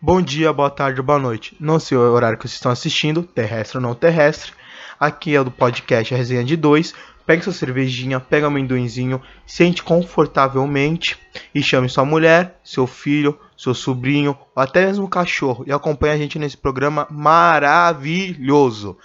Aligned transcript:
Bom 0.00 0.22
dia, 0.22 0.52
boa 0.52 0.70
tarde, 0.70 1.02
boa 1.02 1.18
noite. 1.18 1.56
Não 1.58 1.80
sei 1.80 1.98
o 1.98 2.00
horário 2.00 2.38
que 2.38 2.44
vocês 2.44 2.54
estão 2.54 2.70
assistindo, 2.70 3.24
terrestre 3.24 3.78
ou 3.78 3.82
não 3.82 3.96
terrestre. 3.96 4.52
Aqui 4.98 5.34
é 5.34 5.42
do 5.42 5.50
podcast 5.50 6.14
Resenha 6.14 6.44
de 6.44 6.56
2. 6.56 6.94
Pegue 7.26 7.42
sua 7.42 7.52
cervejinha, 7.52 8.20
pega 8.20 8.46
um 8.46 8.50
amendoinzinho, 8.50 9.20
sente 9.44 9.82
confortavelmente 9.82 11.18
e 11.52 11.60
chame 11.60 11.88
sua 11.88 12.04
mulher, 12.04 12.60
seu 12.62 12.86
filho, 12.86 13.36
seu 13.56 13.74
sobrinho 13.74 14.38
ou 14.54 14.62
até 14.62 14.86
mesmo 14.86 15.06
o 15.06 15.10
cachorro 15.10 15.64
e 15.66 15.72
acompanhe 15.72 16.14
a 16.14 16.16
gente 16.16 16.38
nesse 16.38 16.56
programa 16.56 17.08
maravilhoso. 17.10 18.96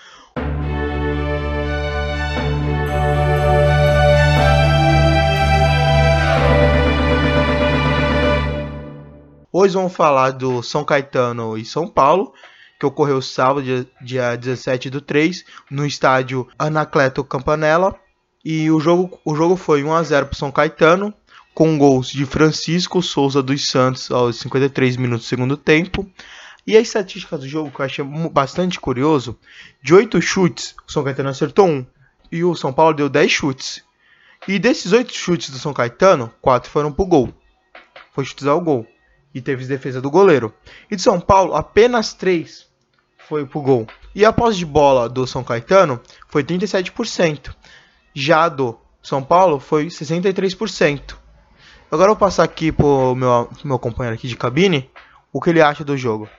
Hoje 9.55 9.75
vamos 9.75 9.93
falar 9.93 10.31
do 10.31 10.63
São 10.63 10.83
Caetano 10.83 11.55
e 11.55 11.63
São 11.63 11.87
Paulo, 11.87 12.33
que 12.79 12.87
ocorreu 12.87 13.21
sábado, 13.21 13.61
dia, 13.61 13.85
dia 14.01 14.35
17 14.35 14.89
do 14.89 14.99
3, 14.99 15.45
no 15.69 15.85
estádio 15.85 16.47
Anacleto 16.57 17.23
Campanella. 17.23 17.95
E 18.43 18.71
o 18.71 18.79
jogo, 18.79 19.19
o 19.23 19.35
jogo 19.35 19.55
foi 19.55 19.83
1 19.83 19.93
a 19.93 20.01
0 20.01 20.25
para 20.25 20.35
São 20.35 20.51
Caetano, 20.51 21.13
com 21.53 21.77
gols 21.77 22.07
de 22.07 22.25
Francisco 22.25 22.99
Souza 23.03 23.43
dos 23.43 23.69
Santos 23.69 24.09
aos 24.09 24.39
53 24.39 24.97
minutos 24.97 25.27
do 25.27 25.29
segundo 25.29 25.55
tempo. 25.55 26.09
E 26.65 26.75
a 26.75 26.81
estatística 26.81 27.37
do 27.37 27.47
jogo 27.47 27.69
que 27.69 27.79
eu 27.79 27.85
achei 27.85 28.03
bastante 28.31 28.79
curioso, 28.79 29.37
de 29.83 29.93
8 29.93 30.19
chutes, 30.19 30.73
o 30.87 30.91
São 30.91 31.03
Caetano 31.03 31.29
acertou 31.29 31.67
um 31.67 31.85
e 32.31 32.43
o 32.43 32.55
São 32.55 32.73
Paulo 32.73 32.95
deu 32.95 33.07
10 33.07 33.31
chutes. 33.31 33.83
E 34.47 34.57
desses 34.57 34.93
8 34.93 35.13
chutes 35.13 35.51
do 35.51 35.59
São 35.59 35.75
Caetano, 35.75 36.33
4 36.41 36.71
foram 36.71 36.91
pro 36.91 37.05
gol. 37.05 37.31
Foi 38.15 38.25
chutes 38.25 38.47
ao 38.47 38.59
gol 38.59 38.87
e 39.33 39.41
teve 39.41 39.65
defesa 39.65 40.01
do 40.01 40.11
goleiro. 40.11 40.53
E 40.89 40.95
de 40.95 41.01
São 41.01 41.19
Paulo, 41.19 41.55
apenas 41.55 42.13
3 42.13 42.67
foi 43.27 43.45
pro 43.45 43.61
gol. 43.61 43.87
E 44.13 44.23
a 44.23 44.31
posse 44.31 44.57
de 44.57 44.65
bola 44.65 45.09
do 45.09 45.25
São 45.25 45.43
Caetano 45.43 45.99
foi 46.29 46.43
37%. 46.43 47.53
Já 48.13 48.47
do 48.47 48.77
São 49.01 49.23
Paulo 49.23 49.59
foi 49.59 49.87
63%. 49.87 51.15
Agora 51.91 52.09
eu 52.11 52.15
vou 52.15 52.19
passar 52.19 52.43
aqui 52.43 52.71
pro 52.71 53.15
meu, 53.15 53.49
meu 53.63 53.79
companheiro 53.79 54.15
aqui 54.15 54.27
de 54.27 54.35
cabine 54.35 54.89
o 55.33 55.41
que 55.41 55.49
ele 55.49 55.61
acha 55.61 55.83
do 55.83 55.97
jogo. 55.97 56.29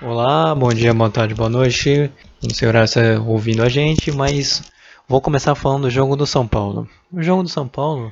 Olá, 0.00 0.54
bom 0.54 0.70
dia, 0.70 0.94
boa 0.94 1.10
tarde, 1.10 1.34
boa 1.34 1.50
noite. 1.50 2.10
Não 2.42 2.50
sei 2.54 2.66
o 2.66 2.70
horário 2.70 2.88
você 2.88 3.00
está 3.00 3.20
ouvindo 3.22 3.62
a 3.62 3.68
gente, 3.68 4.10
mas 4.10 4.62
vou 5.06 5.20
começar 5.20 5.54
falando 5.54 5.82
do 5.82 5.90
jogo 5.90 6.16
do 6.16 6.26
São 6.26 6.48
Paulo. 6.48 6.88
O 7.12 7.22
jogo 7.22 7.42
do 7.42 7.50
São 7.50 7.68
Paulo, 7.68 8.10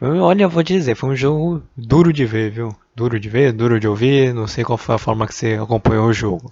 olha, 0.00 0.48
vou 0.48 0.62
dizer, 0.62 0.94
foi 0.94 1.10
um 1.10 1.16
jogo 1.16 1.62
duro 1.76 2.12
de 2.12 2.24
ver, 2.24 2.50
viu? 2.50 2.76
duro 2.94 3.18
de 3.18 3.28
ver, 3.28 3.52
duro 3.52 3.80
de 3.80 3.88
ouvir, 3.88 4.32
não 4.32 4.46
sei 4.46 4.62
qual 4.64 4.78
foi 4.78 4.94
a 4.94 4.98
forma 4.98 5.26
que 5.26 5.34
você 5.34 5.54
acompanhou 5.54 6.06
o 6.06 6.12
jogo. 6.12 6.50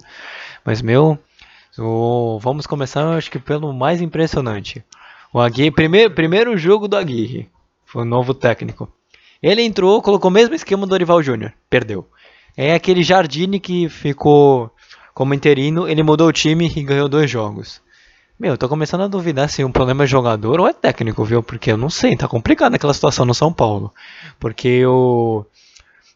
Mas 0.65 0.81
meu, 0.81 1.17
o, 1.77 2.37
vamos 2.39 2.67
começar 2.67 3.15
acho 3.15 3.31
que 3.31 3.39
pelo 3.39 3.73
mais 3.73 4.01
impressionante. 4.01 4.83
O 5.33 5.39
Aguirre, 5.39 5.71
primeiro, 5.71 6.13
primeiro 6.13 6.57
jogo 6.57 6.87
do 6.87 6.97
Aguirre, 6.97 7.49
foi 7.85 8.03
o 8.03 8.05
novo 8.05 8.33
técnico. 8.33 8.91
Ele 9.41 9.61
entrou, 9.61 10.01
colocou 10.01 10.29
o 10.29 10.33
mesmo 10.33 10.53
esquema 10.53 10.85
do 10.85 10.89
Dorival 10.89 11.23
Júnior, 11.23 11.53
perdeu. 11.69 12.07
É 12.55 12.73
aquele 12.73 13.03
Jardine 13.03 13.59
que 13.59 13.89
ficou 13.89 14.71
como 15.13 15.33
interino, 15.33 15.87
ele 15.87 16.03
mudou 16.03 16.27
o 16.27 16.33
time 16.33 16.71
e 16.75 16.83
ganhou 16.83 17.07
dois 17.07 17.29
jogos. 17.29 17.81
Meu, 18.39 18.57
tô 18.57 18.67
começando 18.67 19.01
a 19.01 19.07
duvidar 19.07 19.47
se 19.47 19.63
um 19.63 19.71
problema 19.71 20.03
é 20.03 20.07
jogador 20.07 20.59
ou 20.59 20.67
é 20.67 20.73
técnico, 20.73 21.23
viu? 21.23 21.43
Porque 21.43 21.71
eu 21.71 21.77
não 21.77 21.89
sei, 21.89 22.17
tá 22.17 22.27
complicado 22.27 22.73
aquela 22.73 22.93
situação 22.93 23.25
no 23.25 23.33
São 23.33 23.53
Paulo. 23.53 23.93
Porque 24.39 24.83
o 24.85 25.45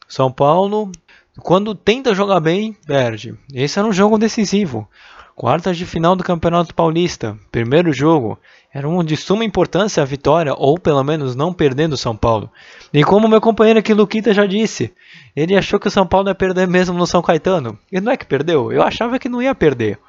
são 0.08 0.32
Paulo, 0.32 0.92
quando 1.40 1.76
tenta 1.76 2.16
jogar 2.16 2.40
bem, 2.40 2.76
perde. 2.86 3.38
Esse 3.54 3.78
era 3.78 3.88
um 3.88 3.94
jogo 3.94 4.18
decisivo. 4.18 4.88
Quartas 5.36 5.78
de 5.78 5.86
final 5.86 6.16
do 6.16 6.24
Campeonato 6.24 6.74
Paulista, 6.74 7.38
primeiro 7.52 7.94
jogo, 7.94 8.40
era 8.74 8.90
um 8.90 9.04
de 9.04 9.16
suma 9.16 9.46
importância 9.46 10.02
a 10.02 10.06
vitória, 10.06 10.54
ou 10.58 10.80
pelo 10.80 11.04
menos 11.04 11.36
não 11.36 11.54
perdendo 11.54 11.94
o 11.94 11.98
São 11.98 12.16
Paulo. 12.16 12.50
E 12.92 13.04
como 13.04 13.28
meu 13.28 13.40
companheiro 13.40 13.80
aqui, 13.80 13.94
Luquita, 13.94 14.34
já 14.34 14.48
disse, 14.48 14.92
ele 15.36 15.56
achou 15.56 15.80
que 15.80 15.88
o 15.88 15.92
São 15.92 16.08
Paulo 16.08 16.30
ia 16.30 16.36
perder 16.36 16.68
mesmo 16.68 16.98
no 16.98 17.06
São 17.06 17.22
Caetano. 17.22 17.78
E 17.92 18.02
não 18.02 18.12
é 18.12 18.18
que 18.18 18.26
perdeu, 18.26 18.72
eu 18.72 18.82
achava 18.82 19.20
que 19.20 19.30
não 19.30 19.42
ia 19.42 19.54
perder. 19.54 20.00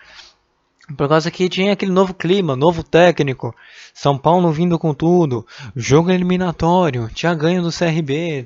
Por 0.96 1.08
causa 1.08 1.30
que 1.30 1.48
tinha 1.48 1.72
aquele 1.72 1.92
novo 1.92 2.14
clima, 2.14 2.56
novo 2.56 2.82
técnico, 2.82 3.54
São 3.92 4.16
Paulo 4.16 4.50
vindo 4.50 4.78
com 4.78 4.94
tudo, 4.94 5.46
jogo 5.76 6.10
eliminatório, 6.10 7.10
tinha 7.12 7.34
ganho 7.34 7.62
do 7.62 7.70
CRB, 7.70 8.44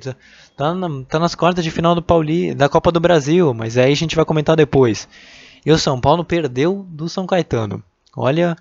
Tá, 0.55 0.71
na, 0.71 0.87
tá 1.05 1.17
nas 1.17 1.33
quartas 1.33 1.63
de 1.63 1.71
final 1.71 1.95
do 1.95 2.01
Pauli, 2.01 2.53
da 2.53 2.69
Copa 2.69 2.91
do 2.91 2.99
Brasil, 2.99 3.53
mas 3.55 3.75
aí 3.75 3.91
a 3.91 3.95
gente 3.95 4.15
vai 4.15 4.23
comentar 4.23 4.55
depois. 4.55 5.07
E 5.65 5.71
o 5.71 5.79
São 5.79 5.99
Paulo 5.99 6.23
perdeu 6.23 6.85
do 6.89 7.09
São 7.09 7.25
Caetano. 7.25 7.83
Olha, 8.15 8.55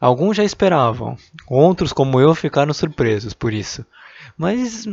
alguns 0.00 0.38
já 0.38 0.44
esperavam, 0.44 1.18
outros 1.46 1.92
como 1.92 2.18
eu 2.18 2.34
ficaram 2.34 2.72
surpresos 2.72 3.34
por 3.34 3.52
isso. 3.52 3.84
Mas 4.36 4.84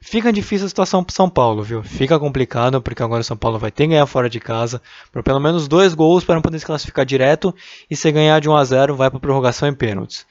fica 0.00 0.32
difícil 0.32 0.66
a 0.66 0.68
situação 0.68 1.02
para 1.02 1.14
São 1.14 1.28
Paulo, 1.28 1.62
viu? 1.62 1.82
Fica 1.82 2.18
complicado 2.18 2.82
porque 2.82 3.02
agora 3.02 3.22
o 3.22 3.24
São 3.24 3.36
Paulo 3.36 3.58
vai 3.58 3.70
ter 3.70 3.84
que 3.84 3.90
ganhar 3.90 4.06
fora 4.06 4.28
de 4.28 4.38
casa 4.38 4.82
por 5.10 5.22
pelo 5.22 5.40
menos 5.40 5.66
dois 5.66 5.94
gols 5.94 6.22
para 6.22 6.34
não 6.34 6.42
poder 6.42 6.58
se 6.58 6.66
classificar 6.66 7.06
direto 7.06 7.54
e 7.90 7.96
se 7.96 8.12
ganhar 8.12 8.40
de 8.40 8.48
1 8.48 8.56
a 8.56 8.64
0 8.64 8.96
vai 8.96 9.10
para 9.10 9.18
prorrogação 9.18 9.68
em 9.68 9.74
pênaltis. 9.74 10.26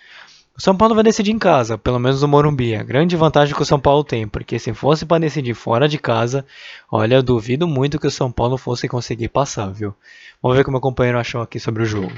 O 0.55 0.61
São 0.61 0.75
Paulo 0.75 0.93
vai 0.93 1.05
decidir 1.05 1.31
em 1.31 1.39
casa, 1.39 1.77
pelo 1.77 1.97
menos 1.97 2.21
no 2.21 2.27
Morumbi. 2.27 2.75
A 2.75 2.83
grande 2.83 3.15
vantagem 3.15 3.55
que 3.55 3.61
o 3.61 3.65
São 3.65 3.79
Paulo 3.79 4.03
tem, 4.03 4.27
porque 4.27 4.59
se 4.59 4.73
fosse 4.73 5.05
para 5.05 5.21
decidir 5.21 5.53
fora 5.53 5.87
de 5.87 5.97
casa, 5.97 6.45
olha, 6.91 7.15
eu 7.15 7.23
duvido 7.23 7.65
muito 7.65 7.97
que 7.97 8.07
o 8.07 8.11
São 8.11 8.29
Paulo 8.29 8.57
fosse 8.57 8.85
conseguir 8.85 9.29
passar, 9.29 9.71
viu? 9.71 9.95
Vamos 10.43 10.57
ver 10.57 10.61
o 10.61 10.65
que 10.65 10.71
meu 10.71 10.81
companheiro 10.81 11.17
achou 11.17 11.41
aqui 11.41 11.61
sobre 11.61 11.83
o 11.83 11.85
jogo. 11.85 12.11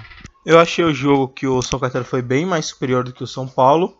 Eu 0.43 0.59
achei 0.59 0.83
o 0.83 0.91
jogo 0.91 1.27
que 1.27 1.45
o 1.45 1.61
São 1.61 1.79
Caetano 1.79 2.03
foi 2.03 2.23
bem 2.23 2.43
mais 2.43 2.65
superior 2.65 3.03
do 3.03 3.13
que 3.13 3.23
o 3.23 3.27
São 3.27 3.47
Paulo. 3.47 3.95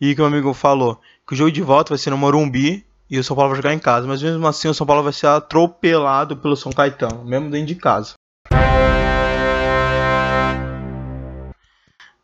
E 0.00 0.14
que 0.14 0.20
o 0.20 0.24
meu 0.24 0.32
amigo 0.32 0.54
falou 0.54 1.00
que 1.28 1.34
o 1.34 1.36
jogo 1.36 1.52
de 1.52 1.60
volta 1.60 1.90
vai 1.90 1.98
ser 1.98 2.08
no 2.08 2.16
Morumbi 2.16 2.86
e 3.10 3.18
o 3.18 3.22
São 3.22 3.36
Paulo 3.36 3.50
vai 3.50 3.58
jogar 3.58 3.74
em 3.74 3.78
casa. 3.78 4.06
Mas 4.06 4.22
mesmo 4.22 4.46
assim 4.46 4.66
o 4.66 4.72
São 4.72 4.86
Paulo 4.86 5.02
vai 5.02 5.12
ser 5.12 5.26
atropelado 5.26 6.38
pelo 6.38 6.56
São 6.56 6.72
Caetano, 6.72 7.22
mesmo 7.22 7.50
dentro 7.50 7.66
de 7.66 7.74
casa. 7.74 8.14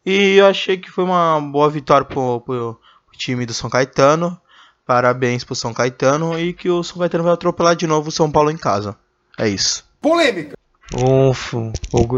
E 0.06 0.37
eu 0.37 0.47
achei 0.47 0.78
que 0.78 0.91
foi 0.91 1.04
uma 1.04 1.38
boa 1.38 1.69
vitória 1.69 2.06
pro, 2.06 2.41
pro, 2.41 2.81
pro 3.06 3.19
time 3.19 3.44
do 3.44 3.53
São 3.53 3.69
Caetano. 3.69 4.41
Parabéns 4.87 5.44
pro 5.44 5.54
São 5.54 5.75
Caetano 5.75 6.38
e 6.38 6.54
que 6.54 6.71
o 6.71 6.82
São 6.82 6.98
Caetano 6.98 7.25
vai 7.25 7.34
atropelar 7.34 7.76
de 7.76 7.86
novo 7.86 8.09
o 8.09 8.12
São 8.12 8.31
Paulo 8.31 8.50
em 8.50 8.56
casa. 8.56 8.97
É 9.38 9.47
isso. 9.47 9.84
Polêmica! 10.00 10.56
Ufo. 10.94 11.72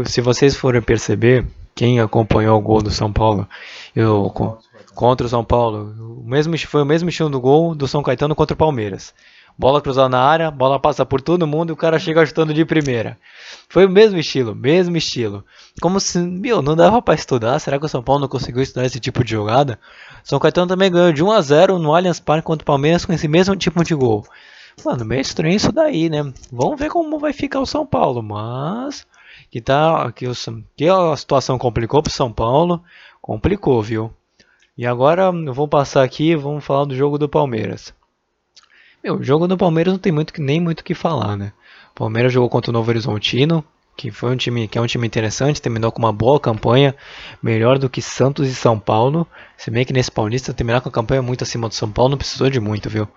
Se 0.05 0.21
vocês 0.21 0.55
forem 0.55 0.81
perceber, 0.81 1.45
quem 1.75 1.99
acompanhou 1.99 2.57
o 2.57 2.61
gol 2.61 2.81
do 2.81 2.91
São 2.91 3.11
Paulo, 3.13 3.47
eu, 3.95 4.33
contra 4.97 5.27
o 5.27 5.29
São 5.29 5.45
Paulo, 5.45 5.93
o 6.19 6.27
mesmo, 6.27 6.57
foi 6.57 6.81
o 6.81 6.85
mesmo 6.85 7.07
estilo 7.07 7.29
do 7.29 7.39
gol 7.39 7.75
do 7.75 7.87
São 7.87 8.01
Caetano 8.01 8.33
contra 8.33 8.55
o 8.55 8.57
Palmeiras. 8.57 9.13
Bola 9.55 9.79
cruzada 9.79 10.09
na 10.09 10.19
área, 10.19 10.49
bola 10.49 10.79
passa 10.79 11.05
por 11.05 11.21
todo 11.21 11.45
mundo 11.45 11.69
e 11.69 11.73
o 11.73 11.77
cara 11.77 11.99
chega 11.99 12.25
chutando 12.25 12.51
de 12.51 12.65
primeira. 12.65 13.15
Foi 13.69 13.85
o 13.85 13.89
mesmo 13.89 14.17
estilo, 14.17 14.55
mesmo 14.55 14.97
estilo. 14.97 15.45
Como 15.79 15.99
se, 15.99 16.17
meu, 16.17 16.63
não 16.63 16.75
dava 16.75 16.99
para 16.99 17.13
estudar. 17.13 17.59
Será 17.59 17.77
que 17.77 17.85
o 17.85 17.89
São 17.89 18.01
Paulo 18.01 18.21
não 18.21 18.27
conseguiu 18.27 18.63
estudar 18.63 18.87
esse 18.87 18.99
tipo 18.99 19.23
de 19.23 19.31
jogada? 19.31 19.79
São 20.23 20.39
Caetano 20.39 20.67
também 20.67 20.91
ganhou 20.91 21.13
de 21.13 21.23
1 21.23 21.31
a 21.31 21.41
0 21.41 21.77
no 21.77 21.93
Allianz 21.93 22.19
Parque 22.19 22.47
contra 22.47 22.63
o 22.63 22.65
Palmeiras 22.65 23.05
com 23.05 23.13
esse 23.13 23.27
mesmo 23.27 23.55
tipo 23.55 23.83
de 23.83 23.93
gol. 23.93 24.25
Mano, 24.83 25.05
meio 25.05 25.21
estranho 25.21 25.55
isso 25.55 25.71
daí, 25.71 26.09
né? 26.09 26.33
Vamos 26.51 26.79
ver 26.79 26.89
como 26.89 27.19
vai 27.19 27.33
ficar 27.33 27.59
o 27.59 27.67
São 27.67 27.85
Paulo, 27.85 28.23
mas 28.23 29.05
que 29.51 29.61
tá 29.61 30.11
que, 30.11 30.27
o, 30.27 30.33
que 30.75 30.87
a 30.89 31.15
situação 31.15 31.59
complicou 31.59 32.01
pro 32.01 32.11
São 32.11 32.33
Paulo, 32.33 32.81
complicou, 33.21 33.81
viu? 33.81 34.11
E 34.77 34.85
agora 34.85 35.23
eu 35.23 35.53
vou 35.53 35.67
passar 35.67 36.03
aqui, 36.03 36.35
vamos 36.35 36.63
falar 36.63 36.85
do 36.85 36.95
jogo 36.95 37.17
do 37.17 37.27
Palmeiras. 37.27 37.93
Meu, 39.03 39.15
o 39.15 39.23
jogo 39.23 39.47
do 39.47 39.57
Palmeiras 39.57 39.93
não 39.93 39.99
tem 39.99 40.11
muito 40.11 40.33
nem 40.39 40.61
muito 40.61 40.81
o 40.81 40.83
que 40.83 40.93
falar, 40.93 41.35
né? 41.35 41.51
O 41.91 41.95
Palmeiras 41.95 42.31
jogou 42.31 42.49
contra 42.49 42.69
o 42.69 42.73
Novo 42.73 42.89
Horizontino, 42.91 43.63
que 43.95 44.11
foi 44.11 44.31
um 44.31 44.37
time 44.37 44.67
que 44.67 44.77
é 44.77 44.81
um 44.81 44.85
time 44.85 45.07
interessante, 45.07 45.59
terminou 45.59 45.91
com 45.91 45.97
uma 45.97 46.13
boa 46.13 46.39
campanha, 46.39 46.95
melhor 47.41 47.79
do 47.79 47.89
que 47.89 48.03
Santos 48.03 48.47
e 48.47 48.53
São 48.53 48.79
Paulo. 48.79 49.25
Se 49.57 49.71
bem 49.71 49.83
que 49.83 49.91
nesse 49.91 50.11
Paulista 50.11 50.53
terminar 50.53 50.81
com 50.81 50.89
a 50.89 50.91
campanha 50.91 51.23
muito 51.23 51.43
acima 51.43 51.67
do 51.67 51.73
São 51.73 51.91
Paulo 51.91 52.11
não 52.11 52.17
precisou 52.17 52.47
de 52.47 52.59
muito, 52.59 52.87
viu? 52.87 53.07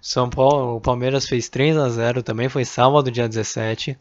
São 0.00 0.30
Paulo, 0.30 0.76
o 0.76 0.80
Palmeiras 0.80 1.26
fez 1.26 1.48
3 1.48 1.76
a 1.76 1.88
0 1.88 2.22
também, 2.22 2.48
foi 2.48 2.64
sábado, 2.64 3.10
dia 3.10 3.28
17, 3.28 3.98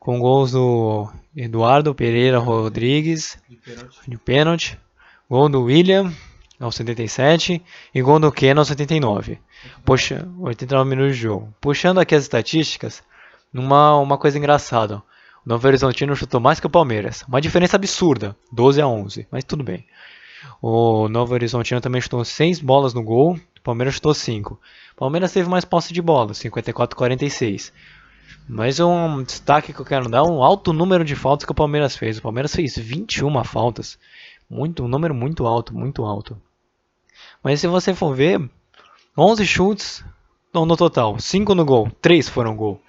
com 0.00 0.18
gols 0.18 0.50
do 0.50 1.08
Eduardo 1.36 1.94
Pereira 1.94 2.38
Rodrigues 2.38 3.38
de 4.06 4.18
pênalti, 4.18 4.78
gol 5.30 5.48
do 5.50 5.64
William 5.64 6.10
aos 6.58 6.76
77 6.76 7.62
e 7.94 8.02
gol 8.02 8.18
do 8.18 8.32
Ken 8.32 8.54
aos 8.56 8.68
79. 8.68 9.38
Puxa, 9.84 10.26
89 10.38 10.88
minutos 10.88 11.16
de 11.16 11.22
jogo. 11.22 11.54
Puxando 11.60 11.98
aqui 11.98 12.14
as 12.14 12.22
estatísticas, 12.22 13.02
uma, 13.52 13.96
uma 13.98 14.16
coisa 14.16 14.38
engraçada. 14.38 14.96
O 14.96 15.02
Novo 15.44 15.66
Horizontino 15.66 16.16
chutou 16.16 16.40
mais 16.40 16.58
que 16.58 16.66
o 16.66 16.70
Palmeiras. 16.70 17.24
Uma 17.28 17.42
diferença 17.42 17.76
absurda, 17.76 18.34
12 18.50 18.80
a 18.80 18.88
11, 18.88 19.28
mas 19.30 19.44
tudo 19.44 19.62
bem. 19.62 19.86
O 20.62 21.08
Novo 21.08 21.34
Horizontino 21.34 21.80
também 21.80 22.00
chutou 22.00 22.24
6 22.24 22.60
bolas 22.60 22.94
no 22.94 23.02
gol, 23.02 23.34
o 23.34 23.62
Palmeiras 23.62 23.94
chutou 23.94 24.14
5. 24.14 24.54
O 24.54 24.96
Palmeiras 24.96 25.32
teve 25.32 25.48
mais 25.48 25.64
posse 25.64 25.92
de 25.92 26.00
bola, 26.00 26.32
54 26.32 26.96
a 26.96 26.98
46. 26.98 27.70
Mas 28.48 28.80
um 28.80 29.22
destaque 29.22 29.74
que 29.74 29.80
eu 29.80 29.84
quero 29.84 30.08
dar 30.08 30.18
é 30.18 30.22
um 30.22 30.42
alto 30.42 30.72
número 30.72 31.04
de 31.04 31.14
faltas 31.14 31.44
que 31.44 31.52
o 31.52 31.54
Palmeiras 31.54 31.96
fez. 31.96 32.16
O 32.16 32.22
Palmeiras 32.22 32.54
fez 32.54 32.76
21 32.78 33.44
faltas. 33.44 33.98
Muito, 34.48 34.84
um 34.84 34.88
número 34.88 35.14
muito 35.14 35.46
alto, 35.46 35.74
muito 35.74 36.04
alto. 36.04 36.40
Mas 37.42 37.60
se 37.60 37.66
você 37.66 37.94
for 37.94 38.14
ver, 38.14 38.40
11 39.16 39.46
chutes 39.46 40.04
no 40.54 40.76
total, 40.76 41.18
5 41.18 41.54
no 41.54 41.64
gol, 41.64 41.90
3 42.00 42.28
foram 42.28 42.56
gol. 42.56 42.80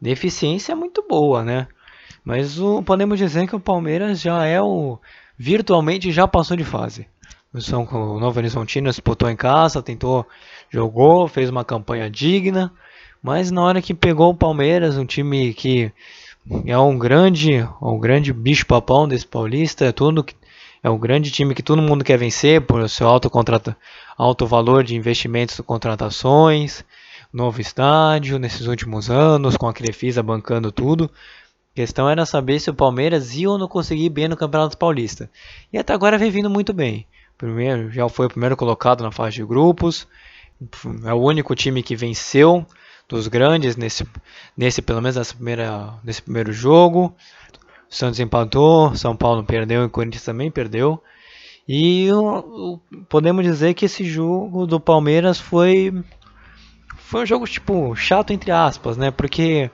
Deficiência 0.00 0.74
muito 0.74 1.04
boa, 1.08 1.44
né? 1.44 1.68
Mas 2.24 2.58
o, 2.58 2.82
podemos 2.82 3.18
dizer 3.18 3.46
que 3.46 3.54
o 3.54 3.60
Palmeiras 3.60 4.20
já 4.20 4.44
é 4.46 4.60
o. 4.60 4.98
virtualmente 5.38 6.10
já 6.10 6.26
passou 6.26 6.56
de 6.56 6.64
fase. 6.64 7.06
O, 7.52 7.60
São, 7.60 7.84
o 7.84 8.18
Novo 8.18 8.38
Horizontino 8.38 8.88
disputou 8.88 9.28
em 9.28 9.36
casa, 9.36 9.82
tentou, 9.82 10.26
jogou, 10.70 11.28
fez 11.28 11.50
uma 11.50 11.64
campanha 11.64 12.08
digna. 12.10 12.72
Mas 13.22 13.50
na 13.50 13.62
hora 13.62 13.82
que 13.82 13.94
pegou 13.94 14.30
o 14.30 14.36
Palmeiras, 14.36 14.96
um 14.96 15.04
time 15.04 15.54
que 15.54 15.92
é 16.66 16.76
um 16.76 16.98
grande, 16.98 17.68
um 17.80 17.98
grande 17.98 18.32
bicho 18.32 18.66
papão 18.66 19.06
desse 19.06 19.26
paulista, 19.26 19.84
é 19.84 19.92
tudo 19.92 20.24
é 20.82 20.90
um 20.90 20.98
grande 20.98 21.30
time 21.30 21.54
que 21.54 21.62
todo 21.62 21.80
mundo 21.80 22.04
quer 22.04 22.18
vencer 22.18 22.60
por 22.62 22.88
seu 22.88 23.06
alto 23.06 23.30
alto 24.18 24.46
valor 24.46 24.82
de 24.82 24.96
investimentos 24.96 25.58
e 25.58 25.62
contratações, 25.62 26.84
novo 27.32 27.60
estádio 27.60 28.38
nesses 28.38 28.66
últimos 28.66 29.08
anos, 29.08 29.56
com 29.56 29.68
a 29.68 29.72
Crefisa 29.72 30.22
bancando 30.22 30.72
tudo. 30.72 31.10
A 31.72 31.76
questão 31.76 32.10
era 32.10 32.26
saber 32.26 32.58
se 32.58 32.68
o 32.68 32.74
Palmeiras 32.74 33.34
ia 33.34 33.48
ou 33.48 33.56
não 33.56 33.68
conseguir 33.68 34.10
bem 34.10 34.28
no 34.28 34.36
Campeonato 34.36 34.76
Paulista. 34.76 35.30
E 35.72 35.78
até 35.78 35.92
agora 35.94 36.18
vem 36.18 36.30
vindo 36.30 36.50
muito 36.50 36.72
bem. 36.72 37.06
Primeiro, 37.38 37.90
já 37.90 38.08
foi 38.08 38.26
o 38.26 38.30
primeiro 38.30 38.56
colocado 38.56 39.02
na 39.02 39.10
fase 39.10 39.36
de 39.36 39.44
grupos. 39.44 40.06
É 41.04 41.14
o 41.14 41.20
único 41.20 41.54
time 41.54 41.82
que 41.82 41.96
venceu 41.96 42.66
dos 43.08 43.28
grandes 43.28 43.76
nesse, 43.76 44.06
nesse 44.56 44.82
pelo 44.82 45.00
menos 45.00 45.16
nessa 45.16 45.34
primeira, 45.34 45.94
nesse 46.04 46.22
primeiro 46.22 46.52
jogo. 46.52 47.14
Santos 47.92 48.18
empatou, 48.20 48.94
São 48.96 49.14
Paulo 49.14 49.44
perdeu 49.44 49.84
e 49.84 49.88
Corinthians 49.88 50.24
também 50.24 50.50
perdeu. 50.50 51.02
E 51.68 52.08
podemos 53.06 53.44
dizer 53.44 53.74
que 53.74 53.84
esse 53.84 54.02
jogo 54.02 54.66
do 54.66 54.80
Palmeiras 54.80 55.38
foi 55.38 55.92
foi 56.96 57.22
um 57.22 57.26
jogo 57.26 57.46
tipo 57.46 57.94
chato 57.94 58.32
entre 58.32 58.50
aspas, 58.50 58.96
né? 58.96 59.10
Porque 59.10 59.70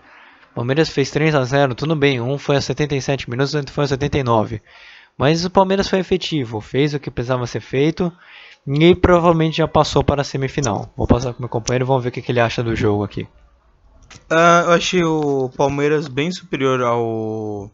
o 0.51 0.57
Palmeiras 0.57 0.89
fez 0.89 1.13
3 1.13 1.33
a 1.37 1.45
0, 1.45 1.77
tudo 1.77 1.95
bem, 1.95 2.21
um 2.21 2.37
foi 2.37 2.57
a 2.57 2.61
77 2.61 3.31
minutos, 3.31 3.55
outro 3.55 3.73
foi 3.73 3.85
a 3.85 3.89
79. 3.89 4.61
Mas 5.17 5.45
o 5.45 5.51
Palmeiras 5.51 5.89
foi 5.89 6.01
efetivo, 6.01 6.61
fez 6.61 6.95
o 6.95 7.01
que 7.01 7.13
precisava 7.13 7.47
ser 7.47 7.61
feito 7.61 8.13
e 8.67 8.97
provavelmente 8.97 9.59
já 9.59 9.69
passou 9.69 10.03
para 10.03 10.23
a 10.23 10.25
semifinal. 10.25 10.93
Vou 10.97 11.07
passar 11.07 11.33
com 11.33 11.43
meu 11.43 11.49
companheiro 11.49 11.87
vamos 11.87 12.03
ver 12.03 12.09
o 12.09 12.13
que, 12.13 12.21
que 12.21 12.33
ele 12.33 12.41
acha 12.41 12.65
do 12.65 12.75
jogo 12.75 13.05
aqui. 13.05 13.29
Uh, 14.29 14.67
eu 14.67 14.73
achei 14.73 15.05
o 15.05 15.51
Palmeiras 15.57 16.09
bem 16.09 16.33
superior 16.33 16.83
ao, 16.83 17.71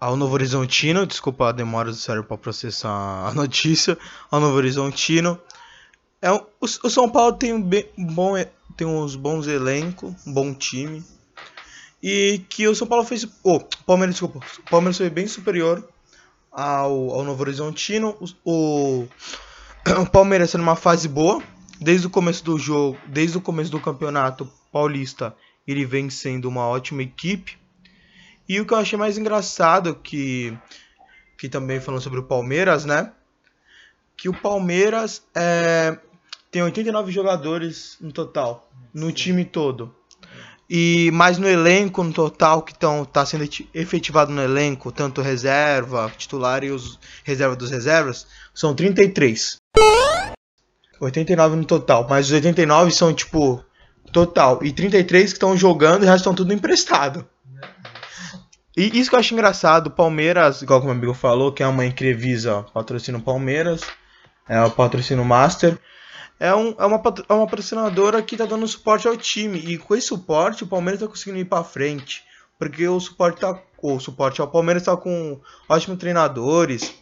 ao 0.00 0.16
Novo 0.16 0.32
Horizontino. 0.32 1.06
Desculpa 1.06 1.50
a 1.50 1.52
demora 1.52 1.90
do 1.90 1.96
sério 1.96 2.24
para 2.24 2.38
processar 2.38 3.28
a 3.28 3.32
notícia. 3.36 3.98
Ao 4.30 4.40
Novo 4.40 4.56
Horizontino. 4.56 5.38
É, 6.22 6.32
o, 6.32 6.46
o 6.60 6.90
São 6.90 7.08
Paulo 7.08 7.34
tem, 7.34 7.52
um 7.52 7.62
bem, 7.62 7.86
bom, 7.96 8.34
tem 8.76 8.86
uns 8.86 9.14
bons 9.14 9.46
elencos, 9.46 10.14
um 10.26 10.32
bom 10.32 10.54
time. 10.54 11.04
E 12.02 12.40
que 12.48 12.66
o 12.66 12.74
São 12.74 12.86
Paulo 12.86 13.04
fez. 13.04 13.26
Oh, 13.44 13.60
Palmeiras, 13.86 14.14
desculpa. 14.14 14.40
O 14.66 14.70
Palmeiras 14.70 14.96
foi 14.96 15.10
bem 15.10 15.26
superior 15.26 15.86
ao, 16.50 17.10
ao 17.10 17.24
Novo 17.24 17.42
Horizontino. 17.42 18.16
O, 18.44 19.02
o 19.02 19.08
o 20.00 20.06
Palmeiras 20.06 20.54
numa 20.54 20.76
fase 20.76 21.08
boa, 21.08 21.42
desde 21.78 22.06
o 22.06 22.10
começo 22.10 22.44
do 22.44 22.58
jogo, 22.58 22.98
desde 23.06 23.36
o 23.36 23.40
começo 23.40 23.70
do 23.70 23.80
campeonato 23.80 24.50
paulista, 24.72 25.34
ele 25.66 25.84
vem 25.84 26.08
sendo 26.08 26.48
uma 26.48 26.66
ótima 26.66 27.02
equipe. 27.02 27.59
E 28.50 28.60
o 28.60 28.66
que 28.66 28.74
eu 28.74 28.78
achei 28.78 28.98
mais 28.98 29.16
engraçado 29.16 29.94
que 29.94 30.58
que 31.38 31.48
também 31.48 31.78
falando 31.78 32.02
sobre 32.02 32.18
o 32.18 32.24
Palmeiras, 32.24 32.84
né? 32.84 33.12
Que 34.16 34.28
o 34.28 34.34
Palmeiras 34.34 35.22
é, 35.32 35.96
tem 36.50 36.60
89 36.60 37.12
jogadores 37.12 37.96
no 38.00 38.10
total, 38.10 38.68
no 38.92 39.12
time 39.12 39.44
todo. 39.44 39.94
E 40.68 41.12
mais 41.12 41.38
no 41.38 41.48
elenco 41.48 42.02
no 42.02 42.12
total 42.12 42.62
que 42.62 42.72
estão 42.72 43.04
tá 43.04 43.24
sendo 43.24 43.48
efetivado 43.72 44.32
no 44.32 44.42
elenco, 44.42 44.90
tanto 44.90 45.22
reserva, 45.22 46.12
titular 46.18 46.64
e 46.64 46.72
os 46.72 46.98
reserva 47.22 47.54
dos 47.54 47.70
reservas, 47.70 48.26
são 48.52 48.74
33. 48.74 49.58
89 51.00 51.54
no 51.54 51.64
total, 51.64 52.04
mas 52.10 52.26
os 52.26 52.32
89 52.32 52.90
são 52.90 53.14
tipo 53.14 53.64
total 54.12 54.58
e 54.64 54.72
33 54.72 55.30
que 55.30 55.36
estão 55.36 55.56
jogando 55.56 56.02
e 56.02 56.06
o 56.06 56.08
resto 56.08 56.22
estão 56.22 56.34
tudo 56.34 56.52
emprestado. 56.52 57.24
E 58.76 58.98
isso 58.98 59.10
que 59.10 59.16
eu 59.16 59.20
acho 59.20 59.34
engraçado, 59.34 59.90
Palmeiras, 59.90 60.62
igual 60.62 60.80
como 60.80 60.92
o 60.92 60.96
amigo 60.96 61.12
falou, 61.12 61.52
que 61.52 61.62
é 61.62 61.66
uma 61.66 61.84
Increvisa, 61.84 62.64
patrocina 62.72 63.18
Palmeiras, 63.18 63.82
é 64.48 64.60
o 64.62 64.70
patrocínio 64.70 65.24
Master. 65.24 65.78
É, 66.38 66.54
um, 66.54 66.74
é, 66.78 66.86
uma, 66.86 67.02
é 67.28 67.32
uma 67.32 67.46
patrocinadora 67.46 68.22
que 68.22 68.34
está 68.34 68.46
dando 68.46 68.66
suporte 68.66 69.06
ao 69.06 69.16
time. 69.16 69.58
E 69.58 69.78
com 69.78 69.94
esse 69.94 70.06
suporte, 70.06 70.64
o 70.64 70.66
Palmeiras 70.66 71.00
está 71.00 71.08
conseguindo 71.08 71.38
ir 71.38 71.44
para 71.44 71.62
frente. 71.62 72.24
Porque 72.58 72.88
o 72.88 72.98
suporte, 72.98 73.40
tá, 73.40 73.62
o 73.82 74.00
suporte 74.00 74.40
ao 74.40 74.48
Palmeiras 74.48 74.82
está 74.82 74.96
com 74.96 75.40
ótimos 75.68 75.98
treinadores, 75.98 76.94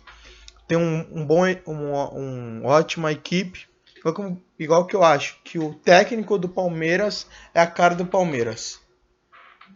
tem 0.66 0.76
um, 0.76 1.06
um 1.10 1.24
bom, 1.24 1.44
um, 1.66 2.60
um 2.60 2.66
ótima 2.66 3.12
equipe. 3.12 3.66
Igual, 3.96 4.38
igual 4.58 4.86
que 4.86 4.94
eu 4.94 5.02
acho 5.02 5.38
que 5.42 5.58
o 5.58 5.74
técnico 5.74 6.38
do 6.38 6.48
Palmeiras 6.48 7.26
é 7.54 7.60
a 7.60 7.66
cara 7.66 7.94
do 7.94 8.06
Palmeiras. 8.06 8.80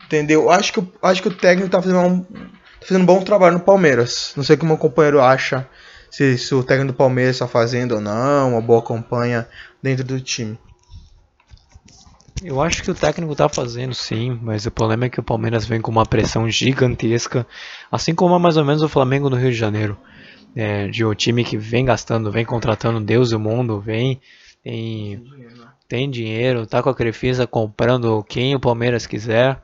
Entendeu? 0.06 0.50
Acho 0.50 0.72
que, 0.72 0.84
acho 1.02 1.22
que 1.22 1.28
o 1.28 1.34
técnico 1.34 1.70
tá 1.70 1.80
fazendo 1.80 2.00
um, 2.00 2.20
tá 2.22 2.86
fazendo 2.86 3.02
um 3.02 3.06
bom 3.06 3.22
trabalho 3.22 3.54
no 3.54 3.60
Palmeiras. 3.60 4.32
Não 4.36 4.44
sei 4.44 4.56
o 4.56 4.58
que 4.58 4.64
o 4.64 4.68
meu 4.68 4.78
companheiro 4.78 5.20
acha. 5.20 5.66
Se, 6.10 6.36
se 6.36 6.54
o 6.54 6.62
técnico 6.62 6.92
do 6.92 6.96
Palmeiras 6.96 7.36
está 7.36 7.48
fazendo 7.48 7.94
ou 7.94 8.00
não, 8.00 8.50
uma 8.50 8.60
boa 8.60 8.82
campanha 8.82 9.48
dentro 9.82 10.04
do 10.04 10.20
time. 10.20 10.58
Eu 12.42 12.60
acho 12.60 12.82
que 12.82 12.90
o 12.90 12.94
técnico 12.94 13.34
tá 13.36 13.48
fazendo 13.48 13.94
sim, 13.94 14.38
mas 14.42 14.66
o 14.66 14.70
problema 14.70 15.06
é 15.06 15.08
que 15.08 15.20
o 15.20 15.22
Palmeiras 15.22 15.64
vem 15.64 15.80
com 15.80 15.90
uma 15.90 16.04
pressão 16.04 16.50
gigantesca, 16.50 17.46
assim 17.90 18.14
como 18.14 18.34
é 18.34 18.38
mais 18.38 18.56
ou 18.56 18.64
menos 18.64 18.82
o 18.82 18.88
Flamengo 18.88 19.30
no 19.30 19.36
Rio 19.36 19.52
de 19.52 19.56
Janeiro 19.56 19.96
é, 20.54 20.88
de 20.88 21.04
um 21.04 21.14
time 21.14 21.44
que 21.44 21.56
vem 21.56 21.84
gastando, 21.84 22.30
vem 22.30 22.44
contratando 22.44 23.00
Deus 23.00 23.32
e 23.32 23.36
o 23.36 23.40
mundo, 23.40 23.80
vem 23.80 24.20
tem, 24.62 25.22
dinheiro, 25.22 25.56
né? 25.56 25.66
tem 25.88 26.10
dinheiro, 26.10 26.66
tá 26.66 26.82
com 26.82 26.90
a 26.90 26.94
Crefisa 26.94 27.46
comprando 27.46 28.22
quem 28.24 28.54
o 28.54 28.60
Palmeiras 28.60 29.06
quiser. 29.06 29.60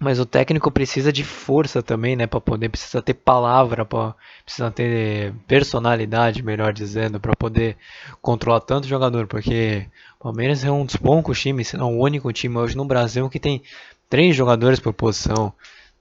Mas 0.00 0.18
o 0.18 0.24
técnico 0.24 0.70
precisa 0.70 1.12
de 1.12 1.22
força 1.22 1.82
também, 1.82 2.16
né, 2.16 2.26
para 2.26 2.40
poder 2.40 2.70
precisa 2.70 3.02
ter 3.02 3.12
palavra, 3.12 3.84
pra, 3.84 4.14
precisa 4.42 4.70
ter 4.70 5.34
personalidade, 5.46 6.42
melhor 6.42 6.72
dizendo, 6.72 7.20
para 7.20 7.36
poder 7.36 7.76
controlar 8.22 8.60
tanto 8.60 8.88
jogador, 8.88 9.26
porque 9.26 9.86
o 10.18 10.24
Palmeiras 10.24 10.64
é 10.64 10.70
um 10.70 10.86
dos 10.86 10.96
poucos 10.96 11.38
times, 11.38 11.68
se 11.68 11.76
não 11.76 11.98
o 11.98 12.02
único 12.02 12.32
time 12.32 12.56
hoje 12.56 12.74
no 12.76 12.84
Brasil 12.86 13.28
que 13.28 13.38
tem 13.38 13.62
três 14.08 14.34
jogadores 14.34 14.80
por 14.80 14.94
posição. 14.94 15.52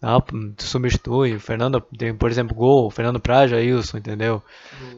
Ah, 0.01 0.23
substitui. 0.57 1.35
O 1.35 1.39
Fernando 1.39 1.81
tem, 1.81 2.15
por 2.15 2.31
exemplo, 2.31 2.55
gol. 2.55 2.87
O 2.87 2.89
Fernando 2.89 3.19
Praja, 3.19 3.57
Wilson, 3.57 3.97
entendeu? 3.97 4.41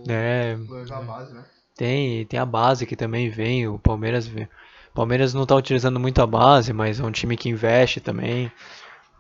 é, 0.08 0.56
base, 1.02 1.34
né? 1.34 1.44
Tem, 1.76 2.26
tem 2.28 2.40
a 2.40 2.46
base 2.46 2.86
que 2.86 2.96
também 2.96 3.30
vem. 3.30 3.68
O 3.68 3.80
Palmeiras, 3.80 4.28
o 4.28 4.94
Palmeiras 4.94 5.34
não 5.34 5.44
está 5.44 5.56
utilizando 5.56 6.00
muito 6.00 6.22
a 6.22 6.28
base, 6.28 6.72
mas 6.72 7.00
é 7.00 7.04
um 7.04 7.12
time 7.12 7.36
que 7.36 7.50
investe 7.50 8.00
também. 8.00 8.52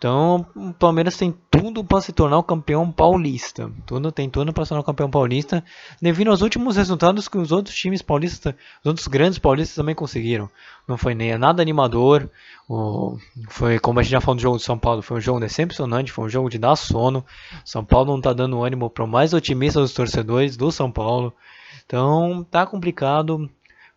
Então, 0.01 0.47
o 0.55 0.73
Palmeiras 0.73 1.15
tem 1.15 1.31
tudo 1.51 1.83
para 1.83 2.01
se 2.01 2.11
tornar 2.11 2.39
o 2.39 2.43
campeão 2.43 2.91
paulista. 2.91 3.71
Tudo 3.85 4.11
tem 4.11 4.27
tudo 4.27 4.51
para 4.51 4.65
se 4.65 4.69
tornar 4.69 4.81
o 4.81 4.83
campeão 4.83 5.11
paulista, 5.11 5.63
devido 6.01 6.31
aos 6.31 6.41
últimos 6.41 6.75
resultados 6.75 7.27
que 7.27 7.37
os 7.37 7.51
outros 7.51 7.75
times 7.75 8.01
paulistas, 8.01 8.55
os 8.79 8.85
outros 8.87 9.05
grandes 9.05 9.37
paulistas 9.37 9.75
também 9.75 9.93
conseguiram. 9.93 10.49
Não 10.87 10.97
foi 10.97 11.13
nem 11.13 11.37
nada 11.37 11.61
animador. 11.61 12.27
O, 12.67 13.15
foi 13.47 13.77
como 13.77 13.99
a 13.99 14.01
gente 14.01 14.13
já 14.13 14.19
falou 14.19 14.37
do 14.37 14.41
jogo 14.41 14.57
de 14.57 14.63
São 14.63 14.75
Paulo, 14.75 15.03
foi 15.03 15.19
um 15.19 15.21
jogo 15.21 15.39
decepcionante, 15.39 16.11
foi 16.11 16.25
um 16.25 16.29
jogo 16.29 16.49
de 16.49 16.57
dar 16.57 16.75
sono. 16.75 17.23
São 17.63 17.85
Paulo 17.85 18.09
não 18.09 18.17
está 18.17 18.33
dando 18.33 18.63
ânimo 18.63 18.89
para 18.89 19.03
o 19.03 19.07
mais 19.07 19.35
otimista 19.35 19.79
dos 19.79 19.93
torcedores 19.93 20.57
do 20.57 20.71
São 20.71 20.91
Paulo. 20.91 21.31
Então, 21.85 22.43
tá 22.49 22.65
complicado 22.65 23.47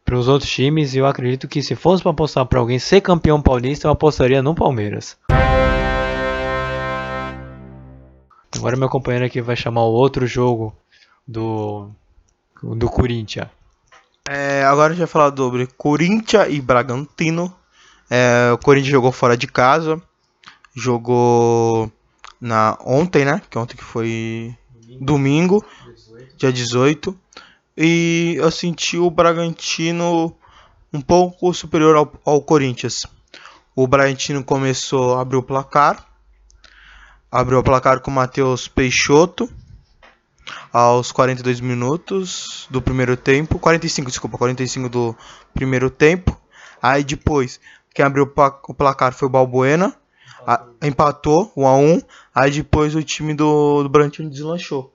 para 0.05 0.19
os 0.19 0.29
outros 0.29 0.51
times 0.51 0.95
e 0.95 0.99
eu 0.99 1.07
acredito 1.07 1.49
que 1.49 1.63
se 1.63 1.75
fosse 1.75 2.03
para 2.03 2.13
apostar 2.13 2.45
para 2.45 2.61
alguém 2.61 2.79
ser 2.79 3.01
campeão 3.01 3.41
paulista, 3.41 3.89
eu 3.89 3.93
apostaria 3.93 4.43
no 4.43 4.55
Palmeiras. 4.55 5.17
Agora 8.57 8.77
meu 8.77 8.89
companheiro 8.89 9.27
aqui 9.27 9.41
vai 9.41 9.57
chamar 9.57 9.83
o 9.83 9.93
outro 9.93 10.27
jogo 10.27 10.75
do 11.27 11.91
do 12.63 12.89
Corinthians. 12.89 13.49
É, 14.29 14.65
agora 14.65 14.93
a 14.93 14.97
gente 14.97 15.01
vai 15.01 15.07
falar 15.07 15.37
sobre 15.37 15.67
Corinthians 15.67 16.47
e 16.49 16.61
Bragantino. 16.61 17.55
É, 18.09 18.51
o 18.53 18.59
Corinthians 18.59 18.93
jogou 18.93 19.13
fora 19.13 19.37
de 19.37 19.47
casa, 19.47 20.01
jogou 20.75 21.93
na 22.41 22.79
ontem, 22.85 23.25
né? 23.25 23.43
Que 23.51 23.59
ontem 23.59 23.77
que 23.77 23.85
foi 23.85 24.57
domingo, 25.01 25.65
18. 25.95 26.37
dia 26.37 26.53
18. 26.53 27.19
E 27.77 28.37
eu 28.39 28.51
senti 28.51 28.97
o 28.97 29.11
Bragantino 29.11 30.35
um 30.93 31.01
pouco 31.01 31.53
superior 31.53 31.97
ao, 31.97 32.13
ao 32.25 32.41
Corinthians. 32.41 33.07
o 33.75 33.87
Bragantino 33.87 34.45
começou 34.45 35.17
a 35.17 35.23
abrir 35.23 35.37
o 35.37 35.43
placar. 35.43 36.14
Abriu 37.35 37.59
o 37.59 37.65
placar 37.65 37.99
com 37.99 38.13
o 38.13 38.15
Matheus 38.15 38.69
Peixoto 38.69 39.51
aos 40.73 41.11
42 41.11 41.59
minutos 41.59 42.69
do 42.71 42.81
primeiro 42.81 43.17
tempo. 43.17 43.59
45, 43.59 44.09
desculpa, 44.09 44.39
45 44.39 44.89
do 44.89 45.17
primeiro 45.53 45.91
tempo. 45.91 46.41
Aí 46.81 47.03
depois, 47.03 47.59
quem 47.93 48.05
abriu 48.05 48.33
o 48.69 48.75
placar 48.75 49.13
foi 49.13 49.27
o 49.27 49.31
Balbuena. 49.33 49.93
Empatou 50.81 51.53
1 51.57 51.67
a 51.67 51.77
1 51.77 52.03
Aí 52.33 52.53
depois 52.53 52.95
o 52.95 53.03
time 53.03 53.35
do, 53.35 53.83
do 53.83 53.89
Bragantino 53.89 54.31
deslanchou. 54.31 54.95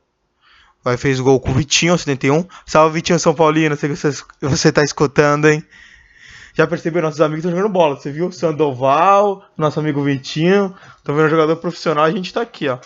Aí 0.85 0.95
fez 0.95 1.19
gol 1.19 1.41
com 1.41 1.51
o 1.51 1.55
Vitinho, 1.55 1.97
71. 1.97 2.47
Salve 2.65 2.93
Vitinho 2.93 3.19
São 3.19 3.35
Paulino, 3.35 3.75
sei 3.75 3.89
que 3.89 3.97
você, 3.97 4.23
você 4.39 4.71
tá 4.71 4.81
escutando, 4.81 5.49
hein? 5.49 5.61
Já 6.59 6.67
percebeu, 6.67 7.01
nossos 7.01 7.21
amigos 7.21 7.45
estão 7.45 7.55
jogando 7.55 7.71
bola, 7.71 7.95
você 7.95 8.11
viu? 8.11 8.33
Sandoval, 8.33 9.45
nosso 9.55 9.79
amigo 9.79 10.03
Vitinho. 10.03 10.75
Tô 11.05 11.13
vendo 11.13 11.29
jogador 11.29 11.55
profissional, 11.55 12.03
a 12.03 12.11
gente 12.11 12.33
tá 12.33 12.41
aqui, 12.41 12.67
ó. 12.67 12.77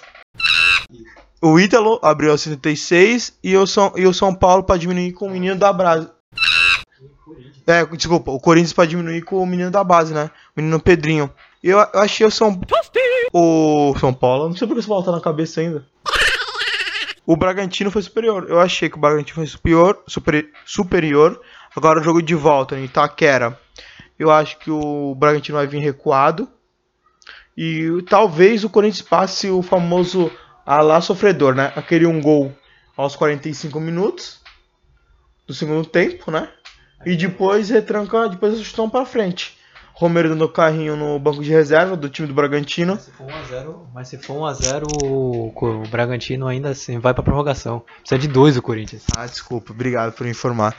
O 1.42 1.60
Ítalo 1.60 2.00
abriu 2.04 2.30
aos 2.30 2.42
76 2.42 3.40
e 3.44 3.58
o 3.58 3.66
São, 3.66 3.92
e 3.96 4.06
o 4.06 4.14
São 4.14 4.32
Paulo 4.36 4.62
para 4.62 4.78
diminuir 4.78 5.14
com 5.14 5.26
o 5.26 5.32
menino 5.32 5.56
da 5.56 5.74
base. 5.74 6.08
É, 7.66 7.84
desculpa, 7.84 8.30
o 8.30 8.40
Corinthians 8.40 8.74
para 8.74 8.86
diminuir 8.86 9.24
com 9.24 9.42
o 9.42 9.48
menino 9.48 9.72
da 9.72 9.84
base, 9.84 10.14
né? 10.14 10.30
O 10.56 10.62
menino 10.62 10.80
Pedrinho. 10.80 11.32
Eu, 11.64 11.80
eu 11.80 12.00
achei 12.00 12.28
o 12.28 12.30
São 12.30 12.62
o 13.34 13.96
São 14.00 14.14
Paulo, 14.14 14.50
não 14.50 14.56
sei 14.56 14.68
porque 14.68 14.82
o 14.82 14.84
São 14.84 14.90
Paulo 14.90 15.04
tá 15.04 15.12
na 15.12 15.20
cabeça 15.20 15.62
ainda. 15.62 15.84
O 17.26 17.38
Bragantino 17.38 17.90
foi 17.90 18.02
superior. 18.02 18.46
Eu 18.50 18.60
achei 18.60 18.90
que 18.90 18.98
o 18.98 19.00
Bragantino 19.00 19.36
foi 19.36 19.48
superior, 19.48 20.00
super, 20.06 20.48
superior. 20.66 21.42
Agora 21.76 22.00
o 22.00 22.04
jogo 22.04 22.22
de 22.22 22.36
volta 22.36 22.78
em 22.78 22.86
Itaquera. 22.86 23.60
Eu 24.18 24.32
acho 24.32 24.58
que 24.60 24.70
o 24.70 25.16
Bragantino 25.16 25.58
vai 25.58 25.68
vir 25.68 25.80
recuado. 25.80 26.48
E 27.58 28.04
talvez 28.10 28.64
o 28.64 28.70
Corinthians 28.70 29.08
passe 29.08 29.50
o 29.50 29.62
famoso 29.62 30.32
a 30.66 30.82
lá 30.82 31.02
sofredor, 31.02 31.54
né? 31.54 31.72
Aquele 31.76 32.06
um 32.06 32.22
gol 32.22 32.54
aos 32.96 33.16
45 33.16 33.80
minutos 33.80 34.40
do 35.48 35.54
segundo 35.54 35.86
tempo, 35.86 36.32
né? 36.32 36.50
E 37.06 37.16
depois 37.16 37.70
retranca, 37.70 38.30
depois 38.30 38.54
eles 38.54 38.66
estão 38.66 38.90
para 38.90 39.06
frente. 39.06 39.58
Romero 39.94 40.30
dando 40.30 40.50
carrinho 40.50 40.96
no 40.96 41.20
banco 41.20 41.44
de 41.44 41.52
reserva 41.52 41.96
do 41.96 42.10
time 42.10 42.28
do 42.28 42.34
Bragantino. 42.34 42.94
Mas 42.94 43.04
se 43.04 43.12
for 43.12 43.28
1x0, 43.28 43.76
mas 43.94 44.08
se 44.08 44.18
for 44.18 44.34
1x0 44.38 44.84
o, 45.04 45.54
o 45.54 45.88
Bragantino 45.88 46.48
ainda 46.48 46.70
assim 46.70 46.98
vai 46.98 47.14
pra 47.14 47.22
prorrogação. 47.22 47.84
Precisa 48.00 48.18
de 48.18 48.28
dois 48.28 48.58
o 48.58 48.62
Corinthians. 48.62 49.04
Ah, 49.16 49.26
desculpa, 49.26 49.72
obrigado 49.72 50.14
por 50.14 50.26
informar. 50.26 50.76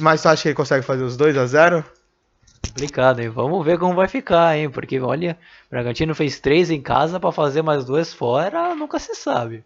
Mas 0.00 0.20
você 0.20 0.28
acha 0.28 0.42
que 0.42 0.48
ele 0.48 0.54
consegue 0.54 0.84
fazer 0.84 1.04
os 1.04 1.16
2x0? 1.16 1.84
Complicado, 2.68 3.20
hein? 3.20 3.28
Vamos 3.28 3.64
ver 3.64 3.78
como 3.78 3.94
vai 3.94 4.08
ficar, 4.08 4.56
hein? 4.56 4.68
Porque 4.68 5.00
olha, 5.00 5.38
o 5.66 5.70
Bragantino 5.70 6.14
fez 6.14 6.40
três 6.40 6.70
em 6.70 6.80
casa 6.80 7.20
para 7.20 7.32
fazer 7.32 7.62
mais 7.62 7.84
duas 7.84 8.12
fora, 8.12 8.74
nunca 8.74 8.98
se 8.98 9.14
sabe. 9.14 9.64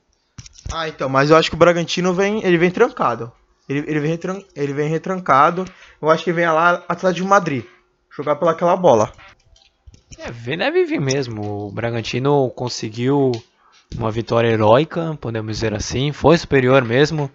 Ah, 0.73 0.89
então, 0.89 1.09
mas 1.09 1.31
eu 1.31 1.37
acho 1.37 1.51
que 1.51 1.57
o 1.57 1.59
Bragantino 1.59 2.13
vem, 2.13 2.45
ele 2.45 2.59
vem 2.59 2.71
trancado. 2.71 3.33
Ele, 3.69 3.85
ele, 3.87 4.01
vem, 4.01 4.19
ele 4.55 4.73
vem 4.73 4.89
retrancado. 4.89 5.65
Eu 6.01 6.11
acho 6.11 6.25
que 6.25 6.33
vem 6.33 6.47
lá 6.47 6.85
atrás 6.89 7.15
de 7.15 7.23
Madrid 7.23 7.65
jogar 8.15 8.37
pelaquela 8.37 8.77
bola. 8.77 9.13
É, 10.19 10.31
deve 10.57 10.85
vir 10.85 11.01
mesmo. 11.01 11.69
O 11.69 11.73
Bragantino 11.73 12.51
conseguiu 12.51 13.31
uma 13.97 14.11
vitória 14.11 14.49
heróica, 14.49 15.17
podemos 15.21 15.57
dizer 15.57 15.75
assim. 15.75 16.13
Foi 16.13 16.37
superior 16.37 16.85
mesmo. 16.85 17.31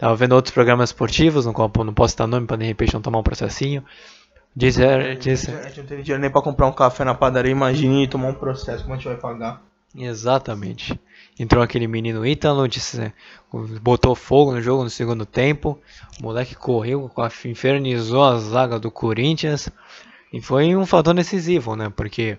Tava 0.00 0.16
vendo 0.16 0.32
outros 0.32 0.54
programas 0.54 0.88
esportivos, 0.88 1.44
no 1.44 1.52
qual 1.52 1.70
não 1.84 1.92
posso 1.92 2.16
dar 2.16 2.26
nome 2.26 2.46
para 2.46 2.56
de 2.56 2.64
repente 2.64 2.94
não 2.94 3.02
tomar 3.02 3.18
um 3.18 3.22
processinho. 3.22 3.84
Dizer, 4.56 5.18
dizer... 5.18 5.58
A 5.58 5.68
gente 5.68 5.80
não 5.80 5.86
tem 5.86 6.02
dinheiro 6.02 6.22
nem 6.22 6.30
para 6.30 6.40
comprar 6.40 6.66
um 6.66 6.72
café 6.72 7.04
na 7.04 7.14
padaria, 7.14 7.52
imagine 7.52 8.08
tomar 8.08 8.28
um 8.28 8.34
processo, 8.34 8.82
como 8.82 8.94
a 8.94 8.96
gente 8.96 9.06
vai 9.06 9.18
pagar? 9.18 9.62
Exatamente. 9.94 10.98
Entrou 11.38 11.62
aquele 11.62 11.86
menino 11.86 12.24
Ítalo, 12.24 12.66
disse, 12.66 13.12
botou 13.82 14.14
fogo 14.14 14.52
no 14.52 14.62
jogo 14.62 14.84
no 14.84 14.90
segundo 14.90 15.26
tempo. 15.26 15.78
O 16.18 16.22
moleque 16.22 16.54
correu, 16.54 17.10
infernizou 17.44 18.24
a 18.24 18.38
zaga 18.38 18.78
do 18.78 18.90
Corinthians. 18.90 19.68
E 20.32 20.40
foi 20.40 20.74
um 20.74 20.86
fator 20.86 21.12
decisivo, 21.12 21.76
né? 21.76 21.92
Porque 21.94 22.38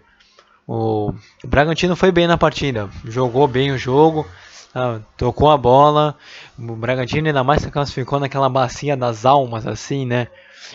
o, 0.67 1.13
Bragantino 1.43 1.95
foi 1.95 2.11
bem 2.11 2.25
na 2.25 2.37
partida, 2.37 2.89
jogou 3.05 3.47
bem 3.47 3.71
o 3.71 3.77
jogo, 3.77 4.25
ah, 4.73 4.99
tocou 5.17 5.49
a 5.49 5.57
bola. 5.57 6.17
O 6.57 6.75
Bragantino 6.75 7.27
ainda 7.27 7.43
mais 7.43 7.61
se 7.61 7.71
classificou 7.71 8.19
naquela 8.19 8.49
bacia 8.49 8.95
das 8.95 9.25
almas, 9.25 9.67
assim, 9.67 10.05
né? 10.05 10.27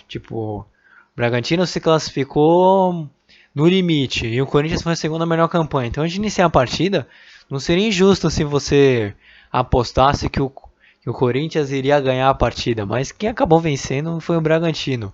Tipo, 0.09 0.61
o 0.61 0.67
Bragantino 1.15 1.67
se 1.67 1.81
classificou 1.81 3.09
no 3.55 3.67
limite 3.67 4.27
e 4.27 4.43
o 4.43 4.47
Corinthians 4.47 4.83
foi 4.83 4.93
a 4.93 4.97
segunda 4.97 5.25
melhor 5.25 5.49
campanha. 5.49 5.89
Então, 5.89 6.05
antes 6.05 6.15
de 6.15 6.21
iniciar 6.21 6.47
a 6.47 6.51
partida, 6.51 7.09
não 7.49 7.59
seria 7.59 7.89
injusto 7.89 8.31
se 8.31 8.45
você 8.45 9.15
apostasse 9.51 10.29
que 10.29 10.43
o, 10.43 10.51
que 11.01 11.09
o 11.09 11.15
Corinthians 11.15 11.71
iria 11.71 11.99
ganhar 12.01 12.29
a 12.29 12.35
partida, 12.35 12.85
mas 12.85 13.13
quem 13.13 13.31
acabou 13.31 13.61
vencendo 13.61 14.21
foi 14.21 14.37
o 14.37 14.41
Bragantino. 14.43 15.13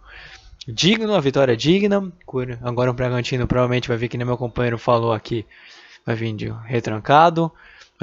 Digno, 0.67 1.15
a 1.15 1.21
vitória 1.21 1.57
digna. 1.57 2.13
Agora 2.63 2.91
o 2.91 2.95
Bragantino 2.95 3.47
provavelmente 3.47 3.89
vai 3.89 3.97
vir, 3.97 4.09
que 4.09 4.17
nem 4.17 4.27
meu 4.27 4.37
companheiro 4.37 4.79
falou 4.79 5.13
aqui, 5.13 5.45
vai 6.05 6.15
vir 6.15 6.35
de 6.35 6.53
retrancado, 6.65 7.51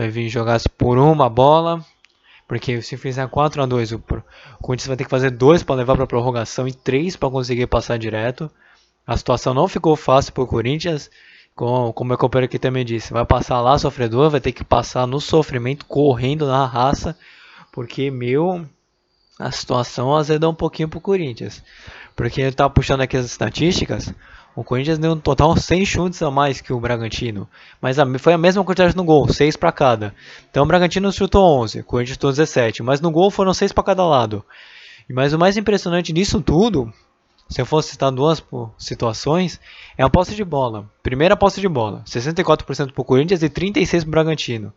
vir 0.07 0.29
jogar 0.29 0.61
por 0.77 0.97
uma 0.97 1.29
bola. 1.29 1.83
Porque 2.47 2.81
se 2.81 2.97
fizer 2.97 3.27
4 3.27 3.61
a 3.61 3.65
2 3.65 3.91
o 3.91 3.99
Corinthians 4.59 4.87
vai 4.87 4.97
ter 4.97 5.03
que 5.03 5.09
fazer 5.09 5.29
2 5.29 5.61
para 5.61 5.75
levar 5.75 5.95
para 5.95 6.07
prorrogação 6.07 6.67
e 6.67 6.73
3 6.73 7.15
para 7.15 7.29
conseguir 7.29 7.67
passar 7.67 7.97
direto. 7.99 8.49
A 9.05 9.15
situação 9.17 9.53
não 9.53 9.67
ficou 9.67 9.95
fácil 9.95 10.33
para 10.33 10.43
o 10.43 10.47
Corinthians. 10.47 11.11
Como, 11.55 11.93
como 11.93 12.07
meu 12.07 12.17
companheiro 12.17 12.45
aqui 12.45 12.57
também 12.57 12.85
disse, 12.85 13.11
vai 13.13 13.25
passar 13.25 13.59
lá 13.61 13.77
sofredor, 13.77 14.29
vai 14.29 14.39
ter 14.39 14.51
que 14.51 14.63
passar 14.63 15.05
no 15.05 15.19
sofrimento, 15.19 15.85
correndo 15.85 16.47
na 16.47 16.65
raça. 16.65 17.17
Porque, 17.71 18.09
meu, 18.09 18.65
a 19.37 19.51
situação 19.51 20.15
azedou 20.15 20.51
um 20.51 20.55
pouquinho 20.55 20.89
pro 20.89 20.99
Corinthians. 20.99 21.63
Porque 22.15 22.41
ele 22.41 22.51
tá 22.51 22.69
puxando 22.69 23.01
aqui 23.01 23.15
as 23.15 23.25
estatísticas. 23.25 24.13
O 24.59 24.63
Corinthians 24.65 24.99
deu 24.99 25.13
um 25.13 25.17
total 25.17 25.55
100 25.57 25.85
chutes 25.85 26.21
a 26.21 26.29
mais 26.29 26.59
que 26.59 26.73
o 26.73 26.79
Bragantino. 26.81 27.47
Mas 27.81 27.95
foi 28.19 28.33
a 28.33 28.37
mesma 28.37 28.61
quantidade 28.61 28.93
no 28.93 29.05
gol, 29.05 29.25
6 29.25 29.55
para 29.55 29.71
cada. 29.71 30.13
Então 30.51 30.63
o 30.63 30.65
Bragantino 30.65 31.09
chutou 31.13 31.61
11, 31.61 31.79
o 31.79 31.83
Corinthians 31.85 32.15
chutou 32.15 32.29
17. 32.29 32.83
Mas 32.83 32.99
no 32.99 33.09
gol 33.09 33.31
foram 33.31 33.53
6 33.53 33.71
para 33.71 33.85
cada 33.85 34.05
lado. 34.05 34.43
Mas 35.09 35.31
o 35.31 35.39
mais 35.39 35.55
impressionante 35.55 36.11
disso 36.11 36.41
tudo, 36.41 36.91
se 37.47 37.61
eu 37.61 37.65
fosse 37.65 37.91
citar 37.91 38.11
duas 38.11 38.43
situações, 38.77 39.61
é 39.97 40.03
a 40.03 40.09
posse 40.09 40.35
de 40.35 40.43
bola. 40.43 40.91
Primeira 41.01 41.37
posse 41.37 41.61
de 41.61 41.69
bola, 41.69 42.03
64% 42.05 42.91
pro 42.91 43.05
Corinthians 43.05 43.41
e 43.41 43.49
36% 43.49 44.01
pro 44.01 44.11
Bragantino. 44.11 44.73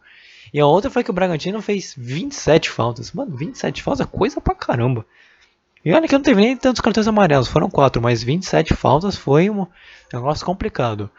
E 0.54 0.60
a 0.60 0.66
outra 0.66 0.92
foi 0.92 1.02
que 1.02 1.10
o 1.10 1.14
Bragantino 1.14 1.60
fez 1.60 1.92
27 1.98 2.70
faltas. 2.70 3.10
Mano, 3.10 3.36
27 3.36 3.82
faltas 3.82 4.06
é 4.06 4.08
coisa 4.08 4.40
pra 4.40 4.54
caramba. 4.54 5.04
E 5.84 5.92
olha 5.92 6.06
que 6.06 6.14
não 6.14 6.22
teve 6.22 6.40
nem 6.40 6.56
tantos 6.56 6.80
cartões 6.80 7.08
amarelos, 7.08 7.48
foram 7.48 7.68
4, 7.68 8.00
mas 8.00 8.22
27 8.22 8.74
faltas 8.74 9.16
foi 9.16 9.50
um 9.50 9.66
negócio 10.12 10.46
complicado. 10.46 11.10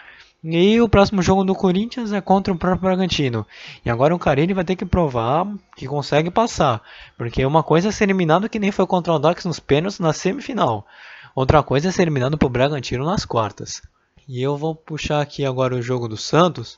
E 0.44 0.82
o 0.82 0.90
próximo 0.90 1.22
jogo 1.22 1.46
do 1.46 1.56
Corinthians 1.56 2.12
é 2.12 2.20
contra 2.20 2.54
o 2.54 2.58
próprio 2.58 2.82
Bragantino. 2.82 3.48
E 3.86 3.90
agora 3.90 4.14
o 4.14 4.20
Carilli 4.20 4.54
vai 4.54 4.66
ter 4.66 4.76
que 4.76 4.86
provar 4.86 5.48
que 5.78 5.88
consegue 5.88 6.30
passar. 6.30 6.82
Porque 7.18 7.46
uma 7.46 7.64
coisa 7.64 7.88
é 7.88 7.92
ser 7.92 8.04
eliminado 8.04 8.50
que 8.50 8.60
nem 8.60 8.72
foi 8.72 8.86
contra 8.86 9.14
o 9.14 9.20
Dax 9.20 9.46
nos 9.46 9.62
pênaltis 9.62 10.00
na 10.00 10.12
semifinal. 10.12 10.86
Outra 11.34 11.64
coisa 11.64 11.88
é 11.88 11.92
ser 11.92 12.02
eliminado 12.02 12.38
por 12.38 12.50
Bragantino 12.50 13.06
nas 13.06 13.24
quartas. 13.24 13.82
E 14.28 14.42
eu 14.42 14.58
vou 14.58 14.76
puxar 14.76 15.22
aqui 15.22 15.46
agora 15.46 15.76
o 15.76 15.82
jogo 15.82 16.10
do 16.10 16.18
Santos. 16.18 16.78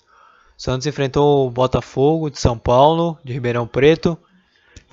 Santos 0.55 0.85
enfrentou 0.85 1.47
o 1.47 1.51
Botafogo 1.51 2.29
de 2.29 2.39
São 2.39 2.57
Paulo, 2.59 3.17
de 3.23 3.33
Ribeirão 3.33 3.65
Preto. 3.65 4.15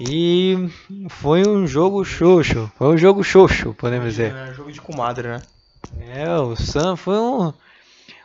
E 0.00 0.68
foi 1.08 1.46
um 1.46 1.66
jogo 1.66 2.04
xoxo. 2.04 2.70
Foi 2.76 2.88
um 2.88 2.98
jogo 2.98 3.22
xoxo, 3.22 3.74
podemos 3.74 4.08
dizer. 4.08 4.34
É, 4.34 4.54
jogo 4.54 4.72
de 4.72 4.80
comadre, 4.80 5.28
né? 5.28 5.42
É, 6.08 6.28
o 6.36 6.56
Santos 6.56 7.00
foi 7.00 7.16
um. 7.16 7.52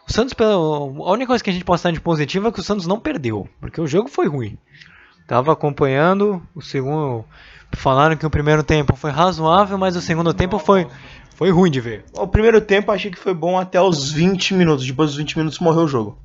O 0.07 0.11
Santos, 0.11 0.33
a 0.39 1.11
única 1.11 1.27
coisa 1.27 1.43
que 1.43 1.49
a 1.49 1.53
gente 1.53 1.65
pode 1.65 1.79
estar 1.79 1.91
de 1.91 1.99
positivo 1.99 2.47
é 2.47 2.51
que 2.51 2.59
o 2.59 2.63
Santos 2.63 2.87
não 2.87 2.99
perdeu, 2.99 3.47
porque 3.59 3.81
o 3.81 3.87
jogo 3.87 4.07
foi 4.07 4.27
ruim. 4.27 4.57
Tava 5.27 5.51
acompanhando 5.51 6.41
o 6.55 6.61
segundo. 6.61 7.25
Falaram 7.73 8.15
que 8.15 8.25
o 8.25 8.29
primeiro 8.29 8.63
tempo 8.63 8.95
foi 8.95 9.11
razoável, 9.11 9.77
mas 9.77 9.97
o 9.97 10.01
segundo 10.01 10.33
tempo 10.33 10.57
foi, 10.57 10.87
foi 11.35 11.51
ruim 11.51 11.69
de 11.69 11.81
ver. 11.81 12.05
O 12.13 12.25
primeiro 12.25 12.61
tempo 12.61 12.91
achei 12.91 13.11
que 13.11 13.19
foi 13.19 13.33
bom 13.33 13.59
até 13.59 13.81
os 13.81 14.09
20 14.09 14.53
minutos. 14.53 14.85
Depois 14.85 15.09
dos 15.09 15.17
20 15.17 15.37
minutos 15.37 15.59
morreu 15.59 15.83
o 15.83 15.87
jogo. 15.87 16.17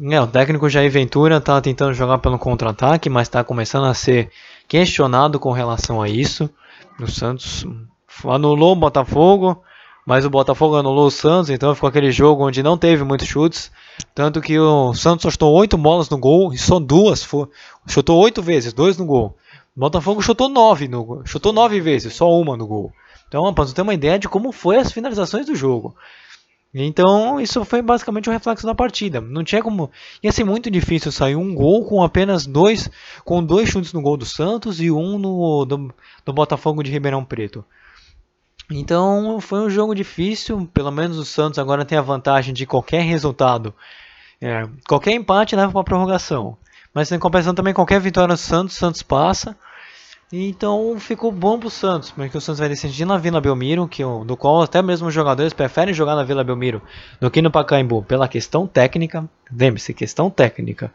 É, 0.00 0.20
o 0.20 0.26
técnico 0.26 0.68
Jair 0.68 0.90
Ventura 0.90 1.40
tá 1.40 1.60
tentando 1.60 1.92
jogar 1.92 2.18
pelo 2.18 2.38
contra-ataque, 2.38 3.10
mas 3.10 3.28
está 3.28 3.44
começando 3.44 3.84
a 3.86 3.94
ser 3.94 4.30
questionado 4.68 5.40
com 5.40 5.50
relação 5.50 6.00
a 6.00 6.08
isso. 6.08 6.48
O 7.00 7.08
Santos 7.08 7.66
anulou 8.24 8.72
o 8.72 8.76
Botafogo, 8.76 9.62
mas 10.06 10.24
o 10.24 10.30
Botafogo 10.30 10.76
anulou 10.76 11.06
o 11.06 11.10
Santos, 11.10 11.50
então 11.50 11.74
ficou 11.74 11.88
aquele 11.88 12.12
jogo 12.12 12.46
onde 12.46 12.62
não 12.62 12.76
teve 12.76 13.02
muitos 13.02 13.26
chutes. 13.26 13.72
Tanto 14.14 14.40
que 14.40 14.58
o 14.58 14.94
Santos 14.94 15.32
chutou 15.32 15.52
8 15.54 15.76
bolas 15.76 16.08
no 16.08 16.18
gol 16.18 16.52
e 16.52 16.58
só 16.58 16.78
duas. 16.78 17.24
Foi, 17.24 17.48
chutou 17.86 18.18
8 18.18 18.42
vezes, 18.42 18.72
2 18.72 18.98
no 18.98 19.06
gol. 19.06 19.36
O 19.76 19.80
Botafogo 19.80 20.20
chutou 20.20 20.48
9 20.48 20.88
no. 20.88 21.22
Chutou 21.24 21.52
9 21.52 21.80
vezes, 21.80 22.14
só 22.14 22.30
uma 22.30 22.56
no 22.56 22.66
gol. 22.66 22.92
Então, 23.28 23.52
para 23.52 23.64
você 23.64 23.74
ter 23.74 23.82
uma 23.82 23.94
ideia 23.94 24.18
de 24.18 24.28
como 24.28 24.52
foi 24.52 24.76
as 24.76 24.90
finalizações 24.90 25.46
do 25.46 25.54
jogo. 25.54 25.94
Então, 26.74 27.40
isso 27.40 27.64
foi 27.64 27.80
basicamente 27.80 28.28
o 28.28 28.30
um 28.30 28.34
reflexo 28.34 28.66
da 28.66 28.74
partida. 28.74 29.20
Não 29.20 29.42
tinha 29.42 29.62
como. 29.62 29.90
Ia 30.22 30.30
ser 30.30 30.44
muito 30.44 30.70
difícil 30.70 31.10
sair 31.10 31.34
um 31.34 31.54
gol 31.54 31.84
com 31.86 32.02
apenas 32.02 32.46
dois. 32.46 32.90
Com 33.24 33.42
dois 33.42 33.70
chutes 33.70 33.92
no 33.92 34.02
gol 34.02 34.16
do 34.16 34.26
Santos 34.26 34.80
e 34.80 34.90
um 34.90 35.18
no 35.18 35.64
do, 35.64 35.94
do 36.24 36.32
Botafogo 36.32 36.82
de 36.82 36.90
Ribeirão 36.90 37.24
Preto. 37.24 37.64
Então 38.70 39.40
foi 39.40 39.60
um 39.60 39.70
jogo 39.70 39.94
difícil. 39.94 40.68
Pelo 40.74 40.90
menos 40.90 41.18
o 41.18 41.24
Santos 41.24 41.58
agora 41.58 41.86
tem 41.86 41.96
a 41.96 42.02
vantagem 42.02 42.52
de 42.52 42.66
qualquer 42.66 43.02
resultado. 43.02 43.74
É, 44.40 44.68
qualquer 44.86 45.12
empate 45.12 45.56
leva 45.56 45.72
para 45.72 45.84
prorrogação. 45.84 46.56
Mas 46.92 47.10
em 47.10 47.18
compensação 47.18 47.54
também 47.54 47.72
qualquer 47.72 48.00
vitória 48.00 48.34
do 48.34 48.38
Santos, 48.38 48.76
Santos 48.76 49.02
passa. 49.02 49.56
Então 50.30 50.98
ficou 51.00 51.32
bom 51.32 51.58
pro 51.58 51.70
Santos, 51.70 52.10
porque 52.10 52.36
o 52.36 52.40
Santos 52.40 52.58
vai 52.58 52.68
decidir 52.68 53.06
na 53.06 53.16
Vila 53.16 53.40
Belmiro, 53.40 53.88
que 53.88 54.02
do 54.02 54.36
qual 54.36 54.62
até 54.62 54.82
mesmo 54.82 55.08
os 55.08 55.14
jogadores 55.14 55.54
preferem 55.54 55.94
jogar 55.94 56.14
na 56.14 56.22
Vila 56.22 56.44
Belmiro 56.44 56.82
do 57.18 57.30
que 57.30 57.40
no 57.40 57.50
Pacaembu, 57.50 58.02
pela 58.02 58.28
questão 58.28 58.66
técnica. 58.66 59.28
Lembre-se, 59.50 59.94
questão 59.94 60.28
técnica. 60.28 60.92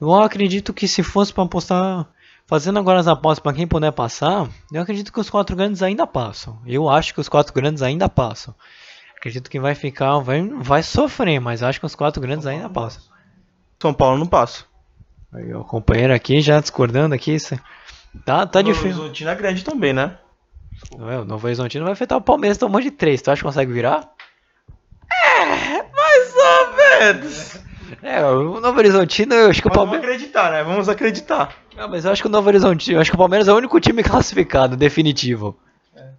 Eu 0.00 0.14
acredito 0.14 0.72
que 0.72 0.88
se 0.88 1.02
fosse 1.02 1.30
para 1.30 1.44
apostar, 1.44 2.06
fazendo 2.46 2.78
agora 2.78 3.00
as 3.00 3.08
apostas 3.08 3.42
para 3.42 3.52
quem 3.52 3.66
puder 3.66 3.92
passar, 3.92 4.48
eu 4.72 4.80
acredito 4.80 5.12
que 5.12 5.20
os 5.20 5.28
quatro 5.28 5.54
grandes 5.54 5.82
ainda 5.82 6.06
passam. 6.06 6.58
Eu 6.64 6.88
acho 6.88 7.12
que 7.12 7.20
os 7.20 7.28
quatro 7.28 7.52
grandes 7.52 7.82
ainda 7.82 8.08
passam. 8.08 8.54
Acredito 9.14 9.50
que 9.50 9.60
vai 9.60 9.74
ficar, 9.74 10.20
vai, 10.20 10.40
vai 10.48 10.82
sofrer, 10.82 11.38
mas 11.38 11.62
acho 11.62 11.80
que 11.80 11.86
os 11.86 11.94
quatro 11.94 12.22
grandes 12.22 12.46
ainda 12.46 12.70
passam. 12.70 13.02
São 13.78 13.92
Paulo 13.92 14.16
não 14.16 14.26
passa. 14.26 14.64
Aí, 15.32 15.54
o 15.54 15.64
companheiro 15.64 16.14
aqui 16.14 16.40
já 16.40 16.60
discordando 16.60 17.14
aqui. 17.14 17.36
Tá, 18.24 18.46
tá 18.46 18.62
difícil. 18.62 18.86
O 18.86 18.88
Novo 18.88 19.00
Horizontino 19.00 19.30
é 19.30 19.34
grande 19.34 19.64
também, 19.64 19.92
né? 19.92 20.18
Não, 20.96 21.22
o 21.22 21.24
Novo 21.24 21.46
Horizontino 21.46 21.84
vai 21.84 21.92
afetar 21.92 22.18
o 22.18 22.22
Palmeiras 22.22 22.56
tomou 22.56 22.80
de 22.80 22.90
3. 22.90 23.20
Tu 23.20 23.30
acha 23.30 23.40
que 23.40 23.46
consegue 23.46 23.72
virar? 23.72 24.10
É, 25.10 25.82
mais 25.82 26.34
ou 26.36 26.76
menos. 26.76 27.58
É, 28.02 28.24
o 28.24 28.60
Novo 28.60 28.78
Horizontino, 28.78 29.34
eu 29.34 29.50
acho 29.50 29.60
que 29.60 29.68
o 29.68 29.70
Palmeiras. 29.70 30.00
Vamos 30.00 30.14
acreditar, 30.14 30.52
né? 30.52 30.62
Vamos 30.62 30.88
acreditar. 30.88 31.56
Não, 31.76 31.84
ah, 31.84 31.88
mas 31.88 32.04
eu 32.04 32.12
acho 32.12 32.22
que 32.22 32.28
o 32.28 32.30
Novo 32.30 32.48
Horizontino, 32.48 32.96
eu 32.96 33.00
acho 33.00 33.10
que 33.10 33.16
o 33.16 33.18
Palmeiras 33.18 33.48
é 33.48 33.52
o 33.52 33.56
único 33.56 33.80
time 33.80 34.02
classificado, 34.04 34.76
definitivo. 34.76 35.58
É. 35.94 36.10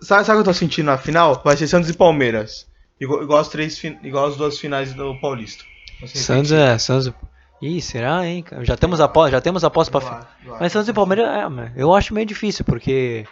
Sabe, 0.00 0.24
sabe 0.24 0.30
o 0.30 0.34
que 0.34 0.40
eu 0.40 0.44
tô 0.44 0.54
sentindo 0.54 0.86
na 0.86 0.98
final? 0.98 1.40
Vai 1.44 1.56
ser 1.56 1.68
Santos 1.68 1.90
e 1.90 1.94
Palmeiras. 1.94 2.66
Igual, 3.00 3.22
igual, 3.22 3.38
as, 3.38 3.48
três, 3.48 3.82
igual 4.02 4.26
as 4.26 4.36
duas 4.36 4.58
finais 4.58 4.92
do 4.92 5.14
Paulista. 5.20 5.64
Santos 6.06 6.52
é, 6.52 6.76
Santos. 6.78 7.12
Ih, 7.60 7.80
será, 7.80 8.24
hein? 8.24 8.44
Já 8.62 8.76
temos 8.76 9.00
aposta, 9.00 9.32
já 9.32 9.40
temos 9.40 9.64
aposta 9.64 9.90
para. 9.90 10.28
Mas 10.60 10.72
Santos 10.72 10.88
e 10.88 10.92
Palmeiras, 10.92 11.26
é, 11.26 11.72
eu 11.76 11.94
acho 11.94 12.14
meio 12.14 12.26
difícil 12.26 12.64
porque 12.64 13.26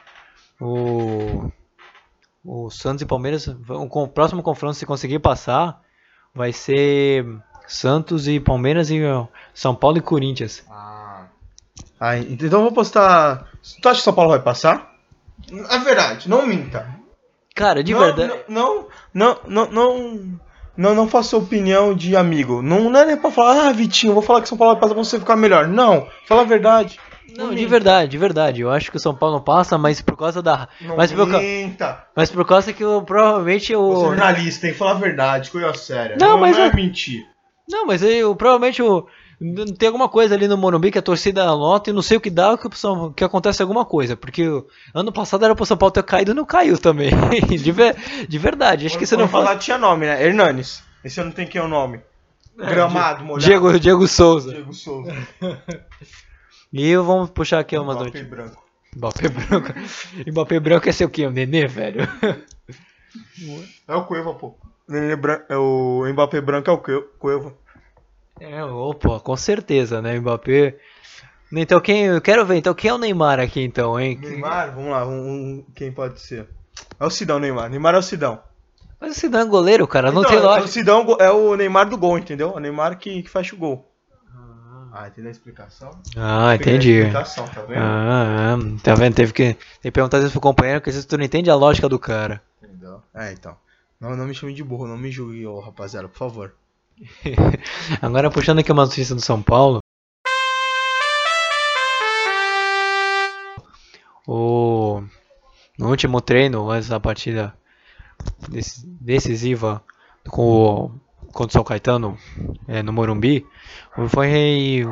o 0.61 1.50
o 2.47 2.71
Santos 2.71 3.02
e 3.02 3.06
Palmeiras, 3.06 3.49
o 3.49 4.09
próximo 4.09 4.42
confronto 4.42 4.75
se 4.75 4.87
conseguir 4.87 5.18
passar, 5.18 5.80
vai 6.33 6.52
ser 6.52 7.26
Santos 7.66 8.28
e 8.28 8.38
Palmeiras 8.38 8.88
e 8.90 9.00
São 9.52 9.75
Paulo 9.75 9.99
e 9.99 10.00
Corinthians. 10.00 10.64
Ah. 10.71 11.26
ah 11.99 12.16
então 12.18 12.61
eu 12.61 12.62
vou 12.62 12.73
postar. 12.73 13.50
Tu 13.83 13.88
acha 13.88 13.99
que 13.99 14.04
São 14.04 14.14
Paulo 14.14 14.30
vai 14.30 14.40
passar? 14.40 14.95
É 15.71 15.78
verdade, 15.80 16.28
não 16.28 16.47
minta. 16.47 16.88
Cara, 17.54 17.83
de 17.83 17.92
não, 17.92 18.00
verdade. 18.00 18.45
Não, 18.49 18.87
não, 19.12 19.38
não, 19.49 19.66
não, 19.66 19.71
não, 19.71 20.40
não 20.76 21.09
faça 21.09 21.37
opinião 21.37 21.95
de 21.95 22.16
amigo. 22.16 22.62
Não, 22.62 22.90
não 22.90 23.00
é 23.00 23.06
nem 23.06 23.16
pra 23.16 23.30
falar, 23.30 23.68
ah, 23.68 23.73
Vitinho, 23.73 24.12
vou 24.12 24.23
falar 24.23 24.42
que 24.42 24.49
São 24.49 24.59
Paulo 24.59 24.75
vai 24.75 24.80
passar 24.80 24.95
pra 24.95 25.04
você 25.04 25.18
ficar 25.18 25.37
melhor. 25.37 25.66
Não, 25.66 26.06
fala 26.26 26.42
a 26.42 26.45
verdade. 26.45 26.99
Não, 27.37 27.54
de 27.54 27.66
verdade, 27.66 28.11
de 28.11 28.18
verdade. 28.18 28.61
Eu 28.62 28.71
acho 28.71 28.90
que 28.90 28.97
o 28.97 29.00
São 29.00 29.14
Paulo 29.14 29.37
não 29.37 29.42
passa, 29.42 29.76
mas 29.76 30.00
por 30.00 30.16
causa 30.16 30.40
da. 30.40 30.68
Não 30.80 30.97
mas, 30.97 31.12
por, 31.12 31.28
mas 32.14 32.30
por 32.30 32.47
causa 32.47 32.73
que 32.73 32.83
eu, 32.83 33.02
provavelmente 33.02 33.75
o. 33.75 33.83
O 33.83 34.00
jornalista 34.06 34.62
tem 34.62 34.73
que 34.73 34.78
falar 34.78 34.92
a 34.92 34.95
verdade, 34.95 35.50
coisa 35.50 35.75
séria. 35.75 36.16
Não, 36.18 36.30
não 36.30 36.40
mas. 36.40 36.56
Não 36.56 36.64
é, 36.64 36.68
é 36.68 36.75
mentir. 36.75 37.26
Não, 37.68 37.87
mas 37.87 38.02
eu 38.02 38.35
provavelmente 38.37 38.83
o. 38.83 39.06
Tem 39.79 39.87
alguma 39.87 40.09
coisa 40.09 40.35
ali 40.35 40.49
no 40.49 40.57
Morumbi 40.57 40.90
que 40.90 40.99
a 40.99 41.03
torcida 41.03 41.44
nota 41.44 41.90
e 41.90 41.92
não 41.92 42.01
sei 42.01 42.16
o 42.16 42.20
que 42.20 42.31
dá 42.31 42.57
que, 42.57 42.68
que 43.14 43.25
acontece 43.25 43.61
alguma 43.61 43.85
coisa. 43.85 44.16
Porque 44.16 44.42
ano 44.94 45.12
passado 45.12 45.44
era 45.44 45.55
pro 45.55 45.66
São 45.66 45.77
Paulo 45.77 45.92
ter 45.92 46.03
caído 46.03 46.31
e 46.31 46.35
não 46.35 46.46
caiu 46.46 46.79
também. 46.79 47.11
de, 47.46 47.72
ver, 47.72 47.96
de 48.27 48.38
verdade. 48.38 48.87
Acho 48.87 48.99
que 48.99 49.05
você 49.05 49.16
não 49.16 49.29
falar 49.29 49.49
faz... 49.49 49.64
tinha 49.64 49.77
nome, 49.77 50.07
né? 50.07 50.25
Hernanes. 50.25 50.83
Esse 51.05 51.20
ano 51.20 51.33
tem 51.33 51.46
quem 51.46 51.61
é 51.61 51.64
o 51.64 51.68
nome? 51.68 52.01
É, 52.59 52.66
Gramado, 52.66 53.25
molhado. 53.25 53.44
Diego, 53.44 53.79
Diego 53.79 54.09
Souza. 54.09 54.51
Diego 54.53 54.72
Souza. 54.72 55.14
e 56.72 56.96
vamos 56.96 57.29
puxar 57.29 57.59
aqui 57.59 57.77
uma 57.77 57.94
Mbappé 57.94 58.22
branco. 58.22 58.64
Mbappé 58.96 59.29
branco. 59.29 59.75
Mbappé 60.27 60.61
branco 60.61 60.88
é 60.88 60.92
ser 60.92 61.05
o 61.05 61.11
quê? 61.11 61.27
O 61.27 61.31
Nenê, 61.31 61.66
velho? 61.66 62.09
É 63.87 63.94
o 63.94 64.05
Cueva, 64.05 64.33
pô. 64.35 64.57
O, 64.88 64.92
Nenê 64.92 65.14
branco, 65.14 65.44
é 65.51 65.57
o 65.59 66.05
Mbappé 66.11 66.40
branco 66.40 66.70
é 66.70 66.72
o 66.72 66.79
Cueva. 67.18 67.55
É, 68.40 68.62
opa, 68.64 69.20
com 69.20 69.37
certeza, 69.37 70.03
né? 70.03 70.18
Mbappé. 70.18 70.77
Então 71.53 71.81
quem. 71.81 72.07
Eu 72.07 72.20
quero 72.20 72.44
ver, 72.44 72.57
então 72.57 72.75
quem 72.75 72.90
é 72.90 72.94
o 72.94 72.99
Neymar 72.99 73.40
aqui 73.40 73.62
então, 73.62 73.99
hein? 73.99 74.18
Neymar, 74.20 74.75
vamos 74.75 74.90
lá, 74.90 75.07
um, 75.07 75.12
um, 75.12 75.64
quem 75.75 75.92
pode 75.92 76.20
ser? 76.20 76.49
É 76.99 77.05
o 77.05 77.11
Sidão, 77.11 77.38
Neymar. 77.38 77.70
Neymar 77.70 77.94
é 77.94 77.99
o 77.99 78.03
Sidão. 78.03 78.40
Mas 79.01 79.16
o 79.16 79.20
Sidão 79.20 79.40
é 79.40 79.44
goleiro, 79.44 79.87
cara, 79.87 80.11
não 80.11 80.22
então, 80.22 80.33
tem 80.33 80.40
lógica. 80.40 80.64
O 80.64 80.68
Sidão 80.68 81.16
é 81.20 81.31
o 81.31 81.55
Neymar 81.55 81.88
do 81.88 81.96
gol, 81.96 82.18
entendeu? 82.18 82.53
O 82.53 82.59
Neymar 82.59 82.99
que, 82.99 83.22
que 83.22 83.31
faz 83.31 83.51
o 83.53 83.57
gol. 83.57 83.90
Ah, 84.99 85.09
entendeu 85.09 85.29
a 85.29 85.33
explicação? 85.33 85.90
Ah, 86.16 86.55
entendi. 86.55 86.92
explicação, 86.92 87.46
tá 87.49 87.61
vendo? 87.61 87.81
Ah, 87.83 88.57
é. 88.59 88.83
tá 88.83 88.94
vendo? 88.94 89.14
Teve 89.14 89.31
que, 89.31 89.42
teve 89.53 89.59
que 89.83 89.90
perguntar 89.90 90.20
isso 90.20 90.33
pro 90.33 90.40
companheiro, 90.40 90.81
porque 90.81 90.90
se 90.90 91.07
tu 91.07 91.18
não 91.18 91.25
entende 91.25 91.51
a 91.51 91.55
lógica 91.55 91.87
do 91.87 91.99
cara. 91.99 92.40
Entendeu? 92.62 93.03
É, 93.14 93.31
então. 93.31 93.55
Não, 94.01 94.16
não 94.16 94.27
me 94.27 94.35
chame 94.35 94.55
de 94.55 94.64
burro, 94.64 94.87
não 94.87 94.96
me 94.96 95.11
julgue, 95.11 95.46
ô 95.46 95.61
rapaziada, 95.61 96.09
por 96.09 96.16
favor. 96.16 96.55
Agora 98.00 98.30
puxando 98.30 98.61
aqui 98.61 98.72
uma 98.72 98.85
notícia 98.85 99.14
do 99.14 99.20
São 99.20 99.42
Paulo. 99.42 99.80
O 104.26 105.02
no 105.78 105.90
último 105.90 106.20
treino, 106.20 106.70
antes 106.70 106.88
da 106.88 106.98
partida 106.98 107.54
decisiva 109.00 109.82
com 110.28 110.42
o, 110.42 110.90
contra 111.32 111.48
o 111.48 111.52
São 111.52 111.64
Caetano 111.64 112.16
é, 112.66 112.82
no 112.82 112.92
Morumbi, 112.92 113.46
foi, 114.09 114.82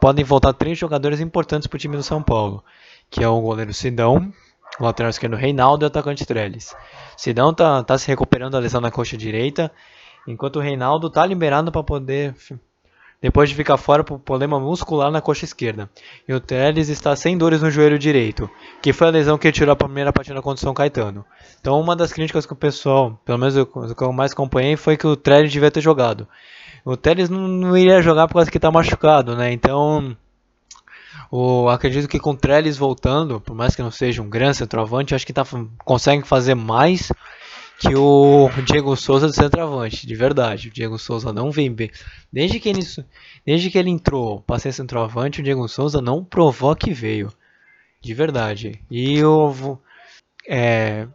podem 0.00 0.24
voltar 0.24 0.52
três 0.52 0.78
jogadores 0.78 1.20
importantes 1.20 1.66
para 1.66 1.76
o 1.76 1.80
time 1.80 1.96
do 1.96 2.02
São 2.02 2.22
Paulo, 2.22 2.64
que 3.10 3.24
é 3.24 3.28
o 3.28 3.40
goleiro 3.40 3.74
Sidão, 3.74 4.32
o 4.78 4.84
lateral 4.84 5.10
esquerdo 5.10 5.36
Reinaldo 5.36 5.84
e 5.84 5.86
o 5.86 5.88
atacante 5.88 6.24
Trellis. 6.24 6.74
Sidão 7.16 7.52
tá, 7.52 7.82
tá 7.82 7.98
se 7.98 8.06
recuperando 8.06 8.52
da 8.52 8.60
lesão 8.60 8.80
na 8.80 8.90
coxa 8.90 9.16
direita 9.16 9.70
enquanto 10.26 10.56
o 10.56 10.60
Reinaldo 10.60 11.06
está 11.06 11.24
liberado 11.24 11.70
para 11.72 11.82
poder 11.82 12.34
depois 13.20 13.50
de 13.50 13.54
ficar 13.54 13.76
fora 13.76 14.02
por 14.02 14.18
problema 14.18 14.58
muscular 14.58 15.10
na 15.10 15.20
coxa 15.20 15.44
esquerda. 15.44 15.90
E 16.26 16.32
o 16.32 16.40
Teles 16.40 16.88
está 16.88 17.14
sem 17.14 17.36
dores 17.36 17.60
no 17.60 17.70
joelho 17.70 17.98
direito, 17.98 18.48
que 18.80 18.92
foi 18.92 19.08
a 19.08 19.10
lesão 19.10 19.36
que 19.36 19.52
tirou 19.52 19.72
a 19.72 19.76
primeira 19.76 20.12
partida 20.12 20.40
contra 20.40 20.58
o 20.58 20.64
São 20.64 20.72
Caetano. 20.72 21.24
Então 21.60 21.78
uma 21.78 21.94
das 21.94 22.12
críticas 22.12 22.46
que 22.46 22.52
o 22.52 22.56
pessoal, 22.56 23.20
pelo 23.24 23.38
menos 23.38 23.56
o 23.56 23.66
que 23.94 24.02
eu 24.02 24.12
mais 24.12 24.32
acompanhei, 24.32 24.76
foi 24.76 24.96
que 24.96 25.06
o 25.06 25.16
Teles 25.16 25.52
devia 25.52 25.70
ter 25.70 25.82
jogado. 25.82 26.26
O 26.84 26.96
Teles 26.96 27.28
não, 27.28 27.46
não 27.46 27.76
iria 27.76 28.00
jogar 28.00 28.26
por 28.26 28.34
causa 28.34 28.50
que 28.50 28.56
está 28.56 28.70
machucado, 28.70 29.36
né? 29.36 29.52
Então 29.52 30.16
o, 31.30 31.68
acredito 31.68 32.08
que 32.08 32.18
com 32.18 32.30
o 32.30 32.36
Trellis 32.36 32.76
voltando, 32.76 33.40
por 33.40 33.54
mais 33.54 33.76
que 33.76 33.82
não 33.82 33.90
seja 33.90 34.20
um 34.20 34.28
grande 34.28 34.56
centroavante, 34.56 35.14
acho 35.14 35.24
que 35.24 35.32
tá, 35.32 35.44
consegue 35.84 36.26
fazer 36.26 36.56
mais 36.56 37.12
que 37.80 37.96
o 37.96 38.50
Diego 38.66 38.94
Souza 38.94 39.26
de 39.26 39.34
centroavante, 39.34 40.06
de 40.06 40.14
verdade. 40.14 40.68
O 40.68 40.70
Diego 40.70 40.98
Souza 40.98 41.32
não 41.32 41.50
vem 41.50 41.72
bem. 41.72 41.90
Desde 42.30 42.60
que 42.60 42.68
ele, 42.68 42.82
desde 43.44 43.70
que 43.70 43.78
ele 43.78 43.88
entrou 43.88 44.42
para 44.42 44.58
ser 44.58 44.72
centroavante, 44.72 45.40
o 45.40 45.42
Diego 45.42 45.66
Souza 45.66 46.00
não 46.00 46.22
provou 46.22 46.76
que 46.76 46.92
veio. 46.92 47.32
De 48.02 48.12
verdade. 48.12 48.80
E 48.90 49.16
eu 49.16 49.78
é, 50.46 51.06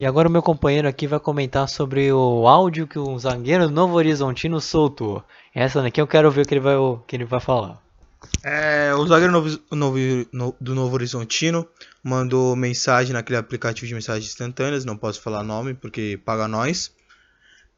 e 0.00 0.04
agora 0.04 0.28
o 0.28 0.30
meu 0.30 0.42
companheiro 0.42 0.86
aqui 0.86 1.06
vai 1.06 1.18
comentar 1.18 1.68
sobre 1.68 2.12
o 2.12 2.46
áudio 2.46 2.86
que 2.86 2.98
o 2.98 3.18
zagueiro 3.18 3.68
do 3.68 3.74
Novo 3.74 3.94
Horizontino 3.94 4.60
soltou. 4.60 5.24
Essa 5.54 5.80
daqui 5.80 6.00
eu 6.00 6.06
quero 6.06 6.30
ver 6.30 6.42
o 6.42 6.44
que 6.44 6.54
ele 6.54 6.60
vai, 6.60 6.76
o 6.76 6.98
que 7.06 7.16
ele 7.16 7.24
vai 7.24 7.40
falar. 7.40 7.80
É, 8.42 8.94
o 8.94 9.06
zagueiro 9.06 9.32
novo, 9.32 9.58
novo, 9.72 9.98
no, 10.32 10.56
do 10.60 10.74
Novo 10.74 10.94
Horizontino 10.94 11.66
mandou 12.02 12.54
mensagem 12.54 13.12
naquele 13.12 13.38
aplicativo 13.38 13.86
de 13.86 13.94
mensagens 13.94 14.26
instantâneas, 14.26 14.84
não 14.84 14.96
posso 14.96 15.20
falar 15.20 15.42
nome 15.42 15.74
porque 15.74 16.18
paga 16.24 16.46
nós. 16.46 16.92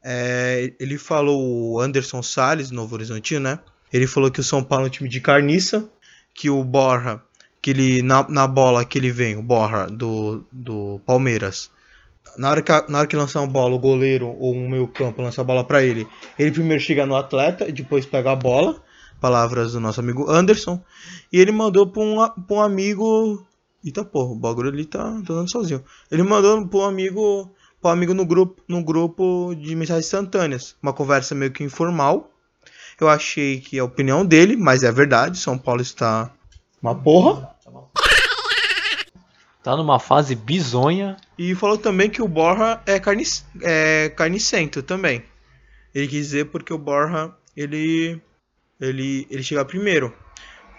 É, 0.03 0.73
ele 0.79 0.97
falou 0.97 1.73
o 1.73 1.79
Anderson 1.79 2.21
Salles, 2.21 2.71
Novo 2.71 2.95
Horizontino, 2.95 3.41
né? 3.41 3.59
Ele 3.91 4.07
falou 4.07 4.31
que 4.31 4.39
o 4.39 4.43
São 4.43 4.63
Paulo 4.63 4.85
é 4.85 4.87
um 4.87 4.91
time 4.91 5.09
de 5.09 5.19
carniça, 5.19 5.89
que 6.33 6.49
o 6.49 6.63
Borra, 6.63 7.21
que 7.61 7.71
ele 7.71 8.01
na, 8.01 8.27
na 8.29 8.47
bola 8.47 8.85
que 8.85 8.97
ele 8.97 9.11
vem, 9.11 9.35
o 9.35 9.41
Borra 9.41 9.87
do, 9.87 10.45
do 10.51 11.01
Palmeiras. 11.05 11.69
Na 12.37 12.51
hora, 12.51 12.61
que, 12.61 12.71
na 12.87 12.99
hora 12.99 13.07
que 13.07 13.15
lançar 13.15 13.41
uma 13.41 13.47
bola, 13.47 13.75
o 13.75 13.79
goleiro 13.79 14.27
ou 14.27 14.53
o 14.53 14.69
meio 14.69 14.87
campo 14.87 15.21
lança 15.21 15.41
a 15.41 15.43
bola 15.43 15.63
para 15.63 15.83
ele, 15.83 16.07
ele 16.37 16.51
primeiro 16.51 16.81
chega 16.81 17.05
no 17.05 17.15
atleta 17.15 17.67
e 17.67 17.71
depois 17.71 18.05
pega 18.05 18.31
a 18.31 18.35
bola 18.35 18.81
palavras 19.19 19.73
do 19.73 19.79
nosso 19.79 19.99
amigo 19.99 20.29
Anderson, 20.29 20.81
e 21.31 21.39
ele 21.39 21.51
mandou 21.51 21.87
para 21.87 22.01
um, 22.01 22.17
um 22.49 22.61
amigo 22.61 23.45
Eita 23.83 24.03
porra, 24.03 24.31
o 24.31 24.35
bagulho 24.35 24.69
ali 24.69 24.85
tá, 24.85 25.03
tá 25.25 25.33
dando 25.33 25.49
sozinho. 25.49 25.83
Ele 26.11 26.21
mandou 26.23 26.67
pro 26.67 26.81
amigo, 26.81 27.49
pro 27.81 27.91
amigo 27.91 28.13
no 28.13 28.25
grupo, 28.25 28.61
no 28.67 28.83
grupo 28.83 29.55
de 29.55 29.73
mensagens 29.75 30.05
instantâneas. 30.05 30.75
Uma 30.83 30.91
conversa 30.91 31.33
meio 31.33 31.51
que 31.51 31.63
informal. 31.63 32.29
Eu 32.99 33.07
achei 33.07 33.61
que 33.61 33.77
é 33.77 33.79
a 33.79 33.85
opinião 33.85 34.25
dele, 34.25 34.57
mas 34.57 34.83
é 34.83 34.91
verdade. 34.91 35.37
São 35.39 35.57
Paulo 35.57 35.81
está 35.81 36.31
uma 36.81 36.95
porra. 36.95 37.55
Tá 39.61 39.75
numa 39.75 39.99
fase 39.99 40.35
bizonha. 40.35 41.17
E 41.37 41.53
falou 41.53 41.77
também 41.77 42.09
que 42.09 42.21
o 42.21 42.27
Borja 42.29 42.81
é, 42.85 42.97
carni, 42.97 43.23
é 43.61 44.07
carnicento 44.07 44.81
também. 44.81 45.21
Ele 45.93 46.07
quis 46.07 46.27
dizer 46.27 46.45
porque 46.45 46.73
o 46.73 46.77
Borja, 46.77 47.35
ele, 47.57 48.21
ele, 48.79 49.27
ele 49.29 49.43
chega 49.43 49.65
primeiro. 49.65 50.13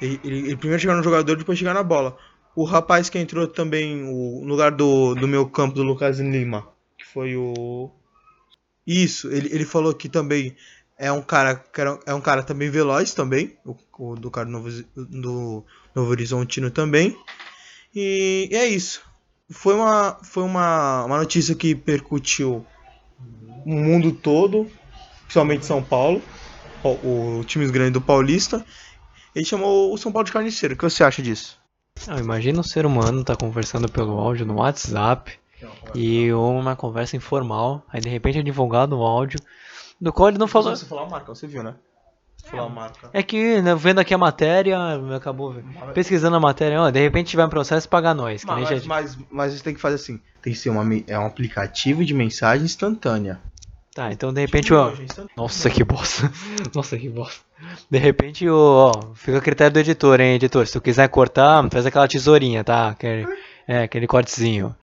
Ele, 0.00 0.20
ele, 0.24 0.38
ele 0.38 0.56
primeiro 0.56 0.80
chega 0.80 0.94
no 0.94 1.02
jogador, 1.02 1.36
depois 1.36 1.58
chega 1.58 1.74
na 1.74 1.82
bola. 1.82 2.16
O 2.54 2.64
rapaz 2.64 3.08
que 3.08 3.18
entrou 3.18 3.46
também 3.46 4.02
o, 4.02 4.40
no 4.42 4.48
lugar 4.48 4.72
do, 4.72 5.14
do 5.14 5.28
meu 5.28 5.46
campo, 5.48 5.74
do 5.74 5.82
Lucas 5.82 6.18
Lima, 6.18 6.68
que 6.98 7.06
foi 7.06 7.36
o... 7.36 7.90
Isso, 8.86 9.30
ele, 9.30 9.48
ele 9.52 9.64
falou 9.64 9.94
que 9.94 10.08
também 10.08 10.56
é 11.00 11.10
um 11.10 11.22
cara 11.22 11.64
é 12.04 12.12
um 12.12 12.20
cara 12.20 12.42
também 12.42 12.68
veloz 12.68 13.14
também, 13.14 13.56
o, 13.64 13.74
o 13.98 14.14
do 14.14 14.30
cara 14.30 14.44
do 14.44 14.52
Novo, 14.52 14.68
do 14.94 15.64
Novo 15.94 16.10
Horizontino 16.10 16.70
também. 16.70 17.16
E, 17.94 18.48
e, 18.50 18.54
é 18.54 18.66
isso. 18.66 19.02
Foi 19.48 19.74
uma 19.74 20.18
foi 20.22 20.42
uma, 20.42 21.06
uma 21.06 21.18
notícia 21.18 21.54
que 21.54 21.74
percutiu 21.74 22.66
o 23.64 23.70
mundo 23.70 24.12
todo, 24.12 24.70
principalmente 25.22 25.64
São 25.64 25.82
Paulo, 25.82 26.22
o, 26.82 27.44
times 27.44 27.70
grandes 27.70 27.94
do 27.94 28.00
Paulista. 28.00 28.64
Ele 29.34 29.44
chamou 29.44 29.92
o 29.92 29.98
São 29.98 30.10
Paulo 30.10 30.26
de 30.26 30.32
carniceiro. 30.32 30.74
O 30.74 30.78
que 30.78 30.84
você 30.84 31.04
acha 31.04 31.22
disso? 31.22 31.58
Não, 32.06 32.18
imagina 32.18 32.60
um 32.60 32.64
ser 32.64 32.86
humano 32.86 33.24
tá 33.24 33.36
conversando 33.36 33.88
pelo 33.88 34.18
áudio 34.18 34.46
no 34.46 34.56
WhatsApp 34.56 35.38
e 35.94 36.32
uma 36.32 36.74
conversa 36.74 37.16
informal, 37.16 37.84
aí 37.92 38.00
de 38.00 38.08
repente 38.08 38.38
é 38.38 38.42
divulgado 38.42 38.98
o 38.98 39.02
áudio 39.02 39.38
do 40.00 40.12
qual 40.12 40.28
ele 40.28 40.38
não 40.38 40.48
falou. 40.48 40.74
Você 40.74 40.86
falou 40.86 41.04
a 41.04 41.08
marca, 41.08 41.34
você 41.34 41.46
viu, 41.46 41.62
né? 41.62 41.74
Marca. 42.70 43.10
É 43.12 43.22
que, 43.22 43.60
né, 43.60 43.74
vendo 43.74 43.98
aqui 43.98 44.14
a 44.14 44.18
matéria, 44.18 44.78
acabou 45.14 45.54
pesquisando 45.92 46.36
a 46.36 46.40
matéria, 46.40 46.80
ó, 46.80 46.90
de 46.90 46.98
repente 46.98 47.28
tiver 47.28 47.44
um 47.44 47.50
processo 47.50 47.88
pagar 47.88 48.14
nós. 48.14 48.44
Mas, 48.44 48.70
mas, 48.70 48.86
mas, 48.86 49.18
mas 49.30 49.52
você 49.52 49.62
tem 49.62 49.74
que 49.74 49.80
fazer 49.80 49.96
assim: 49.96 50.20
tem 50.40 50.52
que 50.52 50.58
ser 50.58 50.70
uma, 50.70 50.82
é 51.06 51.18
um 51.18 51.26
aplicativo 51.26 52.04
de 52.04 52.14
mensagem 52.14 52.64
instantânea. 52.64 53.40
Tá, 53.92 54.12
então 54.12 54.32
de 54.32 54.40
repente, 54.40 54.72
ó. 54.72 54.92
Nossa, 55.36 55.68
que 55.68 55.82
bosta. 55.82 56.30
Nossa, 56.72 56.96
que 56.96 57.08
bosta. 57.08 57.40
De 57.90 57.98
repente, 57.98 58.48
ó, 58.48 58.92
fica 59.14 59.38
a 59.38 59.40
critério 59.40 59.72
do 59.72 59.80
editor, 59.80 60.20
hein, 60.20 60.36
editor. 60.36 60.64
Se 60.64 60.74
tu 60.74 60.80
quiser 60.80 61.08
cortar, 61.08 61.68
faz 61.70 61.84
aquela 61.84 62.06
tesourinha, 62.06 62.62
tá? 62.62 62.90
Aquele, 62.90 63.26
é, 63.66 63.82
aquele 63.82 64.06
cortezinho. 64.06 64.74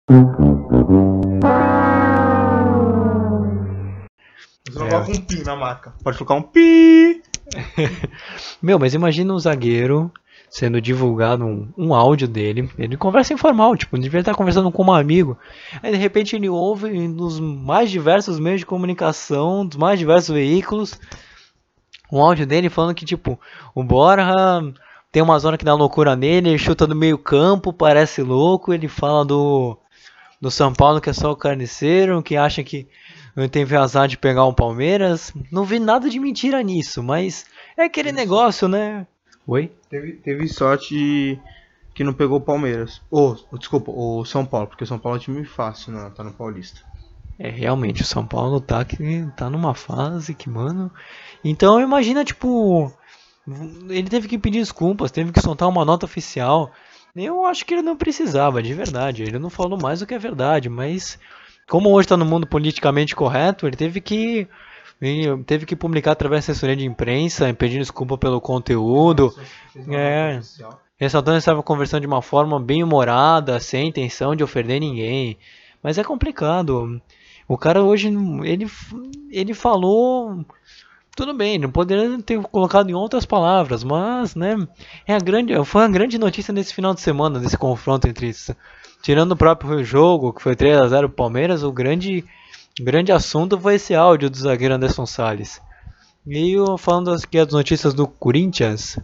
Você 4.69 4.79
não 4.79 4.87
é. 4.88 4.90
coloca 4.90 5.12
um 5.12 5.21
pi 5.21 5.45
na 5.45 5.55
marca. 5.55 5.95
Pode 6.03 6.19
colocar 6.19 6.35
um 6.35 6.42
pi. 6.42 7.23
Meu, 8.61 8.77
mas 8.77 8.92
imagina 8.92 9.33
um 9.33 9.38
zagueiro 9.38 10.11
sendo 10.57 10.81
divulgado 10.81 11.45
um, 11.45 11.69
um 11.77 11.95
áudio 11.95 12.27
dele. 12.27 12.71
Ele 12.79 12.97
conversa 12.97 13.35
informal, 13.35 13.77
tipo, 13.77 13.95
ele 13.95 14.05
devia 14.05 14.21
estar 14.21 14.35
conversando 14.35 14.73
com 14.73 14.85
um 14.85 14.92
amigo. 14.92 15.37
Aí 15.83 15.92
de 15.92 15.99
repente 15.99 16.35
ele 16.35 16.49
ouve 16.49 17.07
nos 17.09 17.38
mais 17.38 17.90
diversos 17.90 18.40
meios 18.40 18.61
de 18.61 18.66
comunicação, 18.66 19.66
dos 19.66 19.77
mais 19.77 19.99
diversos 19.99 20.35
veículos, 20.35 20.99
um 22.11 22.23
áudio 22.23 22.47
dele 22.47 22.71
falando 22.71 22.95
que, 22.95 23.05
tipo, 23.05 23.38
o 23.75 23.85
Borja 23.85 24.33
tem 25.12 25.23
uma 25.23 25.38
zona 25.38 25.59
que 25.59 25.64
dá 25.64 25.75
loucura 25.75 26.16
nele, 26.16 26.49
ele 26.49 26.59
chuta 26.59 26.87
do 26.87 26.97
meio 26.97 27.19
campo, 27.19 27.71
parece 27.71 28.23
louco, 28.23 28.73
ele 28.73 28.88
fala 28.88 29.27
do, 29.27 29.77
do 30.40 30.51
São 30.51 30.73
Paulo 30.73 31.03
que 31.03 31.11
é 31.11 31.12
só 31.12 31.33
o 31.33 31.37
carniceiro, 31.37 32.23
que 32.23 32.35
acha 32.35 32.64
que 32.64 32.88
teve 33.53 33.77
azar 33.77 34.09
de 34.09 34.16
pegar 34.16 34.47
o 34.47 34.55
Palmeiras. 34.55 35.35
Não 35.53 35.64
vi 35.64 35.79
nada 35.79 36.09
de 36.09 36.19
mentira 36.19 36.62
nisso, 36.62 37.03
mas 37.03 37.45
é 37.77 37.85
aquele 37.85 38.11
negócio, 38.11 38.66
né? 38.69 39.07
Oi? 39.47 39.73
Teve, 39.89 40.13
teve 40.15 40.49
sorte 40.49 41.41
que 41.95 42.03
não 42.03 42.13
pegou 42.13 42.39
o 42.39 42.43
Palmeiras. 42.43 43.01
Ou, 43.11 43.39
oh, 43.51 43.57
desculpa, 43.57 43.91
o 43.91 44.25
São 44.25 44.45
Paulo, 44.45 44.67
porque 44.67 44.85
o 44.85 44.87
São 44.87 44.99
Paulo 44.99 45.17
é 45.17 45.21
um 45.21 45.23
time 45.23 45.45
fácil, 45.45 45.93
né? 45.93 46.11
Tá 46.15 46.25
no 46.25 46.33
Paulista. 46.33 46.81
É, 47.39 47.49
realmente, 47.49 48.03
o 48.03 48.07
São 48.07 48.27
Paulo 48.27 48.61
tá, 48.61 48.85
que, 48.85 48.97
tá 49.37 49.49
numa 49.49 49.75
fase 49.75 50.35
que, 50.35 50.49
mano. 50.49 50.91
Então 51.45 51.81
imagina, 51.81 52.25
tipo. 52.25 52.93
Ele 53.89 54.09
teve 54.09 54.27
que 54.27 54.39
pedir 54.39 54.59
desculpas, 54.59 55.13
teve 55.13 55.31
que 55.31 55.41
soltar 55.41 55.69
uma 55.69 55.85
nota 55.85 56.05
oficial. 56.05 56.73
Eu 57.15 57.45
acho 57.45 57.65
que 57.65 57.75
ele 57.75 57.83
não 57.83 57.97
precisava, 57.97 58.61
de 58.61 58.75
verdade. 58.75 59.23
Ele 59.23 59.39
não 59.39 59.49
falou 59.49 59.79
mais 59.81 60.01
do 60.01 60.07
que 60.07 60.15
é 60.15 60.19
verdade, 60.19 60.69
mas 60.69 61.19
como 61.69 61.91
hoje 61.91 62.07
está 62.07 62.17
no 62.17 62.25
mundo 62.25 62.47
politicamente 62.47 63.15
correto, 63.15 63.67
ele 63.67 63.77
teve 63.77 64.01
que 64.01 64.49
ele 65.01 65.43
teve 65.45 65.67
que 65.67 65.77
publicar 65.77 66.13
através 66.13 66.47
da 66.47 66.53
assessoria 66.53 66.77
de 66.77 66.87
imprensa, 66.87 67.53
pedindo 67.53 67.81
desculpa 67.81 68.17
pelo 68.17 68.41
conteúdo. 68.41 69.35
É, 69.89 70.41
ressaltando 70.97 71.39
estava 71.39 71.63
conversando 71.63 72.01
de 72.01 72.07
uma 72.07 72.23
forma 72.23 72.59
bem 72.59 72.83
humorada, 72.83 73.61
sem 73.61 73.89
intenção 73.89 74.35
de 74.35 74.43
ofender 74.43 74.81
ninguém. 74.81 75.37
Mas 75.83 75.99
é 75.99 76.05
complicado. 76.05 77.01
O 77.47 77.57
cara 77.57 77.83
hoje, 77.83 78.09
ele, 78.43 78.67
ele 79.31 79.55
falou 79.55 80.45
tudo 81.17 81.33
bem, 81.33 81.59
não 81.59 81.71
poderia 81.71 82.21
ter 82.23 82.39
colocado 82.43 82.91
em 82.91 82.95
outras 82.95 83.25
palavras, 83.25 83.83
mas, 83.83 84.35
né, 84.35 84.55
é 85.07 85.15
a 85.15 85.19
grande, 85.19 85.65
foi 85.65 85.83
a 85.83 85.89
grande 85.89 86.19
notícia 86.19 86.53
nesse 86.53 86.75
final 86.75 86.93
de 86.93 87.01
semana, 87.01 87.41
desse 87.41 87.57
confronto 87.57 88.07
entre 88.07 88.31
tirando 89.01 89.33
o 89.33 89.37
próprio 89.37 89.83
jogo, 89.83 90.35
que 90.35 90.43
foi 90.43 90.55
3 90.55 90.77
a 90.77 90.89
0 90.89 91.09
Palmeiras, 91.09 91.63
o 91.63 91.73
grande 91.73 92.23
grande 92.81 93.11
assunto 93.11 93.59
foi 93.59 93.77
esse 93.77 93.95
áudio 93.95 94.29
do 94.29 94.37
zagueiro 94.37 94.75
Anderson 94.75 95.07
Salles. 95.07 95.61
E 96.27 96.53
eu, 96.53 96.77
falando 96.77 97.12
aqui 97.12 97.39
as 97.39 97.53
notícias 97.53 97.95
do 97.95 98.07
Corinthians. 98.07 98.99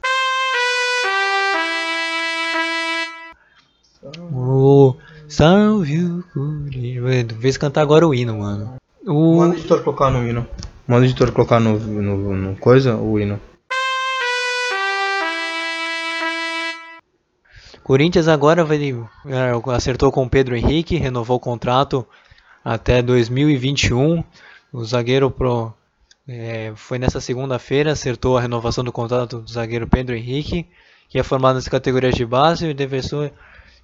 O 4.33 4.97
Salve 5.29 6.05
o 6.05 6.25
Corinthians. 6.35 7.33
Vez 7.39 7.57
cantar 7.57 7.83
agora 7.83 8.07
o 8.07 8.15
hino, 8.15 8.39
mano. 8.39 8.75
O... 9.07 9.37
Manda 9.37 9.55
o 9.55 9.59
editor 9.59 9.83
colocar 9.83 10.11
no 10.11 10.29
hino. 10.29 10.47
Manda 10.87 11.03
o 11.03 11.05
editor 11.05 11.33
colocar 11.33 11.61
no, 11.61 11.79
no, 11.79 12.37
no 12.37 12.57
coisa 12.57 12.97
o 12.97 13.19
hino. 13.19 13.41
Corinthians 17.83 18.29
agora 18.29 18.65
vai, 18.65 18.79
é, 19.27 19.75
acertou 19.75 20.13
com 20.13 20.25
o 20.25 20.31
Pedro 20.31 20.57
Henrique, 20.57 20.97
renovou 20.97 21.37
o 21.37 21.41
contrato 21.41 22.07
até 22.65 23.03
2021. 23.03 24.23
O 24.73 24.85
zagueiro 24.85 25.31
pro, 25.31 25.73
é, 26.27 26.73
foi 26.75 26.99
nessa 26.99 27.21
segunda-feira, 27.21 27.93
acertou 27.93 28.39
a 28.39 28.41
renovação 28.41 28.83
do 28.83 28.93
contrato 28.93 29.41
do 29.41 29.51
zagueiro 29.51 29.87
Pedro 29.87 30.15
Henrique, 30.15 30.67
que 31.09 31.19
é 31.19 31.23
formado 31.23 31.57
nas 31.57 31.69
categorias 31.69 32.15
de 32.15 32.25
base 32.25 32.67
e 32.67 32.75
defensor 32.75 33.31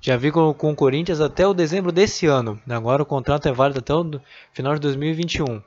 já 0.00 0.16
vi 0.16 0.30
com, 0.30 0.48
o 0.50 0.74
Corinthians 0.76 1.20
até 1.20 1.46
o 1.46 1.54
dezembro 1.54 1.90
desse 1.90 2.26
ano. 2.26 2.60
Agora 2.68 3.02
o 3.02 3.06
contrato 3.06 3.48
é 3.48 3.52
válido 3.52 3.80
até 3.80 3.92
o 3.92 4.20
final 4.52 4.74
de 4.74 4.80
2021. 4.80 5.60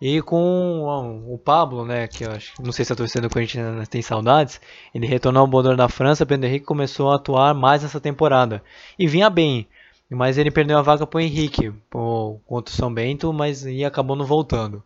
E 0.00 0.20
com 0.22 1.24
o 1.28 1.38
Pablo, 1.38 1.84
né, 1.84 2.06
que 2.06 2.24
eu 2.24 2.32
acho, 2.32 2.52
não 2.62 2.72
sei 2.72 2.84
se 2.84 2.92
a 2.92 2.96
torcida 2.96 3.26
do 3.26 3.32
Corinthians 3.32 3.88
tem 3.88 4.02
saudades, 4.02 4.60
ele 4.94 5.06
retornou 5.06 5.40
ao 5.40 5.46
Bodor 5.46 5.76
da 5.76 5.88
França, 5.88 6.26
Pedro 6.26 6.46
Henrique 6.46 6.66
começou 6.66 7.10
a 7.10 7.16
atuar 7.16 7.54
mais 7.54 7.82
nessa 7.82 8.00
temporada. 8.00 8.62
E 8.98 9.06
vinha 9.06 9.30
bem, 9.30 9.66
mas 10.10 10.38
ele 10.38 10.50
perdeu 10.50 10.78
a 10.78 10.82
vaga 10.82 11.06
para 11.06 11.18
o 11.18 11.20
Henrique, 11.20 11.72
pro, 11.90 12.40
contra 12.46 12.72
o 12.72 12.76
São 12.76 12.92
Bento, 12.92 13.32
mas 13.32 13.64
e 13.64 13.84
acabou 13.84 14.16
não 14.16 14.24
voltando. 14.24 14.82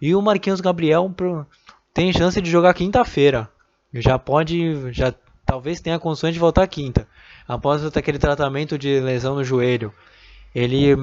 E 0.00 0.14
o 0.14 0.22
Marquinhos 0.22 0.60
Gabriel 0.60 1.12
pro, 1.14 1.46
tem 1.92 2.12
chance 2.12 2.40
de 2.40 2.50
jogar 2.50 2.74
quinta-feira. 2.74 3.50
Já 3.92 4.18
pode, 4.18 4.92
já 4.92 5.12
talvez 5.44 5.80
tenha 5.80 5.98
condições 5.98 6.34
de 6.34 6.40
voltar 6.40 6.66
quinta 6.66 7.08
após 7.46 7.84
aquele 7.84 8.18
tratamento 8.18 8.78
de 8.78 9.00
lesão 9.00 9.34
no 9.34 9.44
joelho. 9.44 9.92
Ele 10.54 10.96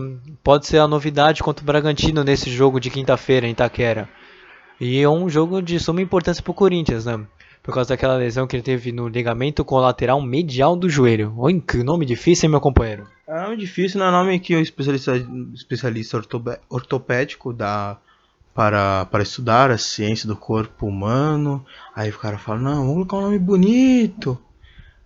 pode 0.44 0.68
ser 0.68 0.80
a 0.80 0.88
novidade 0.88 1.42
contra 1.42 1.64
o 1.64 1.66
Bragantino 1.66 2.24
nesse 2.24 2.50
jogo 2.50 2.80
de 2.80 2.90
quinta-feira 2.90 3.48
em 3.48 3.52
Itaquera. 3.52 4.10
E 4.80 5.00
é 5.00 5.10
um 5.10 5.30
jogo 5.30 5.62
de 5.62 5.80
suma 5.80 6.02
importância 6.02 6.44
para 6.44 6.52
o 6.52 6.56
Corinthians, 6.56 7.06
né? 7.06 7.26
Por 7.66 7.74
causa 7.74 7.90
daquela 7.90 8.16
lesão 8.16 8.46
que 8.46 8.56
ele 8.56 8.62
teve 8.62 8.92
no 8.92 9.08
ligamento 9.08 9.66
colateral 9.66 10.22
medial 10.22 10.76
do 10.76 10.88
joelho. 10.88 11.34
Oi, 11.36 11.60
que 11.60 11.82
nome 11.82 12.06
difícil, 12.06 12.46
hein, 12.46 12.52
meu 12.52 12.62
companheiro? 12.62 13.08
É 13.28 13.42
nome 13.42 13.58
difícil, 13.58 14.00
não 14.00 14.06
é 14.06 14.12
nome 14.12 14.40
que 14.40 14.56
o 14.56 14.62
especialista, 14.62 15.16
especialista 15.52 16.22
ortopédico 16.70 17.52
dá 17.52 17.98
para, 18.54 19.06
para 19.06 19.24
estudar 19.24 19.72
a 19.72 19.80
ciência 19.80 20.28
do 20.28 20.36
corpo 20.36 20.86
humano. 20.86 21.66
Aí 21.96 22.12
o 22.12 22.20
cara 22.20 22.38
fala, 22.38 22.60
não, 22.60 22.86
vamos 22.86 23.08
colocar 23.08 23.18
um 23.18 23.22
nome 23.22 23.40
bonito. 23.40 24.40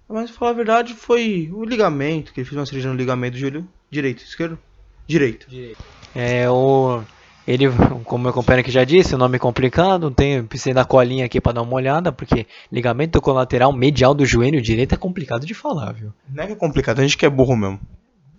Mas, 0.10 0.30
pra 0.30 0.40
falar 0.40 0.52
a 0.52 0.56
verdade, 0.56 0.94
foi 0.94 1.50
o 1.54 1.64
ligamento, 1.64 2.34
que 2.34 2.42
ele 2.42 2.46
fez 2.46 2.60
uma 2.60 2.66
cirurgia 2.66 2.92
no 2.92 2.98
ligamento 2.98 3.36
do 3.36 3.40
joelho 3.40 3.66
direito, 3.90 4.22
esquerdo? 4.22 4.60
Direito. 5.08 5.50
direito. 5.50 5.82
É, 6.14 6.50
o... 6.50 7.02
Ele, 7.50 7.66
como 8.04 8.26
meu 8.26 8.32
companheiro 8.32 8.62
aqui 8.62 8.70
já 8.70 8.84
disse, 8.84 9.16
o 9.16 9.18
nome 9.18 9.38
é 9.38 9.40
complicado, 9.40 10.12
tem, 10.12 10.44
precisei 10.44 10.72
da 10.72 10.86
colinha 10.86 11.26
aqui 11.26 11.42
para 11.42 11.54
dar 11.54 11.64
uma 11.64 11.74
olhada, 11.74 12.12
porque 12.12 12.46
ligamento 12.72 13.20
colateral 13.20 13.74
medial 13.74 14.14
do 14.14 14.24
joelho 14.24 14.62
direito 14.62 14.94
é 14.94 14.98
complicado 14.98 15.48
de 15.48 15.56
falar, 15.56 15.94
viu? 15.94 16.14
Não 16.30 16.44
é 16.44 16.46
que 16.46 16.54
é 16.54 16.56
complicado, 16.56 17.00
a 17.00 17.02
gente 17.02 17.18
que 17.18 17.26
é 17.26 17.30
burro 17.30 17.56
mesmo. 17.56 17.80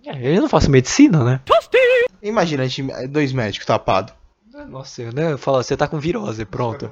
É, 0.05 0.37
eu 0.37 0.39
não 0.39 0.47
faço 0.47 0.71
medicina, 0.71 1.25
né? 1.25 1.41
Imagina 2.23 2.63
a 2.63 2.67
gente, 2.67 3.07
dois 3.09 3.33
médicos 3.33 3.65
tapados. 3.65 4.13
Nossa, 4.69 5.11
né? 5.11 5.35
Fala, 5.35 5.61
você 5.61 5.75
tá 5.75 5.89
com 5.89 5.99
virose, 5.99 6.45
pronto. 6.45 6.89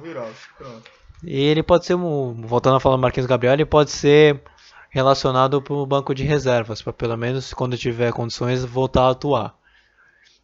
E 1.24 1.40
ele 1.40 1.62
pode 1.62 1.86
ser, 1.86 1.96
voltando 1.96 2.76
a 2.76 2.80
falar 2.80 2.96
do 2.96 3.02
Marquinhos 3.02 3.26
Gabriel, 3.26 3.54
ele 3.54 3.64
pode 3.64 3.92
ser 3.92 4.42
relacionado 4.90 5.62
para 5.62 5.72
o 5.72 5.86
banco 5.86 6.14
de 6.14 6.24
reservas, 6.24 6.82
para 6.82 6.92
pelo 6.92 7.16
menos 7.16 7.54
quando 7.54 7.78
tiver 7.78 8.12
condições 8.12 8.62
voltar 8.62 9.04
a 9.04 9.10
atuar. 9.12 9.59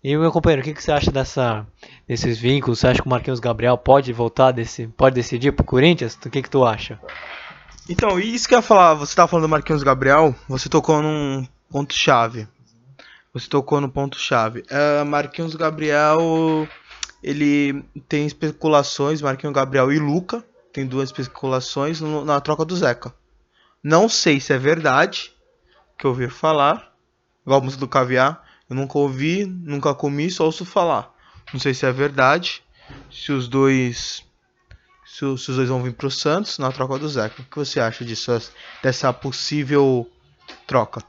E 0.07 0.17
meu 0.17 0.31
companheiro, 0.31 0.63
o 0.63 0.65
que, 0.65 0.73
que 0.73 0.81
você 0.81 0.93
acha 0.93 1.11
dessa, 1.11 1.67
desses 2.07 2.39
vínculos? 2.39 2.79
Você 2.79 2.87
acha 2.87 3.03
que 3.03 3.09
o 3.09 3.11
Marquinhos 3.11 3.41
Gabriel 3.41 3.77
pode 3.77 4.13
voltar, 4.13 4.53
desse, 4.53 4.87
pode 4.87 5.17
decidir 5.17 5.51
pro 5.51 5.65
Corinthians? 5.65 6.15
O 6.25 6.31
que, 6.31 6.43
que 6.43 6.49
tu 6.49 6.65
acha? 6.65 7.01
Então, 7.89 8.17
isso 8.17 8.47
que 8.47 8.55
eu 8.55 8.59
ia 8.59 8.63
falar, 8.63 8.95
você 8.95 9.11
estava 9.11 9.27
falando 9.27 9.47
do 9.47 9.49
Marquinhos 9.49 9.83
Gabriel, 9.83 10.33
você 10.49 10.69
tocou 10.69 11.03
num 11.03 11.45
ponto-chave. 11.69 12.47
Você 13.35 13.49
tocou 13.49 13.81
no 13.81 13.89
ponto-chave. 13.89 14.63
Uh, 14.71 15.05
Marquinhos 15.05 15.57
Gabriel, 15.57 16.69
ele 17.21 17.85
tem 18.09 18.27
especulações, 18.27 19.21
Marquinhos 19.21 19.57
Gabriel 19.57 19.91
e 19.93 19.99
Luca, 19.99 20.45
tem 20.73 20.87
duas 20.87 21.09
especulações 21.09 22.01
no, 22.01 22.25
na 22.25 22.41
troca 22.41 22.65
do 22.65 22.77
Zeca. 22.77 23.13
Não 23.83 24.09
sei 24.09 24.39
se 24.39 24.53
é 24.53 24.57
verdade, 24.57 25.33
que 25.99 26.07
eu 26.07 26.11
ouvi 26.11 26.29
falar, 26.29 26.93
igual 27.45 27.61
a 27.61 27.65
música 27.65 27.81
do 27.81 27.89
Caviar, 27.89 28.46
eu 28.69 28.77
nunca 28.77 28.99
ouvi, 28.99 29.45
nunca 29.45 29.95
comi, 29.95 30.31
só 30.31 30.45
ouço 30.45 30.65
falar. 30.65 31.15
Não 31.53 31.61
sei 31.61 31.73
se 31.73 31.87
é 31.87 31.93
verdade, 31.93 32.63
se 33.11 33.33
os 33.33 33.49
dois 33.49 34.25
se, 35.07 35.25
os 35.25 35.47
dois 35.47 35.69
vão 35.69 35.83
vir 35.83 35.95
pro 35.95 36.11
Santos 36.11 36.59
na 36.59 36.71
troca 36.71 36.99
do 36.99 37.09
Zeca. 37.09 37.41
O 37.41 37.45
que 37.45 37.57
você 37.57 37.81
acha 37.81 38.05
disso, 38.05 38.53
dessa 38.83 39.13
possível 39.13 40.07
troca? 40.67 41.03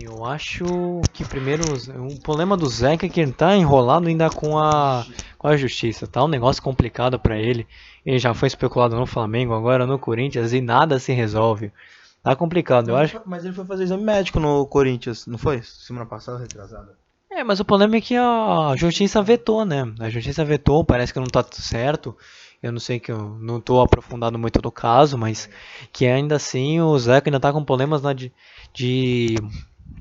Eu 0.00 0.24
acho 0.24 0.64
que 1.12 1.24
primeiro 1.24 1.62
o 2.10 2.20
problema 2.20 2.56
do 2.56 2.68
Zeca 2.68 3.06
é 3.06 3.08
que 3.08 3.20
ele 3.20 3.32
tá 3.32 3.54
enrolado 3.56 4.08
ainda 4.08 4.28
com 4.30 4.58
a 4.58 5.06
com 5.38 5.48
a 5.48 5.56
justiça, 5.58 6.06
tá 6.06 6.24
um 6.24 6.28
negócio 6.28 6.62
complicado 6.62 7.18
para 7.18 7.38
ele. 7.38 7.66
Ele 8.04 8.18
já 8.18 8.32
foi 8.32 8.46
especulado 8.46 8.96
no 8.96 9.04
Flamengo, 9.04 9.52
agora 9.52 9.86
no 9.86 9.98
Corinthians 9.98 10.54
e 10.54 10.60
nada 10.62 10.98
se 10.98 11.12
resolve. 11.12 11.70
Tá 12.24 12.34
complicado, 12.34 12.88
eu 12.88 12.96
acho. 12.96 13.20
Mas 13.26 13.44
ele 13.44 13.52
foi 13.52 13.66
fazer 13.66 13.84
exame 13.84 14.02
médico 14.02 14.40
no 14.40 14.66
Corinthians, 14.66 15.26
não 15.26 15.36
foi? 15.36 15.60
Semana 15.62 16.06
passada, 16.06 16.38
retrasada. 16.38 16.96
É, 17.30 17.44
mas 17.44 17.60
o 17.60 17.66
problema 17.66 17.96
é 17.96 18.00
que 18.00 18.16
a 18.16 18.74
justiça 18.78 19.22
vetou, 19.22 19.66
né? 19.66 19.92
A 20.00 20.08
justiça 20.08 20.42
vetou, 20.42 20.82
parece 20.82 21.12
que 21.12 21.20
não 21.20 21.26
tá 21.26 21.42
tudo 21.42 21.60
certo. 21.60 22.16
Eu 22.62 22.72
não 22.72 22.80
sei 22.80 22.98
que 22.98 23.12
eu 23.12 23.36
não 23.38 23.60
tô 23.60 23.78
aprofundado 23.82 24.38
muito 24.38 24.58
no 24.62 24.72
caso, 24.72 25.18
mas 25.18 25.50
que 25.92 26.06
ainda 26.06 26.36
assim 26.36 26.80
o 26.80 26.98
Zeca 26.98 27.28
ainda 27.28 27.38
tá 27.38 27.52
com 27.52 27.62
problemas 27.62 28.00
na 28.00 28.14
de, 28.14 28.32
de 28.72 29.34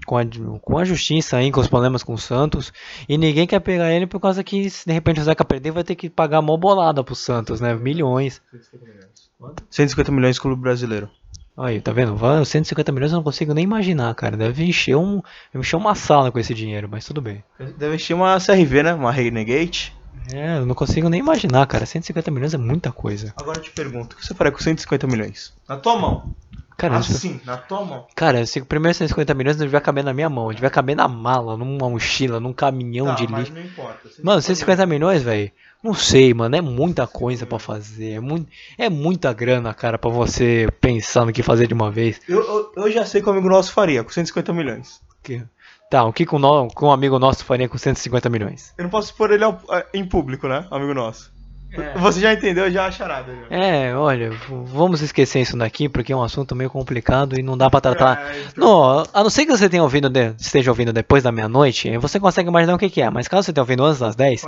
com 0.05 0.17
a, 0.17 0.21
com 0.61 0.77
a 0.77 0.85
justiça 0.85 1.35
aí, 1.35 1.51
com 1.51 1.59
os 1.59 1.67
problemas 1.67 2.03
com 2.03 2.13
o 2.13 2.17
Santos, 2.17 2.71
e 3.09 3.17
ninguém 3.17 3.45
quer 3.45 3.59
pegar 3.59 3.91
ele 3.91 4.07
por 4.07 4.21
causa 4.21 4.45
que 4.45 4.69
se 4.69 4.85
de 4.85 4.93
repente 4.93 5.19
o 5.19 5.23
Zeca 5.23 5.43
perder 5.43 5.71
vai 5.71 5.83
ter 5.83 5.95
que 5.95 6.09
pagar 6.09 6.41
mó 6.41 6.55
bolada 6.55 7.03
pro 7.03 7.15
Santos, 7.15 7.59
né? 7.59 7.73
Milhões. 7.73 8.41
150 8.49 8.85
milhões. 8.85 9.55
150 9.69 10.11
milhões 10.13 10.39
clube 10.39 10.61
brasileiro. 10.61 11.09
Aí, 11.55 11.79
tá 11.79 11.91
vendo? 11.91 12.17
150 12.45 12.91
milhões 12.91 13.11
eu 13.11 13.17
não 13.17 13.23
consigo 13.23 13.53
nem 13.53 13.63
imaginar, 13.63 14.13
cara. 14.15 14.35
Deve 14.35 14.63
encher, 14.63 14.95
um, 14.95 15.21
encher 15.53 15.75
uma 15.75 15.93
sala 15.93 16.31
com 16.31 16.39
esse 16.39 16.53
dinheiro, 16.53 16.89
mas 16.89 17.05
tudo 17.05 17.21
bem. 17.21 17.43
Deve 17.77 17.95
encher 17.95 18.15
uma 18.15 18.39
CRV, 18.39 18.83
né? 18.83 18.93
Uma 18.93 19.11
Renegade. 19.11 19.93
É, 20.31 20.57
eu 20.57 20.65
não 20.65 20.73
consigo 20.73 21.09
nem 21.09 21.19
imaginar, 21.19 21.67
cara. 21.67 21.85
150 21.85 22.31
milhões 22.31 22.53
é 22.53 22.57
muita 22.57 22.91
coisa. 22.91 23.33
Agora 23.37 23.59
eu 23.59 23.63
te 23.63 23.71
pergunto, 23.71 24.15
o 24.15 24.19
que 24.19 24.25
você 24.25 24.33
faria 24.33 24.51
com 24.51 24.59
150 24.59 25.05
milhões? 25.05 25.53
Na 25.67 25.77
tua 25.77 25.95
mão. 25.97 26.33
Cara, 26.75 26.97
assim, 26.97 27.39
na 27.45 27.55
tua 27.55 27.85
mão. 27.85 28.07
Cara, 28.15 28.45
se 28.45 28.59
o 28.59 28.65
primeiro 28.65 28.97
150 28.97 29.33
milhões 29.35 29.57
não 29.57 29.65
devia 29.65 29.79
caber 29.79 30.03
na 30.03 30.13
minha 30.13 30.29
mão, 30.29 30.51
devia 30.51 30.69
caber 30.69 30.95
na 30.95 31.07
mala, 31.07 31.55
numa 31.55 31.89
mochila, 31.89 32.39
num 32.39 32.51
caminhão 32.51 33.07
tá, 33.07 33.13
de 33.13 33.25
lixo. 33.27 33.53
Não 33.53 33.61
importa. 33.61 34.09
Mano, 34.23 34.41
150 34.41 34.85
milhões, 34.85 35.21
velho. 35.21 35.51
Não 35.83 35.93
sei, 35.93 36.33
mano, 36.33 36.55
é 36.55 36.61
muita 36.61 37.05
coisa 37.05 37.45
para 37.45 37.59
fazer. 37.59 38.13
É, 38.13 38.19
mu 38.21 38.45
é 38.77 38.89
muita 38.89 39.33
grana, 39.33 39.73
cara, 39.73 39.97
para 39.97 40.09
você 40.09 40.69
pensar 40.79 41.25
no 41.25 41.33
que 41.33 41.43
fazer 41.43 41.67
de 41.67 41.73
uma 41.73 41.91
vez. 41.91 42.21
Eu, 42.27 42.39
eu, 42.41 42.71
eu 42.85 42.91
já 42.91 43.05
sei 43.05 43.21
que 43.21 43.27
o 43.27 43.31
amigo 43.31 43.49
nosso 43.49 43.73
faria 43.73 44.01
com 44.01 44.09
150 44.09 44.53
milhões. 44.53 45.01
Que? 45.21 45.43
Tá, 45.89 46.05
o 46.05 46.13
que, 46.13 46.25
um, 46.33 46.39
no, 46.39 46.69
que 46.69 46.85
um 46.85 46.91
amigo 46.91 47.19
nosso 47.19 47.43
faria 47.43 47.67
com 47.67 47.77
150 47.77 48.29
milhões? 48.29 48.73
Eu 48.77 48.83
não 48.83 48.89
posso 48.89 49.11
expor 49.11 49.29
ele 49.29 49.43
ao, 49.43 49.61
em 49.93 50.05
público, 50.07 50.47
né, 50.47 50.65
amigo 50.71 50.93
nosso. 50.93 51.32
É. 51.73 51.97
Você 51.97 52.19
já 52.19 52.33
entendeu 52.33 52.69
já 52.69 52.85
a 52.85 52.91
charada. 52.91 53.33
Já. 53.33 53.55
É, 53.55 53.95
olha, 53.95 54.31
vamos 54.49 55.01
esquecer 55.01 55.41
isso 55.41 55.57
daqui 55.57 55.89
porque 55.89 56.13
é 56.13 56.15
um 56.15 56.21
assunto 56.21 56.55
meio 56.55 56.69
complicado 56.69 57.37
e 57.37 57.41
não 57.41 57.57
dá 57.57 57.69
para 57.69 57.81
tratar. 57.81 58.21
É, 58.21 58.41
então... 58.41 58.53
não, 58.55 59.03
a 59.11 59.23
não 59.23 59.29
ser 59.29 59.45
que 59.45 59.51
você 59.51 59.67
tenha 59.67 59.81
ouvido 59.81 60.09
de, 60.09 60.33
esteja 60.37 60.69
ouvindo 60.69 60.93
depois 60.93 61.23
da 61.23 61.31
meia-noite, 61.31 61.97
você 61.97 62.19
consegue 62.19 62.49
imaginar 62.49 62.75
o 62.75 62.77
que, 62.77 62.89
que, 62.89 63.01
é. 63.01 63.09
Mas 63.09 63.27
caso 63.27 63.43
você 63.43 63.53
tenha 63.53 63.63
ouvido 63.63 63.83
antes 63.83 63.99
das 63.99 64.15
10, 64.15 64.45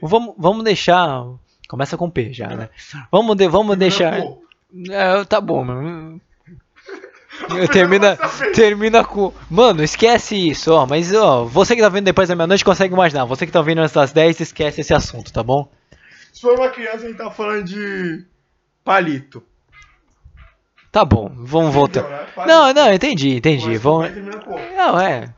vamos, 0.00 0.34
vamos 0.38 0.64
deixar. 0.64 1.24
Começa 1.68 1.96
com 1.96 2.10
P 2.10 2.32
já, 2.32 2.48
né? 2.48 2.68
Vamos, 3.10 3.36
de, 3.36 3.48
vamos 3.48 3.76
deixar. 3.76 4.20
É, 4.90 5.24
tá 5.24 5.40
bom, 5.40 5.64
mano. 5.64 6.20
Termina, 7.72 8.16
termina 8.54 9.04
com. 9.04 9.32
Mano, 9.50 9.82
esquece 9.82 10.36
isso, 10.36 10.72
ó. 10.72 10.86
Mas, 10.86 11.12
ó, 11.14 11.44
você 11.44 11.74
que 11.74 11.82
tá 11.82 11.88
vendo 11.88 12.04
depois 12.04 12.28
da 12.28 12.36
meia-noite 12.36 12.64
consegue 12.64 12.94
imaginar. 12.94 13.24
Você 13.24 13.46
que 13.46 13.52
tá 13.52 13.58
ouvindo 13.58 13.80
antes 13.80 13.94
das 13.94 14.12
10, 14.12 14.40
esquece 14.40 14.82
esse 14.82 14.94
assunto, 14.94 15.32
tá 15.32 15.42
bom? 15.42 15.68
Se 16.32 16.40
for 16.40 16.58
uma 16.58 16.70
criança, 16.70 17.04
a 17.04 17.08
gente 17.08 17.18
tá 17.18 17.30
falando 17.30 17.64
de 17.64 18.24
palito. 18.82 19.42
Tá 20.90 21.04
bom, 21.04 21.30
vamos 21.34 21.74
voltar. 21.74 22.02
Né? 22.02 22.46
Não, 22.46 22.72
não, 22.72 22.92
entendi, 22.92 23.36
entendi. 23.36 23.76
Vamos... 23.76 24.10
Não, 24.74 24.98
é. 24.98 25.32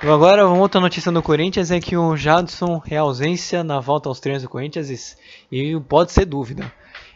Agora, 0.00 0.48
uma 0.48 0.58
outra 0.58 0.80
notícia 0.80 1.12
do 1.12 1.22
Corinthians 1.22 1.70
é 1.70 1.80
que 1.80 1.96
o 1.96 2.16
Jadson 2.16 2.82
é 2.90 2.96
ausência 2.96 3.62
na 3.62 3.78
volta 3.78 4.08
aos 4.08 4.18
treinos 4.18 4.42
do 4.42 4.48
Corinthians 4.48 5.16
e 5.50 5.78
pode 5.88 6.10
ser 6.10 6.24
dúvida. 6.24 6.72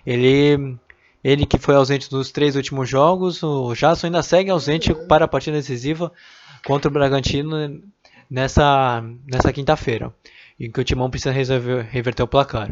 Ele, 0.06 0.76
ele 1.22 1.46
que 1.46 1.58
foi 1.58 1.74
ausente 1.74 2.12
nos 2.12 2.30
três 2.30 2.54
últimos 2.54 2.88
jogos, 2.88 3.42
o 3.42 3.74
Jadson 3.74 4.06
ainda 4.06 4.22
segue 4.22 4.50
ausente 4.50 4.94
para 5.08 5.24
a 5.24 5.28
partida 5.28 5.56
decisiva 5.56 6.12
contra 6.64 6.88
o 6.88 6.92
Bragantino 6.92 7.82
nessa, 8.30 9.02
nessa 9.26 9.52
quinta-feira 9.52 10.12
em 10.58 10.70
que 10.70 10.80
o 10.80 10.84
Timão 10.84 11.10
precisa 11.10 11.32
resolver, 11.32 11.82
reverter 11.90 12.22
o 12.22 12.28
placar. 12.28 12.70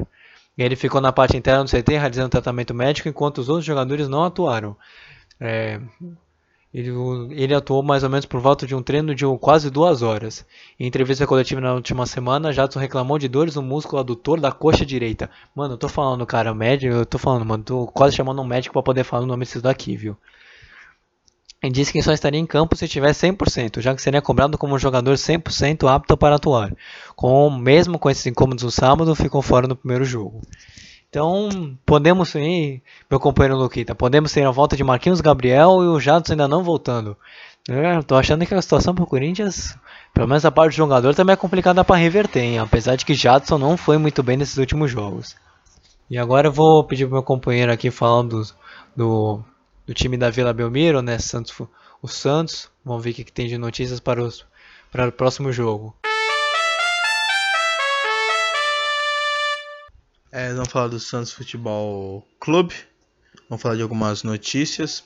Ele 0.56 0.76
ficou 0.76 1.00
na 1.00 1.12
parte 1.12 1.36
interna 1.36 1.64
do 1.64 1.70
CT 1.70 1.92
realizando 1.92 2.28
tratamento 2.28 2.74
médico 2.74 3.08
enquanto 3.08 3.38
os 3.38 3.48
outros 3.48 3.64
jogadores 3.64 4.08
não 4.08 4.24
atuaram. 4.24 4.76
É, 5.40 5.80
ele, 6.72 6.90
ele, 7.30 7.54
atuou 7.54 7.82
mais 7.82 8.02
ou 8.02 8.08
menos 8.08 8.24
por 8.24 8.40
volta 8.40 8.66
de 8.66 8.74
um 8.74 8.82
treino 8.82 9.14
de 9.14 9.24
quase 9.38 9.70
duas 9.70 10.00
horas. 10.02 10.46
Em 10.80 10.86
entrevista 10.86 11.26
coletiva 11.26 11.60
na 11.60 11.74
última 11.74 12.06
semana, 12.06 12.52
Jadson 12.52 12.78
reclamou 12.78 13.18
de 13.18 13.28
dores 13.28 13.56
no 13.56 13.62
músculo 13.62 14.00
adutor 14.00 14.40
da 14.40 14.50
coxa 14.50 14.84
direita. 14.84 15.30
Mano, 15.54 15.74
eu 15.74 15.78
tô 15.78 15.88
falando, 15.88 16.24
cara, 16.26 16.54
médico, 16.54 16.94
eu 16.94 17.04
tô 17.04 17.18
falando, 17.18 17.44
mano, 17.44 17.62
tô 17.62 17.86
quase 17.86 18.16
chamando 18.16 18.40
um 18.40 18.46
médico 18.46 18.72
para 18.72 18.82
poder 18.82 19.04
falar 19.04 19.24
o 19.24 19.26
nome 19.26 19.44
disso 19.44 19.60
daqui, 19.60 19.96
viu? 19.96 20.16
Ele 21.62 21.72
disse 21.72 21.92
que 21.92 22.02
só 22.02 22.12
estaria 22.12 22.40
em 22.40 22.46
campo 22.46 22.76
se 22.76 22.88
tiver 22.88 23.12
100%, 23.12 23.80
já 23.80 23.94
que 23.94 24.02
seria 24.02 24.20
cobrado 24.20 24.58
como 24.58 24.74
um 24.74 24.78
jogador 24.78 25.14
100% 25.14 25.88
apto 25.88 26.16
para 26.16 26.34
atuar. 26.34 26.74
Com, 27.14 27.50
mesmo 27.50 28.00
com 28.00 28.10
esses 28.10 28.26
incômodos 28.26 28.64
no 28.64 28.70
sábado, 28.70 29.14
ficou 29.14 29.40
fora 29.40 29.68
no 29.68 29.76
primeiro 29.76 30.04
jogo. 30.04 30.42
Então, 31.08 31.78
podemos 31.86 32.34
ir, 32.34 32.82
meu 33.08 33.20
companheiro 33.20 33.56
Luquita, 33.56 33.94
podemos 33.94 34.32
ter 34.32 34.44
a 34.44 34.50
volta 34.50 34.76
de 34.76 34.82
Marquinhos 34.82 35.20
Gabriel 35.20 35.82
e 35.82 35.86
o 35.86 36.00
Jadson 36.00 36.32
ainda 36.32 36.48
não 36.48 36.64
voltando. 36.64 37.16
Tô 38.08 38.16
achando 38.16 38.44
que 38.44 38.54
a 38.54 38.62
situação 38.62 38.92
para 38.92 39.04
o 39.04 39.06
Corinthians, 39.06 39.76
pelo 40.12 40.26
menos 40.26 40.44
a 40.44 40.50
parte 40.50 40.72
do 40.72 40.76
jogador, 40.76 41.14
também 41.14 41.34
é 41.34 41.36
complicada 41.36 41.84
para 41.84 41.96
reverter, 41.96 42.40
hein? 42.40 42.58
apesar 42.58 42.96
de 42.96 43.04
que 43.04 43.14
Jadson 43.14 43.58
não 43.58 43.76
foi 43.76 43.98
muito 43.98 44.20
bem 44.22 44.36
nesses 44.36 44.56
últimos 44.56 44.90
jogos. 44.90 45.36
E 46.10 46.18
agora 46.18 46.48
eu 46.48 46.52
vou 46.52 46.82
pedir 46.82 47.04
para 47.06 47.14
meu 47.14 47.22
companheiro 47.22 47.70
aqui 47.70 47.90
falar 47.90 48.22
do, 48.22 48.42
do 48.96 49.44
do 49.92 49.94
time 49.94 50.16
da 50.16 50.30
Vila 50.30 50.54
Belmiro, 50.54 51.02
né? 51.02 51.18
Santos, 51.18 51.54
o 52.00 52.08
Santos. 52.08 52.70
Vamos 52.82 53.04
ver 53.04 53.10
o 53.10 53.14
que, 53.14 53.30
tem 53.30 53.46
de 53.46 53.58
notícias 53.58 54.00
para, 54.00 54.24
os, 54.24 54.46
para 54.90 55.08
o 55.08 55.12
próximo 55.12 55.52
jogo. 55.52 55.94
É, 60.30 60.50
vamos 60.54 60.70
falar 60.70 60.88
do 60.88 60.98
Santos 60.98 61.30
Futebol 61.32 62.26
Clube. 62.40 62.74
Vamos 63.50 63.60
falar 63.60 63.76
de 63.76 63.82
algumas 63.82 64.22
notícias. 64.22 65.04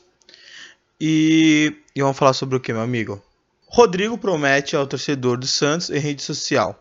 E, 1.00 1.76
e 1.92 2.00
vamos 2.00 2.16
falar 2.16 2.32
sobre 2.32 2.56
o 2.56 2.60
que, 2.60 2.72
meu 2.72 2.82
amigo? 2.82 3.20
Rodrigo 3.66 4.16
promete 4.16 4.76
ao 4.76 4.86
torcedor 4.86 5.36
do 5.36 5.48
Santos 5.48 5.90
em 5.90 5.98
rede 5.98 6.22
social. 6.22 6.80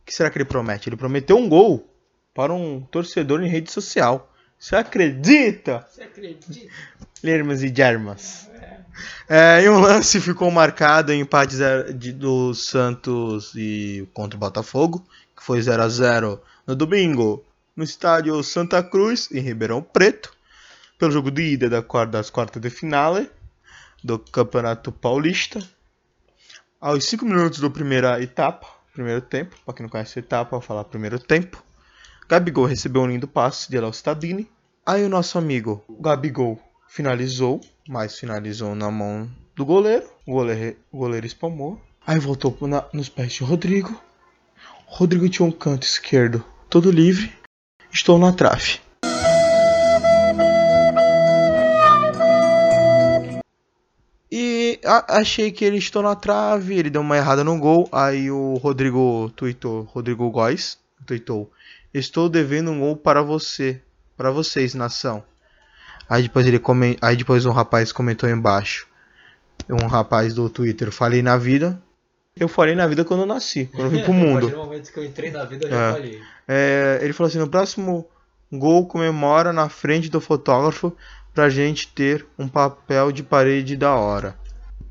O 0.00 0.06
que 0.06 0.14
será 0.14 0.30
que 0.30 0.38
ele 0.38 0.46
promete? 0.46 0.88
Ele 0.88 0.96
prometeu 0.96 1.36
um 1.36 1.46
gol 1.46 1.86
para 2.32 2.54
um 2.54 2.80
torcedor 2.80 3.42
em 3.42 3.48
rede 3.48 3.70
social. 3.70 4.32
Você 4.64 4.76
acredita? 4.76 5.86
Você 5.90 6.04
acredita? 6.04 6.72
Lermas 7.22 7.62
e 7.62 7.68
Germas. 7.68 8.48
É, 9.28 9.60
em 9.60 9.68
um 9.68 9.78
lance 9.78 10.18
ficou 10.22 10.50
marcado 10.50 11.12
em 11.12 11.20
empate 11.20 11.54
do 12.14 12.54
Santos 12.54 13.52
e 13.54 14.08
contra 14.14 14.38
o 14.38 14.40
Botafogo, 14.40 15.06
que 15.36 15.44
foi 15.44 15.60
0 15.60 15.82
a 15.82 15.88
0 15.90 16.42
no 16.66 16.74
domingo, 16.74 17.44
no 17.76 17.84
estádio 17.84 18.42
Santa 18.42 18.82
Cruz, 18.82 19.30
em 19.30 19.40
Ribeirão 19.40 19.82
Preto, 19.82 20.32
pelo 20.98 21.12
jogo 21.12 21.30
de 21.30 21.42
ida 21.42 21.68
das 22.06 22.30
quartas 22.30 22.62
de 22.62 22.70
finale 22.70 23.30
do 24.02 24.18
Campeonato 24.18 24.90
Paulista. 24.90 25.62
Aos 26.80 27.04
5 27.04 27.22
minutos 27.26 27.60
da 27.60 27.68
primeira 27.68 28.18
etapa, 28.22 28.66
primeiro 28.94 29.20
tempo, 29.20 29.56
para 29.62 29.74
quem 29.74 29.84
não 29.84 29.90
conhece 29.90 30.18
a 30.18 30.22
etapa, 30.22 30.52
vou 30.52 30.62
falar 30.62 30.84
primeiro 30.84 31.18
tempo. 31.18 31.62
Gabigol 32.26 32.64
recebeu 32.64 33.02
um 33.02 33.06
lindo 33.06 33.28
passe 33.28 33.70
de 33.70 33.78
Léo 33.78 33.90
Stadini. 33.90 34.53
Aí 34.86 35.02
o 35.02 35.08
nosso 35.08 35.38
amigo 35.38 35.82
Gabigol 35.98 36.60
finalizou, 36.86 37.58
mas 37.88 38.18
finalizou 38.18 38.74
na 38.74 38.90
mão 38.90 39.30
do 39.56 39.64
goleiro. 39.64 40.06
O 40.26 40.32
goleiro, 40.32 40.76
goleiro 40.92 41.26
espalmou. 41.26 41.80
Aí 42.06 42.18
voltou 42.18 42.54
na, 42.68 42.84
nos 42.92 43.08
pés 43.08 43.32
de 43.32 43.44
Rodrigo. 43.44 43.98
Rodrigo 44.84 45.26
tinha 45.26 45.48
um 45.48 45.50
canto 45.50 45.84
esquerdo 45.84 46.44
todo 46.68 46.90
livre. 46.90 47.32
Estou 47.90 48.18
na 48.18 48.30
trave. 48.30 48.78
E 54.30 54.78
a, 54.84 55.20
achei 55.20 55.50
que 55.50 55.64
ele 55.64 55.78
estou 55.78 56.02
na 56.02 56.14
trave, 56.14 56.74
ele 56.74 56.90
deu 56.90 57.00
uma 57.00 57.16
errada 57.16 57.42
no 57.42 57.58
gol. 57.58 57.88
Aí 57.90 58.30
o 58.30 58.56
Rodrigo 58.56 59.32
tweetou, 59.34 59.84
Rodrigo 59.84 60.30
Góes 60.30 60.78
tweetou: 61.06 61.50
Estou 61.94 62.28
devendo 62.28 62.70
um 62.70 62.80
gol 62.80 62.96
para 62.96 63.22
você, 63.22 63.80
para 64.16 64.30
vocês, 64.30 64.74
nação. 64.74 65.22
Aí 66.08 66.22
depois 66.24 66.46
ele 66.46 66.58
come... 66.58 66.96
aí 67.00 67.16
depois 67.16 67.46
um 67.46 67.52
rapaz 67.52 67.92
comentou 67.92 68.28
embaixo. 68.28 68.86
Um 69.68 69.86
rapaz 69.86 70.34
do 70.34 70.48
Twitter, 70.50 70.90
falei 70.92 71.22
na 71.22 71.36
vida. 71.36 71.80
Eu 72.36 72.48
falei 72.48 72.74
na 72.74 72.86
vida 72.86 73.04
quando 73.04 73.20
eu 73.20 73.26
nasci, 73.26 73.66
quando 73.66 73.84
eu 73.84 73.90
vim 73.90 74.02
pro 74.04 74.12
mundo. 74.12 74.48
No 74.50 74.56
momento 74.58 74.92
que 74.92 74.98
eu 74.98 75.04
entrei 75.04 75.30
na 75.30 75.44
vida, 75.44 75.66
eu 75.66 75.70
já 75.70 75.76
É. 75.88 75.92
falei. 75.92 76.22
É, 76.48 76.98
ele 77.02 77.12
falou 77.12 77.28
assim: 77.28 77.38
no 77.38 77.48
próximo 77.48 78.06
gol 78.52 78.86
comemora 78.86 79.52
na 79.52 79.68
frente 79.68 80.08
do 80.10 80.20
fotógrafo 80.20 80.94
pra 81.32 81.48
gente 81.48 81.88
ter 81.88 82.26
um 82.38 82.46
papel 82.48 83.10
de 83.12 83.22
parede 83.22 83.76
da 83.76 83.94
hora. 83.94 84.36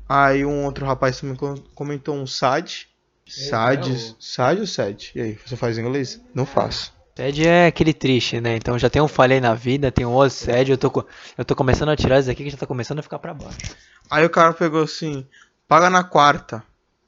Aí 0.08 0.44
um 0.44 0.64
outro 0.64 0.84
rapaz 0.86 1.20
também 1.20 1.36
com- 1.36 1.54
comentou 1.74 2.14
um 2.16 2.26
SAD. 2.26 2.86
SAD, 3.26 3.90
é 3.90 3.92
o- 3.94 4.16
SAD 4.18 4.60
ou 4.60 4.66
SAD? 4.66 5.12
E 5.14 5.20
aí, 5.20 5.38
você 5.46 5.56
faz 5.56 5.78
inglês? 5.78 6.20
Não 6.34 6.44
faço. 6.46 6.92
Ted 7.14 7.46
é 7.46 7.66
aquele 7.66 7.94
triste, 7.94 8.40
né? 8.40 8.56
Então 8.56 8.76
já 8.76 8.90
tem 8.90 9.00
um 9.00 9.06
falhei 9.06 9.40
na 9.40 9.54
vida, 9.54 9.92
tem 9.92 10.04
um 10.04 10.10
outro 10.10 10.36
sede, 10.36 10.72
eu 10.72 10.78
tô, 10.78 11.06
eu 11.38 11.44
tô 11.44 11.54
começando 11.54 11.90
a 11.90 11.96
tirar 11.96 12.18
isso 12.18 12.30
aqui 12.30 12.42
que 12.42 12.50
já 12.50 12.56
tá 12.56 12.66
começando 12.66 12.98
a 12.98 13.02
ficar 13.02 13.20
pra 13.20 13.32
baixo. 13.32 13.76
Aí 14.10 14.24
o 14.24 14.30
cara 14.30 14.52
pegou 14.52 14.82
assim: 14.82 15.24
paga 15.68 15.88
na 15.88 16.02
quarta. 16.02 16.64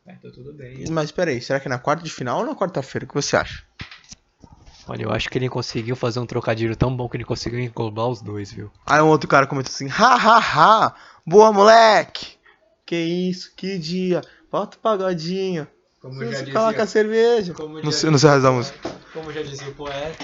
É, 0.06 0.12
tá 0.14 0.30
tudo 0.32 0.52
bem. 0.52 0.84
Mas 0.90 1.10
peraí, 1.10 1.40
será 1.40 1.58
que 1.58 1.66
é 1.66 1.68
na 1.68 1.80
quarta 1.80 2.04
de 2.04 2.10
final 2.10 2.38
ou 2.38 2.46
na 2.46 2.54
quarta-feira? 2.54 3.04
O 3.04 3.08
que 3.08 3.14
você 3.14 3.36
acha? 3.36 3.64
Olha, 4.88 5.02
eu 5.02 5.10
acho 5.10 5.28
que 5.28 5.36
ele 5.36 5.48
conseguiu 5.48 5.96
fazer 5.96 6.20
um 6.20 6.26
trocadilho 6.26 6.76
tão 6.76 6.96
bom 6.96 7.08
que 7.08 7.16
ele 7.16 7.24
conseguiu 7.24 7.58
englobar 7.58 8.06
os 8.06 8.22
dois, 8.22 8.52
viu? 8.52 8.70
Aí 8.86 9.00
um 9.00 9.08
outro 9.08 9.28
cara 9.28 9.48
comentou 9.48 9.72
assim: 9.72 9.88
ha 9.88 10.14
ha 10.14 10.38
ha, 10.38 10.94
boa 11.26 11.52
moleque! 11.52 12.36
Que 12.84 12.96
isso, 12.96 13.52
que 13.56 13.76
dia, 13.76 14.22
bota 14.48 14.76
o 14.76 14.80
pagodinho. 14.80 15.66
Como 16.06 16.24
Você 16.24 16.46
coloca 16.52 16.82
a 16.82 16.86
cerveja. 16.86 17.52
como 17.52 17.80
Não 17.82 17.90
sei, 17.92 18.10
não 18.10 18.18
sei 18.18 18.28
a 18.30 18.32
razão 18.34 18.52
da 18.52 18.56
música. 18.58 18.78
Como 19.12 19.32
já 19.32 19.42
dizia 19.42 19.68
o 19.68 19.74
poeta. 19.74 20.16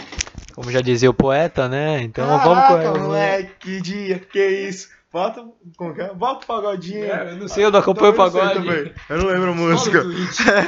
Como 0.55 0.71
já 0.71 0.81
dizia 0.81 1.11
o 1.11 1.15
poeta, 1.15 1.69
né? 1.69 2.03
Então 2.03 2.27
vamos 2.39 2.65
com 2.67 2.75
Caraca, 2.75 2.99
moleque, 2.99 3.55
que 3.59 3.81
dia, 3.81 4.19
que 4.19 4.47
isso. 4.47 4.89
Bota, 5.13 5.45
como 5.77 5.95
que 5.95 6.01
é? 6.03 6.15
Bota 6.15 6.45
o 6.45 6.47
pagodinho. 6.47 7.05
É, 7.05 7.33
eu 7.33 7.37
não 7.37 7.49
sei, 7.49 7.65
eu 7.65 7.71
não 7.71 7.81
acompanho 7.81 8.13
o 8.13 8.17
pagode. 8.17 8.55
também. 8.55 8.93
Eu 9.11 9.19
não 9.19 9.27
lembro 9.27 9.51
a 9.51 9.55
música. 9.55 9.99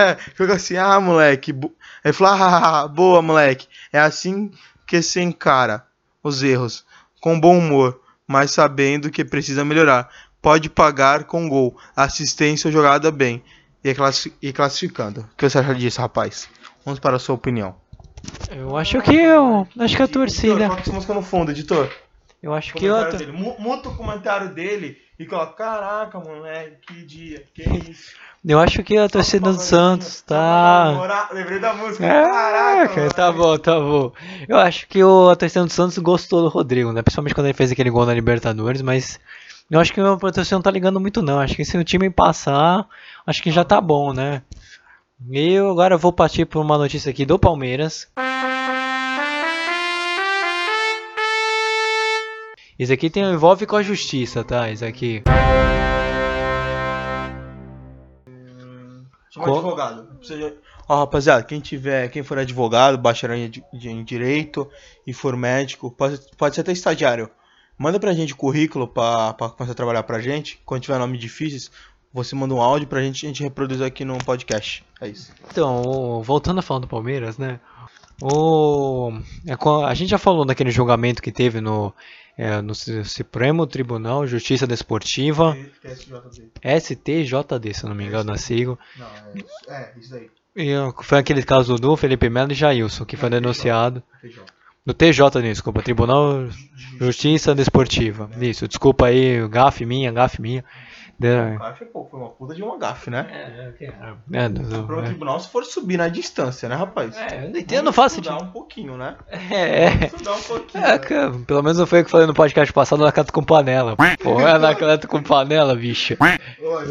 É, 0.00 0.16
Fica 0.35 0.55
assim, 0.55 0.77
ah, 0.77 1.00
moleque. 1.00 1.53
bo- 1.53 1.72
Ele 2.05 2.12
falou, 2.12 2.35
ah, 2.35 2.81
ah, 2.83 2.88
boa, 2.88 3.22
moleque. 3.22 3.66
É 3.92 3.98
assim 3.98 4.50
que 4.87 5.00
se 5.00 5.20
encara 5.20 5.87
os 6.22 6.42
erros, 6.42 6.85
com 7.20 7.38
bom 7.40 7.57
humor, 7.59 8.00
mas 8.27 8.50
sabendo 8.50 9.11
que 9.11 9.24
precisa 9.24 9.64
melhorar. 9.64 10.11
Pode 10.42 10.68
pagar 10.68 11.24
com 11.24 11.48
gol, 11.48 11.74
assistência 11.96 12.68
ou 12.68 12.72
jogada 12.72 13.11
bem. 13.11 13.42
E, 13.85 13.94
classi- 13.94 14.33
classificando. 14.55 15.20
O 15.20 15.37
que 15.37 15.49
você 15.49 15.59
acha 15.59 15.75
disso, 15.75 16.01
rapaz? 16.01 16.49
Vamos 16.85 16.99
para 16.99 17.16
a 17.16 17.18
sua 17.18 17.35
opinião. 17.35 17.77
Eu 18.51 18.77
acho 18.77 19.01
que 19.03 19.14
eu. 19.14 19.68
Acho 19.79 19.97
que 19.97 20.03
a 20.03 20.09
torcida. 20.09 20.55
Coloca 20.66 20.81
essa 20.81 20.92
música 20.92 21.14
no 21.14 21.23
fundo, 21.23 21.51
editor. 21.51 21.90
Eu 22.42 22.55
acho 22.55 22.75
que 22.75 22.85
eu. 22.87 23.11
Dele. 23.16 23.33
Mu- 23.33 23.57
Muta 23.59 23.88
o 23.90 23.94
comentário 23.97 24.55
dele 24.55 24.97
e 25.18 25.27
coloca, 25.27 25.53
caraca, 25.53 26.18
moleque, 26.18 26.77
que 26.87 27.05
dia, 27.05 27.44
que 27.55 27.62
isso. 27.90 28.12
Eu 28.47 28.59
acho 28.61 28.83
que 28.83 28.97
a 28.99 29.09
torcida 29.09 29.51
do 29.51 29.59
Santos 29.59 30.20
tá. 30.23 31.29
Lembrei 31.33 31.59
da 31.59 31.73
música. 31.73 32.07
Caraca, 32.07 32.88
Caraca, 32.94 33.14
tá 33.14 33.33
bom, 33.33 33.57
tá 33.59 33.81
bom. 33.81 34.12
Eu 34.47 34.59
acho 34.59 34.87
que 34.87 35.03
o 35.03 35.31
a 35.31 35.37
torcida 35.37 35.64
do 35.64 35.70
Santos 35.73 35.97
gostou 35.99 36.42
do 36.42 36.49
Rodrigo, 36.49 36.92
né? 36.92 37.01
Principalmente 37.01 37.35
quando 37.35 37.47
ele 37.47 37.55
fez 37.55 37.73
aquele 37.73 37.88
gol 37.90 38.05
na 38.05 38.12
Libertadores, 38.12 38.83
mas 38.83 39.18
eu 39.75 39.81
acho 39.81 39.93
que 39.93 40.01
a 40.01 40.17
torcida 40.17 40.57
não 40.57 40.63
tá 40.63 40.71
ligando 40.71 41.01
muito 41.01 41.21
não. 41.21 41.41
Acho 41.41 41.57
que 41.57 41.65
se 41.65 41.77
o 41.77 41.85
time 41.85 42.09
passar, 42.11 42.87
acho 43.27 43.43
que 43.43 43.51
já 43.51 43.65
tá 43.65 43.81
bom, 43.81 44.13
né? 44.13 44.43
E 45.31 45.53
eu 45.53 45.71
agora 45.71 45.97
vou 45.97 46.13
partir 46.13 46.45
por 46.45 46.61
uma 46.61 46.79
notícia 46.79 47.11
aqui 47.11 47.25
do 47.27 47.39
Palmeiras. 47.39 48.09
Isso 52.79 52.93
aqui 52.93 53.09
tem, 53.09 53.23
envolve 53.25 53.67
com 53.67 53.77
a 53.77 53.83
justiça, 53.83 54.43
tá? 54.45 54.71
Isso 54.71 54.85
aqui. 54.85 55.23
Chama 59.31 59.47
advogado. 59.49 60.19
De- 60.21 60.55
Ó, 60.89 60.99
rapaziada, 60.99 61.43
quem 61.43 61.61
tiver, 61.61 62.09
quem 62.11 62.23
for 62.23 62.39
advogado, 62.39 62.99
bacharel 62.99 63.39
em 63.73 64.05
direito 64.05 64.69
e 65.07 65.15
for 65.15 65.35
médico, 65.37 65.91
pode, 65.91 66.21
pode 66.37 66.55
ser 66.55 66.61
até 66.61 66.73
estagiário. 66.73 67.31
Manda 67.79 67.99
pra 67.99 68.13
gente 68.13 68.33
o 68.33 68.37
currículo 68.37 68.87
pra, 68.87 69.33
pra 69.35 69.49
começar 69.49 69.73
a 69.73 69.77
trabalhar 69.77 70.03
pra 70.05 70.21
gente. 70.21 70.61
Quando 70.65 70.83
tiver 70.83 70.99
nome 70.99 71.19
difíceis, 71.19 71.71
você 72.13 72.35
manda 72.37 72.55
um 72.55 72.61
áudio 72.63 72.87
pra 72.87 73.03
gente, 73.03 73.27
a 73.27 73.29
gente 73.29 73.43
reproduz 73.43 73.81
aqui 73.83 74.05
no 74.05 74.17
podcast. 74.19 74.85
É 75.01 75.09
isso. 75.09 75.33
Então, 75.51 76.23
voltando 76.23 76.59
a 76.61 76.63
falar 76.63 76.81
do 76.81 76.87
Palmeiras, 76.89 77.37
né? 77.39 77.59
O, 78.23 79.13
é 79.47 79.55
a 79.87 79.95
gente 79.95 80.11
já 80.11 80.19
falou 80.19 80.45
daquele 80.45 80.71
julgamento 80.71 81.21
que 81.21 81.33
teve 81.33 81.61
no, 81.61 81.93
é, 82.39 82.61
no 82.63 82.73
Su- 82.73 83.05
Supremo 83.05 83.67
Tribunal 83.67 84.25
Justiça 84.25 84.69
Desportiva, 84.69 85.57
STJD, 86.63 87.75
se 87.75 87.85
eu 87.85 87.89
não 87.89 87.97
me 87.97 88.05
engano, 88.07 88.31
na 88.31 88.39
sigla. 88.39 88.79
Não, 88.97 89.07
é, 89.69 89.81
é 89.81 89.93
isso 89.99 90.15
aí. 90.15 90.31
E 90.57 90.73
foi 91.03 91.19
aquele 91.19 91.43
caso 91.43 91.75
do 91.75 91.97
Felipe 91.97 92.31
Melo 92.31 92.53
e 92.53 92.55
Jailson, 92.55 93.05
que 93.05 93.17
foi 93.17 93.29
denunciado. 93.29 94.01
Do 94.87 94.92
TJ, 94.92 95.40
desculpa, 95.40 95.81
Tribunal 95.81 96.47
Justiça 97.01 97.55
Desportiva. 97.55 98.29
Isso, 98.38 98.68
desculpa 98.68 99.07
aí, 99.07 99.47
gafe 99.49 99.87
minha, 99.87 100.12
gafe 100.12 100.42
minha. 100.42 100.62
De- 101.18 101.57
Gafe, 101.59 101.85
pô, 101.87 102.05
foi 102.11 102.18
uma 102.20 102.29
puta 102.31 102.55
de 102.57 102.62
uma 102.62 102.77
gafe, 102.77 103.09
né? 103.09 103.73
É, 104.33 104.49
do- 104.49 104.85
Pro 104.85 105.01
é. 105.01 105.05
tribunal 105.05 105.38
se 105.40 105.49
for 105.49 105.64
subir 105.64 105.97
na 105.97 106.09
distância, 106.09 106.68
né, 106.68 106.75
rapaz? 106.75 107.16
É, 107.16 107.47
eu 107.47 107.51
não 107.51 107.59
entendo, 107.59 107.85
não 107.85 107.92
faço 107.92 108.16
Estudar 108.18 108.33
sentido. 108.35 108.49
um 108.49 108.53
pouquinho, 108.53 108.97
né? 108.97 109.16
É, 109.31 109.85
é. 109.85 110.07
Estudar 110.07 110.33
um 110.35 110.42
pouquinho. 110.42 110.85
É, 110.85 110.88
né? 110.90 110.99
cara, 110.99 111.31
pelo 111.47 111.62
menos 111.62 111.79
não 111.79 111.87
foi 111.87 112.01
o 112.01 112.03
que 112.03 112.09
eu 112.09 112.11
falei 112.11 112.27
no 112.27 112.35
podcast 112.35 112.73
passado, 112.73 113.03
Anacleto 113.03 113.33
com 113.33 113.44
panela. 113.44 113.97
Pô, 114.23 114.38
é 114.42 114.51
Anacleto 114.53 115.07
com 115.09 115.23
panela, 115.23 115.75
bicho. 115.77 116.16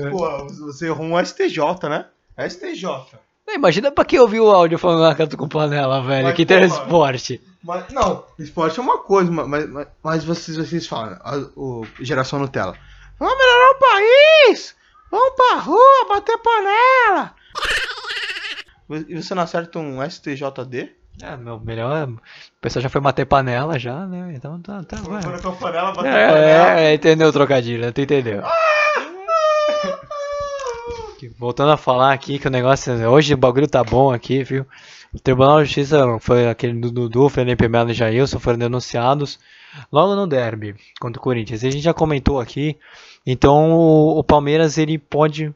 Pô, 0.10 0.48
você 0.66 0.88
errou 0.88 1.06
um 1.06 1.20
STJ, 1.24 1.60
né? 1.90 2.06
STJ. 2.50 2.88
Imagina 3.48 3.92
pra 3.92 4.06
quem 4.06 4.20
ouviu 4.20 4.46
o 4.46 4.52
áudio 4.52 4.80
falando 4.80 5.04
Anacleto 5.04 5.38
com 5.38 5.48
panela, 5.48 6.02
velho, 6.02 6.26
Mas, 6.26 6.36
que 6.36 6.46
tem 6.46 6.64
esporte. 6.64 7.42
Mas, 7.64 7.88
não, 7.94 8.26
esporte 8.40 8.80
é 8.80 8.82
uma 8.82 8.98
coisa, 8.98 9.32
mas, 9.32 9.70
mas, 9.70 9.88
mas 10.02 10.24
vocês, 10.24 10.58
vocês 10.58 10.88
falam, 10.88 11.18
a, 11.24 11.38
o 11.56 11.86
Geração 12.00 12.40
Nutella. 12.40 12.76
Vamos 13.20 13.38
melhorar 13.38 13.72
o 13.72 13.80
país! 13.80 14.76
Vamos 15.12 15.36
pra 15.36 15.60
rua, 15.60 16.08
bater 16.10 16.38
panela! 16.40 17.34
E 19.08 19.16
você 19.16 19.34
não 19.34 19.44
acerta 19.44 19.80
um 19.80 20.08
STJD? 20.08 20.92
É, 21.22 21.38
meu, 21.38 21.60
melhor. 21.60 22.08
O 22.08 22.20
pessoal 22.60 22.84
já 22.84 22.90
foi 22.90 23.00
bater 23.00 23.26
panela 23.26 23.80
já, 23.80 24.06
né? 24.06 24.34
Então 24.36 24.62
tá, 24.62 24.84
tá, 24.84 24.98
vai. 24.98 25.24
Quando 25.24 25.44
eu 25.44 25.54
panela, 25.54 25.94
bater 25.94 26.12
panela. 26.12 26.80
É, 26.80 26.92
é, 26.92 26.94
entendeu 26.94 27.30
o 27.30 27.34
trocadilho, 27.34 27.86
né? 27.86 27.92
tu 27.92 28.02
entendeu? 28.02 28.44
Que, 31.24 31.30
Voltando 31.40 31.72
a 31.72 31.78
falar 31.78 32.12
aqui 32.12 32.38
que 32.38 32.48
o 32.48 32.52
negócio. 32.52 32.94
Hoje 33.10 33.34
o 33.34 33.38
bagulho 33.38 33.68
tá 33.68 33.82
bom 33.82 34.12
aqui, 34.12 34.44
viu? 34.44 34.66
O 35.14 35.20
Tribunal 35.20 35.60
de 35.60 35.66
Justiça 35.66 36.20
foi 36.20 36.50
aquele 36.50 36.74
do 36.74 36.92
Dudu, 36.92 37.30
Felipe 37.30 37.68
Melo 37.70 37.92
e 37.92 37.94
Jailson 37.94 38.40
foram 38.40 38.58
denunciados 38.58 39.40
logo 39.92 40.16
no 40.16 40.28
derby 40.28 40.76
contra 41.00 41.20
o 41.20 41.24
Corinthians. 41.24 41.64
A 41.64 41.70
gente 41.70 41.84
já 41.84 41.94
comentou 41.94 42.42
aqui. 42.42 42.78
Então 43.26 43.72
o, 43.72 44.24
Palmeiras 44.24 44.78
ele 44.78 44.98
pode 44.98 45.54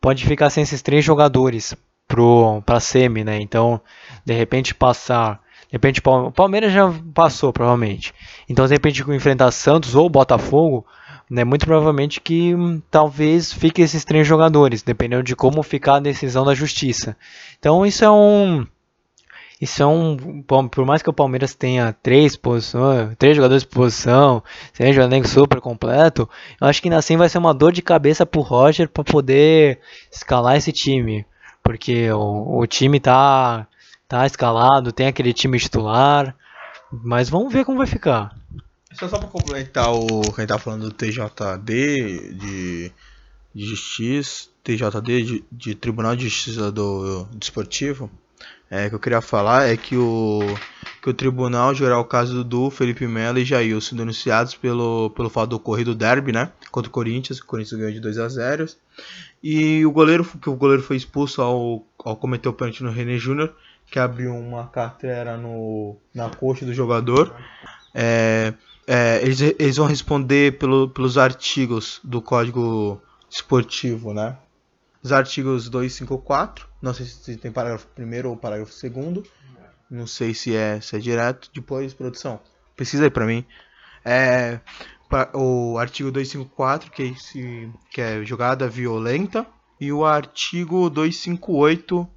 pode 0.00 0.24
ficar 0.24 0.48
sem 0.48 0.62
esses 0.62 0.80
três 0.80 1.04
jogadores 1.04 1.74
pro 2.08 2.62
para 2.64 2.80
semi, 2.80 3.22
né? 3.22 3.38
Então, 3.40 3.80
de 4.24 4.32
repente 4.32 4.74
passar, 4.74 5.42
de 5.68 5.72
repente 5.72 6.00
o 6.02 6.30
Palmeiras 6.30 6.72
já 6.72 6.90
passou 7.12 7.52
provavelmente. 7.52 8.14
Então, 8.48 8.64
de 8.66 8.72
repente 8.72 9.02
enfrentar 9.10 9.50
Santos 9.50 9.94
ou 9.94 10.08
Botafogo, 10.08 10.86
né, 11.30 11.44
muito 11.44 11.66
provavelmente 11.66 12.20
que 12.20 12.54
hum, 12.54 12.80
talvez 12.90 13.52
fique 13.52 13.82
esses 13.82 14.04
três 14.04 14.26
jogadores, 14.26 14.82
dependendo 14.82 15.22
de 15.22 15.34
como 15.36 15.62
ficar 15.62 15.96
a 15.96 16.00
decisão 16.00 16.44
da 16.44 16.54
justiça. 16.54 17.16
Então, 17.58 17.84
isso 17.84 18.04
é 18.04 18.10
um 18.10 18.66
isso 19.60 19.82
é 19.82 19.86
um. 19.86 20.42
Por 20.70 20.84
mais 20.84 21.02
que 21.02 21.08
o 21.08 21.14
Palmeiras 21.14 21.54
tenha 21.54 21.92
três 22.02 22.36
posições, 22.36 23.16
três 23.16 23.34
jogadores 23.34 23.62
de 23.62 23.68
posição, 23.68 24.42
seja 24.72 25.00
um 25.00 25.04
elenco 25.04 25.26
super 25.26 25.60
completo, 25.60 26.28
eu 26.60 26.66
acho 26.66 26.82
que 26.82 26.88
ainda 26.88 26.98
assim 26.98 27.16
vai 27.16 27.28
ser 27.28 27.38
uma 27.38 27.54
dor 27.54 27.72
de 27.72 27.80
cabeça 27.80 28.26
pro 28.26 28.42
Roger 28.42 28.88
para 28.88 29.02
poder 29.02 29.80
escalar 30.12 30.56
esse 30.56 30.72
time. 30.72 31.24
Porque 31.62 32.10
o, 32.12 32.58
o 32.60 32.66
time 32.66 33.00
tá, 33.00 33.66
tá 34.06 34.26
escalado, 34.26 34.92
tem 34.92 35.06
aquele 35.06 35.32
time 35.32 35.58
titular. 35.58 36.34
Mas 36.92 37.30
vamos 37.30 37.52
ver 37.52 37.64
como 37.64 37.78
vai 37.78 37.86
ficar. 37.86 38.36
Só, 38.98 39.08
só 39.08 39.18
pra 39.18 39.28
complementar 39.28 39.92
o 39.92 40.20
que 40.20 40.40
a 40.40 40.40
gente 40.40 40.48
tá 40.48 40.58
falando 40.58 40.88
do 40.88 40.92
TJD, 40.92 42.34
de, 42.34 42.92
de 43.54 43.66
Justiça, 43.66 44.48
TJD, 44.64 45.22
de, 45.22 45.44
de 45.52 45.74
Tribunal 45.74 46.16
de 46.16 46.24
Justiça 46.24 46.72
do, 46.72 47.24
Desportivo 47.32 48.10
é, 48.70 48.88
que 48.88 48.94
eu 48.94 49.00
queria 49.00 49.20
falar 49.20 49.68
é 49.68 49.76
que 49.76 49.96
o, 49.96 50.40
que 51.00 51.08
o 51.08 51.14
tribunal 51.14 51.74
geral 51.74 52.00
o 52.00 52.04
caso 52.04 52.42
do 52.42 52.68
Felipe 52.68 53.06
Melo 53.06 53.38
e 53.38 53.44
Jailson 53.44 53.96
denunciados 53.96 54.54
pelo, 54.56 55.10
pelo 55.10 55.30
fato 55.30 55.50
do 55.50 55.56
ocorrido 55.56 55.94
derby, 55.94 56.32
né? 56.32 56.50
Contra 56.70 56.88
o 56.88 56.92
Corinthians, 56.92 57.38
o 57.38 57.46
Corinthians 57.46 57.78
ganhou 57.78 57.92
de 57.92 58.00
2 58.00 58.18
a 58.18 58.28
0 58.28 58.66
E 59.42 59.86
o 59.86 59.92
goleiro, 59.92 60.24
que 60.24 60.50
o 60.50 60.56
goleiro 60.56 60.82
foi 60.82 60.96
expulso 60.96 61.40
ao, 61.40 61.86
ao 62.04 62.16
cometer 62.16 62.48
o 62.48 62.52
pênalti 62.52 62.82
no 62.82 62.90
René 62.90 63.16
Júnior, 63.18 63.54
que 63.88 64.00
abriu 64.00 64.34
uma 64.34 64.66
carteira 64.66 65.36
no, 65.36 65.96
na 66.12 66.28
coxa 66.28 66.66
do 66.66 66.74
jogador. 66.74 67.32
É, 67.94 68.52
é, 68.86 69.20
eles, 69.22 69.40
eles 69.40 69.76
vão 69.76 69.86
responder 69.86 70.58
pelo, 70.58 70.88
pelos 70.88 71.18
artigos 71.18 72.00
do 72.04 72.22
Código 72.22 73.00
Esportivo, 73.28 74.14
né? 74.14 74.36
Os 75.02 75.12
artigos 75.12 75.68
254 75.68 76.66
não 76.86 76.94
sei 76.94 77.04
se 77.04 77.36
tem 77.36 77.50
parágrafo 77.50 77.88
primeiro 77.88 78.30
ou 78.30 78.36
parágrafo 78.36 78.72
segundo. 78.72 79.24
Não 79.90 80.06
sei 80.06 80.32
se 80.32 80.54
é, 80.54 80.80
se 80.80 80.94
é 80.94 81.00
direto. 81.00 81.50
Depois, 81.52 81.92
produção. 81.92 82.38
Pesquisa 82.76 83.02
aí 83.02 83.10
pra 83.10 83.26
mim. 83.26 83.44
É, 84.04 84.60
o 85.34 85.78
artigo 85.78 86.12
254, 86.12 86.92
que 86.92 87.02
é, 87.02 87.70
que 87.90 88.00
é 88.00 88.24
jogada 88.24 88.68
violenta. 88.68 89.44
E 89.80 89.92
o 89.92 90.04
artigo 90.04 90.88
258, 90.88 92.08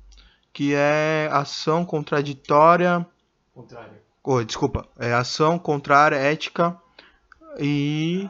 que 0.53 0.75
é 0.75 1.27
ação 1.31 1.83
contraditória. 1.83 3.03
Contrária. 3.51 4.03
Oh, 4.31 4.43
desculpa. 4.43 4.87
É 4.99 5.11
ação 5.11 5.57
contrária 5.57 6.15
ética 6.15 6.79
e 7.59 8.29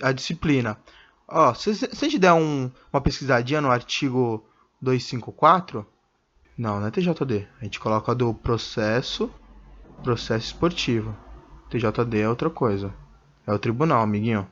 a 0.00 0.10
disciplina. 0.10 0.78
A 1.28 1.52
se, 1.52 1.74
se 1.74 1.84
a 1.84 2.08
gente 2.08 2.18
der 2.18 2.32
um, 2.32 2.70
uma 2.90 3.02
pesquisadinha 3.02 3.60
no 3.60 3.70
artigo 3.70 4.48
254? 4.80 5.86
Não, 6.56 6.80
não 6.80 6.86
é 6.86 6.90
TJD. 6.90 7.46
A 7.60 7.64
gente 7.64 7.78
coloca 7.78 8.14
do 8.14 8.32
processo, 8.32 9.30
processo 10.02 10.46
esportivo. 10.46 11.14
TJD 11.68 12.20
é 12.20 12.28
outra 12.30 12.48
coisa. 12.48 12.94
É 13.46 13.52
o 13.52 13.58
tribunal, 13.58 14.00
amiguinho. 14.00 14.48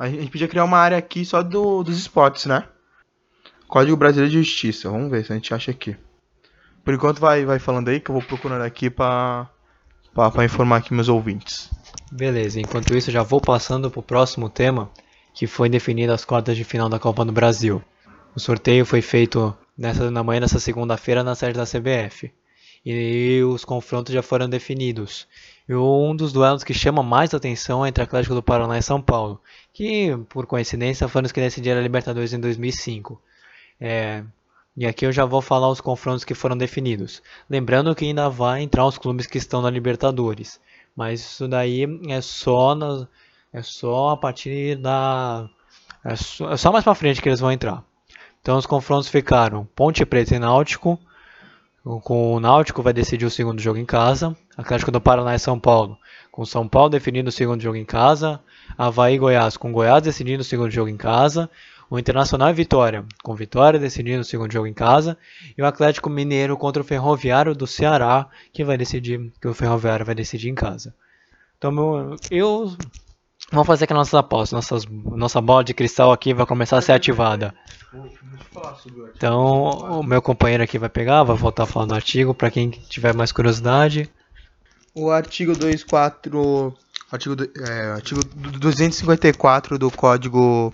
A 0.00 0.08
gente 0.08 0.32
podia 0.32 0.48
criar 0.48 0.64
uma 0.64 0.78
área 0.78 0.98
aqui 0.98 1.24
só 1.24 1.44
do, 1.44 1.84
dos 1.84 1.96
esportes, 1.96 2.46
né? 2.46 2.68
Código 3.68 3.96
Brasileiro 3.96 4.32
de 4.32 4.42
Justiça. 4.42 4.90
Vamos 4.90 5.12
ver 5.12 5.24
se 5.24 5.30
a 5.30 5.36
gente 5.36 5.54
acha 5.54 5.70
aqui. 5.70 5.96
Por 6.84 6.92
enquanto 6.92 7.20
vai, 7.20 7.44
vai 7.44 7.60
falando 7.60 7.86
aí 7.86 8.00
que 8.00 8.10
eu 8.10 8.14
vou 8.14 8.22
procurando 8.24 8.62
aqui 8.62 8.90
para 8.90 9.48
para 10.16 10.44
informar 10.44 10.78
aqui 10.78 10.94
meus 10.94 11.08
ouvintes. 11.08 11.70
Beleza, 12.10 12.58
enquanto 12.58 12.96
isso 12.96 13.10
já 13.10 13.22
vou 13.22 13.40
passando 13.40 13.90
para 13.90 14.00
o 14.00 14.02
próximo 14.02 14.48
tema, 14.48 14.90
que 15.34 15.46
foi 15.46 15.68
definido 15.68 16.12
as 16.12 16.24
quartas 16.24 16.56
de 16.56 16.64
final 16.64 16.88
da 16.88 16.98
Copa 16.98 17.24
do 17.24 17.32
Brasil. 17.32 17.82
O 18.34 18.40
sorteio 18.40 18.86
foi 18.86 19.02
feito 19.02 19.54
nessa, 19.76 20.10
na 20.10 20.22
manhã 20.22 20.40
dessa 20.40 20.58
segunda-feira 20.58 21.22
na 21.22 21.34
sede 21.34 21.58
da 21.58 21.66
CBF. 21.66 22.32
E 22.84 23.42
os 23.42 23.64
confrontos 23.64 24.14
já 24.14 24.22
foram 24.22 24.48
definidos. 24.48 25.26
E 25.68 25.74
um 25.74 26.14
dos 26.14 26.32
duelos 26.32 26.64
que 26.64 26.72
chama 26.72 27.02
mais 27.02 27.34
atenção 27.34 27.84
é 27.84 27.88
entre 27.88 28.02
Atlético 28.02 28.34
do 28.34 28.42
Paraná 28.42 28.78
e 28.78 28.82
São 28.82 29.02
Paulo, 29.02 29.40
que 29.72 30.16
por 30.28 30.46
coincidência 30.46 31.08
foram 31.08 31.26
os 31.26 31.32
que 31.32 31.40
decidiram 31.40 31.80
a 31.80 31.82
Libertadores 31.82 32.32
em 32.32 32.40
2005. 32.40 33.20
É, 33.80 34.22
e 34.76 34.86
aqui 34.86 35.06
eu 35.06 35.12
já 35.12 35.24
vou 35.24 35.40
falar 35.40 35.70
os 35.70 35.80
confrontos 35.80 36.24
que 36.24 36.34
foram 36.34 36.56
definidos. 36.56 37.22
Lembrando 37.48 37.94
que 37.94 38.04
ainda 38.04 38.28
vai 38.28 38.60
entrar 38.60 38.86
os 38.86 38.98
clubes 38.98 39.26
que 39.26 39.38
estão 39.38 39.62
na 39.62 39.70
Libertadores. 39.70 40.60
Mas 40.94 41.20
isso 41.20 41.48
daí 41.48 41.86
é 42.08 42.20
só, 42.20 42.74
na, 42.74 43.08
é 43.52 43.62
só 43.62 44.10
a 44.10 44.16
partir 44.16 44.76
da. 44.76 45.48
É 46.04 46.14
só, 46.14 46.52
é 46.52 46.56
só 46.56 46.70
mais 46.70 46.84
pra 46.84 46.94
frente 46.94 47.22
que 47.22 47.28
eles 47.28 47.40
vão 47.40 47.50
entrar. 47.50 47.82
Então 48.42 48.58
os 48.58 48.66
confrontos 48.66 49.08
ficaram 49.08 49.66
Ponte 49.74 50.04
Preta 50.04 50.36
e 50.36 50.38
Náutico. 50.38 50.98
Com 52.02 52.34
o 52.34 52.40
Náutico 52.40 52.82
vai 52.82 52.92
decidir 52.92 53.24
o 53.24 53.30
segundo 53.30 53.60
jogo 53.60 53.78
em 53.78 53.84
casa. 53.84 54.36
Atlético 54.56 54.90
do 54.90 55.00
Paraná 55.00 55.34
e 55.34 55.38
São 55.38 55.58
Paulo. 55.58 55.96
Com 56.30 56.44
São 56.44 56.68
Paulo 56.68 56.90
definindo 56.90 57.28
o 57.28 57.32
segundo 57.32 57.62
jogo 57.62 57.76
em 57.76 57.84
casa. 57.84 58.40
Havaí 58.76 59.14
e 59.14 59.18
Goiás 59.18 59.56
com 59.56 59.72
Goiás 59.72 60.02
decidindo 60.02 60.42
o 60.42 60.44
segundo 60.44 60.70
jogo 60.70 60.90
em 60.90 60.96
casa. 60.96 61.48
O 61.88 61.98
Internacional 61.98 62.50
e 62.50 62.54
Vitória, 62.54 63.04
com 63.22 63.34
Vitória 63.34 63.78
decidindo 63.78 64.22
o 64.22 64.24
segundo 64.24 64.52
jogo 64.52 64.66
em 64.66 64.74
casa, 64.74 65.16
e 65.56 65.62
o 65.62 65.66
Atlético 65.66 66.10
Mineiro 66.10 66.56
contra 66.56 66.82
o 66.82 66.84
Ferroviário 66.84 67.54
do 67.54 67.66
Ceará, 67.66 68.28
que 68.52 68.64
vai 68.64 68.76
decidir, 68.76 69.32
que 69.40 69.46
o 69.46 69.54
Ferroviário 69.54 70.04
vai 70.04 70.14
decidir 70.14 70.48
em 70.48 70.54
casa. 70.54 70.94
Então 71.56 72.16
eu 72.30 72.76
vamos 73.50 73.66
fazer 73.66 73.84
aqui 73.84 73.94
nossas 73.94 74.14
apostas, 74.14 74.52
nossas, 74.52 74.84
nossa 74.86 75.40
bola 75.40 75.62
de 75.62 75.74
cristal 75.74 76.12
aqui 76.12 76.34
vai 76.34 76.46
começar 76.46 76.78
a 76.78 76.82
ser 76.82 76.92
ativada. 76.92 77.54
Então, 79.14 80.00
o 80.00 80.02
meu 80.02 80.20
companheiro 80.20 80.62
aqui 80.62 80.78
vai 80.78 80.88
pegar, 80.88 81.22
vai 81.22 81.36
voltar 81.36 81.62
a 81.62 81.66
falar 81.66 81.86
do 81.86 81.94
artigo, 81.94 82.34
para 82.34 82.50
quem 82.50 82.70
tiver 82.70 83.14
mais 83.14 83.32
curiosidade. 83.32 84.10
O 84.94 85.10
artigo 85.10 85.54
24, 85.54 86.74
artigo, 87.10 87.36
é, 87.42 87.92
artigo 87.92 88.20
254 88.24 89.78
do 89.78 89.90
Código 89.90 90.72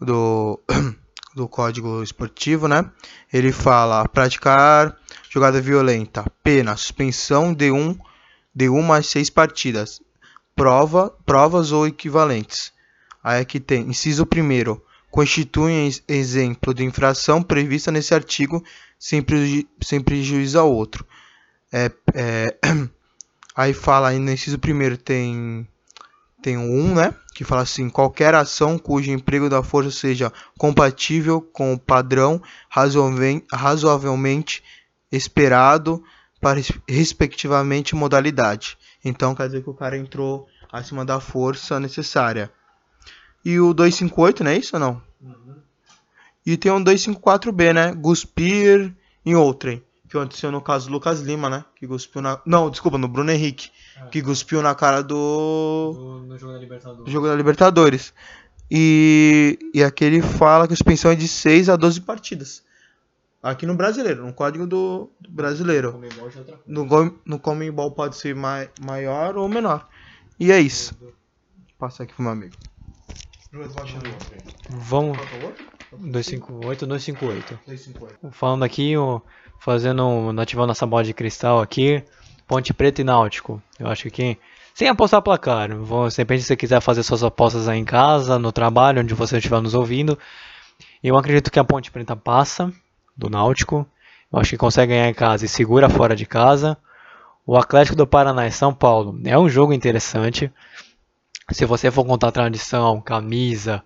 do, 0.00 0.60
do 1.34 1.48
Código 1.48 2.02
Esportivo, 2.02 2.66
né? 2.66 2.90
Ele 3.32 3.52
fala 3.52 4.08
praticar 4.08 4.96
jogada 5.28 5.60
violenta, 5.60 6.24
pena, 6.42 6.76
suspensão 6.76 7.52
de 7.52 7.70
um 7.70 7.96
de 8.52 8.68
uma 8.68 8.96
a 8.96 9.02
seis 9.02 9.30
partidas, 9.30 10.00
prova, 10.56 11.10
provas 11.24 11.70
ou 11.70 11.86
equivalentes. 11.86 12.72
Aí 13.22 13.40
aqui 13.40 13.60
tem 13.60 13.82
inciso 13.82 14.26
primeiro 14.26 14.82
constituem 15.10 15.90
exemplo 16.06 16.72
de 16.72 16.84
infração 16.84 17.42
prevista 17.42 17.90
nesse 17.90 18.14
artigo 18.14 18.64
sem, 18.98 19.20
preju 19.20 19.66
sem 19.82 20.00
prejuízo 20.00 20.58
ao 20.58 20.72
outro. 20.72 21.04
É, 21.72 21.90
é, 22.14 22.56
aí 23.54 23.74
fala 23.74 24.08
aí 24.08 24.18
no 24.18 24.30
inciso 24.30 24.58
primeiro 24.58 24.96
tem 24.96 25.66
tem 26.42 26.56
um, 26.56 26.94
né, 26.94 27.14
que 27.40 27.44
fala 27.44 27.62
assim, 27.62 27.88
qualquer 27.88 28.34
ação 28.34 28.78
cujo 28.78 29.10
emprego 29.10 29.48
da 29.48 29.62
força 29.62 29.90
seja 29.90 30.30
compatível 30.58 31.40
com 31.40 31.72
o 31.72 31.78
padrão 31.78 32.38
razoavelmente 33.50 34.62
esperado 35.10 36.04
para 36.38 36.60
respectivamente 36.86 37.96
modalidade. 37.96 38.76
Então 39.02 39.34
quer 39.34 39.46
dizer 39.46 39.62
que 39.62 39.70
o 39.70 39.74
cara 39.74 39.96
entrou 39.96 40.46
acima 40.70 41.02
da 41.02 41.18
força 41.18 41.80
necessária. 41.80 42.52
E 43.42 43.58
o 43.58 43.72
258, 43.72 44.44
não 44.44 44.50
é 44.50 44.58
isso 44.58 44.76
ou 44.76 44.80
não? 44.80 45.02
Uhum. 45.22 45.56
E 46.44 46.58
tem 46.58 46.70
um 46.70 46.84
254B, 46.84 47.72
né? 47.72 47.94
Guspir 47.94 48.94
em 49.24 49.34
outrem. 49.34 49.82
Que 50.10 50.16
aconteceu 50.16 50.50
no 50.50 50.60
caso 50.60 50.88
do 50.88 50.92
Lucas 50.92 51.20
Lima, 51.20 51.48
né? 51.48 51.64
Que 51.76 51.86
cuspiu 51.86 52.20
na. 52.20 52.40
Não, 52.44 52.68
desculpa, 52.68 52.98
no 52.98 53.06
Bruno 53.06 53.30
Henrique. 53.30 53.70
É. 53.96 54.06
Que 54.08 54.20
cuspiu 54.20 54.60
na 54.60 54.74
cara 54.74 55.02
do. 55.02 55.92
do 55.94 56.26
no 56.26 56.36
jogo 56.36 56.52
da 56.52 56.58
Libertadores. 56.58 57.04
Do 57.04 57.10
jogo 57.12 57.28
da 57.28 57.34
Libertadores. 57.36 58.12
E, 58.68 59.56
e 59.72 59.84
aqui 59.84 60.04
ele 60.04 60.20
fala 60.20 60.66
que 60.66 60.72
a 60.72 60.76
suspensão 60.76 61.12
é 61.12 61.14
de 61.14 61.28
6 61.28 61.68
a 61.68 61.76
12 61.76 62.00
partidas. 62.00 62.64
Aqui 63.40 63.64
no 63.64 63.74
brasileiro, 63.74 64.26
no 64.26 64.32
código 64.32 64.66
do, 64.66 65.10
do 65.20 65.30
brasileiro. 65.30 66.00
No, 66.66 66.86
no 67.24 67.38
Comembol 67.38 67.92
pode 67.92 68.16
ser 68.16 68.34
mai, 68.34 68.68
maior 68.80 69.36
ou 69.36 69.48
menor. 69.48 69.88
E 70.40 70.50
é 70.50 70.60
isso. 70.60 70.94
Vou 71.00 71.12
passar 71.78 72.02
aqui 72.02 72.14
pro 72.14 72.24
meu 72.24 72.32
amigo. 72.32 72.54
Vamos. 74.68 75.18
258, 75.92 76.86
258. 76.86 77.60
258. 77.66 78.30
Falando 78.32 78.64
aqui, 78.64 78.96
fazendo, 79.60 80.34
ativando 80.40 80.68
nossa 80.68 80.86
bola 80.86 81.04
de 81.04 81.14
cristal 81.14 81.60
aqui, 81.60 82.02
Ponte 82.48 82.74
Preta 82.74 83.02
e 83.02 83.04
Náutico. 83.04 83.62
Eu 83.78 83.86
acho 83.86 84.10
que 84.10 84.36
sem 84.74 84.88
apostar 84.88 85.22
placar. 85.22 85.76
Vou, 85.76 86.08
de 86.08 86.16
repente, 86.16 86.40
se 86.40 86.48
você 86.48 86.56
quiser 86.56 86.80
fazer 86.80 87.02
suas 87.02 87.22
apostas 87.22 87.68
aí 87.68 87.78
em 87.78 87.84
casa, 87.84 88.38
no 88.38 88.50
trabalho, 88.50 89.02
onde 89.02 89.14
você 89.14 89.36
estiver 89.36 89.60
nos 89.60 89.74
ouvindo, 89.74 90.18
eu 91.04 91.16
acredito 91.16 91.50
que 91.50 91.58
a 91.58 91.64
Ponte 91.64 91.90
Preta 91.90 92.16
passa 92.16 92.72
do 93.16 93.28
Náutico. 93.28 93.86
Eu 94.32 94.40
acho 94.40 94.50
que 94.50 94.56
consegue 94.56 94.92
ganhar 94.92 95.08
em 95.08 95.14
casa 95.14 95.44
e 95.44 95.48
segura 95.48 95.88
fora 95.88 96.16
de 96.16 96.24
casa. 96.24 96.76
O 97.46 97.56
Atlético 97.56 97.96
do 97.96 98.06
Paraná 98.06 98.46
e 98.46 98.52
São 98.52 98.72
Paulo 98.72 99.20
é 99.24 99.38
um 99.38 99.48
jogo 99.48 99.72
interessante. 99.72 100.50
Se 101.52 101.64
você 101.64 101.90
for 101.90 102.04
contar 102.04 102.30
tradição, 102.30 103.00
camisa, 103.00 103.82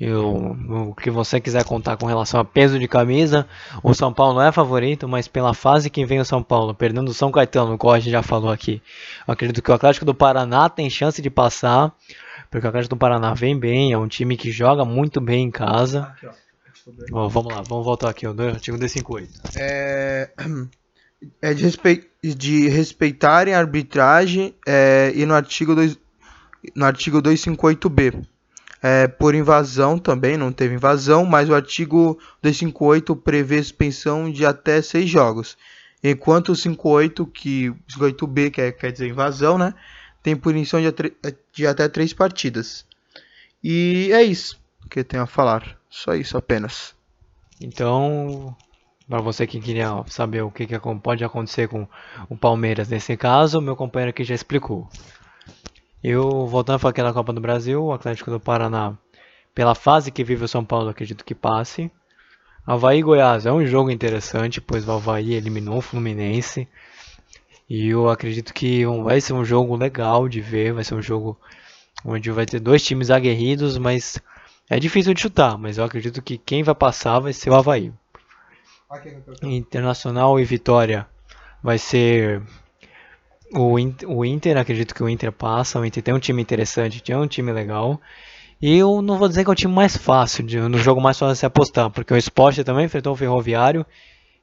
o, 0.00 0.90
o 0.90 0.94
que 0.94 1.10
você 1.10 1.40
quiser 1.40 1.64
contar 1.64 1.96
com 1.96 2.06
relação 2.06 2.40
a 2.40 2.44
peso 2.44 2.78
de 2.78 2.88
camisa, 2.88 3.46
o 3.82 3.94
São 3.94 4.12
Paulo 4.12 4.40
é 4.40 4.50
favorito, 4.50 5.08
mas 5.08 5.28
pela 5.28 5.54
fase 5.54 5.88
que 5.88 6.04
vem 6.04 6.20
o 6.20 6.24
São 6.24 6.42
Paulo, 6.42 6.74
perdendo 6.74 7.10
o 7.10 7.14
São 7.14 7.30
Caetano, 7.30 7.78
como 7.78 7.92
a 7.92 7.98
gente 7.98 8.10
já 8.10 8.22
falou 8.22 8.50
aqui, 8.50 8.82
eu 9.26 9.32
acredito 9.32 9.62
que 9.62 9.70
o 9.70 9.74
Atlético 9.74 10.04
do 10.04 10.14
Paraná 10.14 10.68
tem 10.68 10.90
chance 10.90 11.22
de 11.22 11.30
passar, 11.30 11.92
porque 12.50 12.66
o 12.66 12.68
Atlético 12.68 12.94
do 12.94 12.98
Paraná 12.98 13.34
vem 13.34 13.58
bem, 13.58 13.92
é 13.92 13.98
um 13.98 14.08
time 14.08 14.36
que 14.36 14.50
joga 14.50 14.84
muito 14.84 15.20
bem 15.20 15.44
em 15.44 15.50
casa. 15.50 16.02
Aqui, 16.02 16.26
ó. 17.12 17.28
vamos 17.28 17.54
lá, 17.54 17.62
vamos 17.62 17.84
voltar 17.84 18.10
aqui, 18.10 18.26
o 18.26 18.40
artigo 18.42 18.76
D58. 18.76 19.28
É, 19.56 20.30
é 21.40 21.54
de, 21.54 21.62
respe... 21.62 22.10
de 22.22 22.68
respeitarem 22.68 23.54
a 23.54 23.58
arbitragem 23.58 24.54
é, 24.66 25.12
e 25.14 25.24
no 25.24 25.34
artigo 25.34 25.74
2 25.74 26.03
no 26.74 26.84
artigo 26.84 27.20
258b. 27.22 28.24
É, 28.82 29.08
por 29.08 29.34
invasão 29.34 29.98
também, 29.98 30.36
não 30.36 30.52
teve 30.52 30.74
invasão, 30.74 31.24
mas 31.24 31.48
o 31.48 31.54
artigo 31.54 32.18
258 32.42 33.16
prevê 33.16 33.62
suspensão 33.62 34.30
de 34.30 34.44
até 34.44 34.82
seis 34.82 35.08
jogos. 35.08 35.56
Enquanto 36.02 36.50
o 36.50 36.56
58, 36.56 37.26
que, 37.26 37.72
58b, 37.88 38.50
que 38.50 38.60
é, 38.60 38.72
quer 38.72 38.92
dizer 38.92 39.08
invasão, 39.08 39.56
né, 39.56 39.72
tem 40.22 40.36
punição 40.36 40.80
de, 40.80 40.92
de 41.50 41.66
até 41.66 41.88
três 41.88 42.12
partidas. 42.12 42.84
E 43.62 44.10
é 44.12 44.22
isso 44.22 44.60
que 44.90 45.00
eu 45.00 45.04
tenho 45.04 45.22
a 45.22 45.26
falar. 45.26 45.78
Só 45.88 46.14
isso 46.14 46.36
apenas. 46.36 46.94
Então, 47.60 48.54
para 49.08 49.20
você 49.20 49.46
que 49.46 49.60
queria 49.60 50.04
saber 50.08 50.42
o 50.42 50.50
que, 50.50 50.66
que 50.66 50.78
pode 51.02 51.24
acontecer 51.24 51.68
com 51.68 51.88
o 52.28 52.36
Palmeiras 52.36 52.88
nesse 52.88 53.16
caso, 53.16 53.60
meu 53.60 53.76
companheiro 53.76 54.10
aqui 54.10 54.24
já 54.24 54.34
explicou. 54.34 54.88
Eu, 56.06 56.46
voltando 56.46 56.78
para 56.80 56.90
aquela 56.90 57.14
Copa 57.14 57.32
do 57.32 57.40
Brasil, 57.40 57.82
o 57.82 57.90
Atlético 57.90 58.30
do 58.30 58.38
Paraná, 58.38 58.92
pela 59.54 59.74
fase 59.74 60.10
que 60.10 60.22
vive 60.22 60.44
o 60.44 60.48
São 60.48 60.62
Paulo, 60.62 60.90
acredito 60.90 61.24
que 61.24 61.34
passe. 61.34 61.90
Havaí 62.66 62.98
e 62.98 63.02
Goiás 63.02 63.46
é 63.46 63.52
um 63.52 63.64
jogo 63.64 63.90
interessante, 63.90 64.60
pois 64.60 64.86
o 64.86 64.92
Havaí 64.92 65.32
eliminou 65.32 65.78
o 65.78 65.80
Fluminense. 65.80 66.68
E 67.70 67.88
eu 67.88 68.10
acredito 68.10 68.52
que 68.52 68.84
vai 69.02 69.18
ser 69.18 69.32
um 69.32 69.46
jogo 69.46 69.74
legal 69.76 70.28
de 70.28 70.42
ver, 70.42 70.74
vai 70.74 70.84
ser 70.84 70.94
um 70.94 71.00
jogo 71.00 71.40
onde 72.04 72.30
vai 72.30 72.44
ter 72.44 72.60
dois 72.60 72.84
times 72.84 73.10
aguerridos, 73.10 73.78
mas 73.78 74.20
é 74.68 74.78
difícil 74.78 75.14
de 75.14 75.22
chutar, 75.22 75.56
mas 75.56 75.78
eu 75.78 75.84
acredito 75.84 76.20
que 76.20 76.36
quem 76.36 76.62
vai 76.62 76.74
passar 76.74 77.18
vai 77.18 77.32
ser 77.32 77.48
o 77.48 77.54
Havaí. 77.54 77.90
Internacional 79.42 80.38
e 80.38 80.44
Vitória 80.44 81.08
vai 81.62 81.78
ser 81.78 82.42
o, 83.52 83.74
o 84.06 84.24
Inter, 84.24 84.56
acredito 84.56 84.94
que 84.94 85.02
o 85.02 85.08
Inter 85.08 85.32
passa. 85.32 85.78
O 85.78 85.84
Inter 85.84 86.02
tem 86.02 86.14
um 86.14 86.18
time 86.18 86.40
interessante, 86.40 87.02
tem 87.02 87.16
um 87.16 87.26
time 87.26 87.52
legal. 87.52 88.00
E 88.60 88.78
eu 88.78 89.02
não 89.02 89.18
vou 89.18 89.28
dizer 89.28 89.44
que 89.44 89.50
é 89.50 89.52
o 89.52 89.56
time 89.56 89.72
mais 89.72 89.96
fácil, 89.96 90.44
de, 90.44 90.58
no 90.58 90.78
jogo 90.78 91.00
mais 91.00 91.18
fácil 91.18 91.34
de 91.34 91.38
se 91.40 91.46
apostar, 91.46 91.90
porque 91.90 92.14
o 92.14 92.16
Sport 92.16 92.58
também 92.60 92.86
enfrentou 92.86 93.12
o 93.12 93.16
Ferroviário 93.16 93.84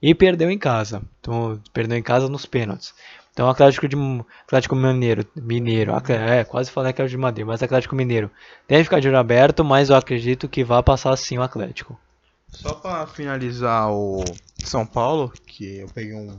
e 0.01 0.13
perdeu 0.13 0.51
em 0.51 0.57
casa. 0.57 1.01
Então, 1.19 1.59
perdeu 1.73 1.97
em 1.97 2.03
casa 2.03 2.27
nos 2.27 2.45
pênaltis. 2.45 2.93
Então, 3.33 3.47
o 3.47 3.49
Atlético, 3.49 3.87
de, 3.87 3.95
Atlético 4.43 4.75
Mineiro, 4.75 5.25
Mineiro, 5.35 5.93
é, 6.09 6.43
quase 6.43 6.69
falei 6.69 6.93
era 6.95 7.07
de 7.07 7.17
Madeira, 7.17 7.47
mas 7.47 7.63
Atlético 7.63 7.95
Mineiro 7.95 8.29
deve 8.67 8.83
ficar 8.83 8.99
de 8.99 9.07
olho 9.07 9.17
aberto, 9.17 9.63
mas 9.63 9.89
eu 9.89 9.95
acredito 9.95 10.49
que 10.49 10.63
vai 10.63 10.83
passar 10.83 11.15
sim 11.17 11.37
o 11.37 11.41
Atlético. 11.41 11.97
Só 12.49 12.73
para 12.73 13.07
finalizar 13.07 13.89
o 13.89 14.25
São 14.59 14.85
Paulo, 14.85 15.31
que 15.47 15.77
eu 15.77 15.87
peguei 15.87 16.13
um 16.13 16.37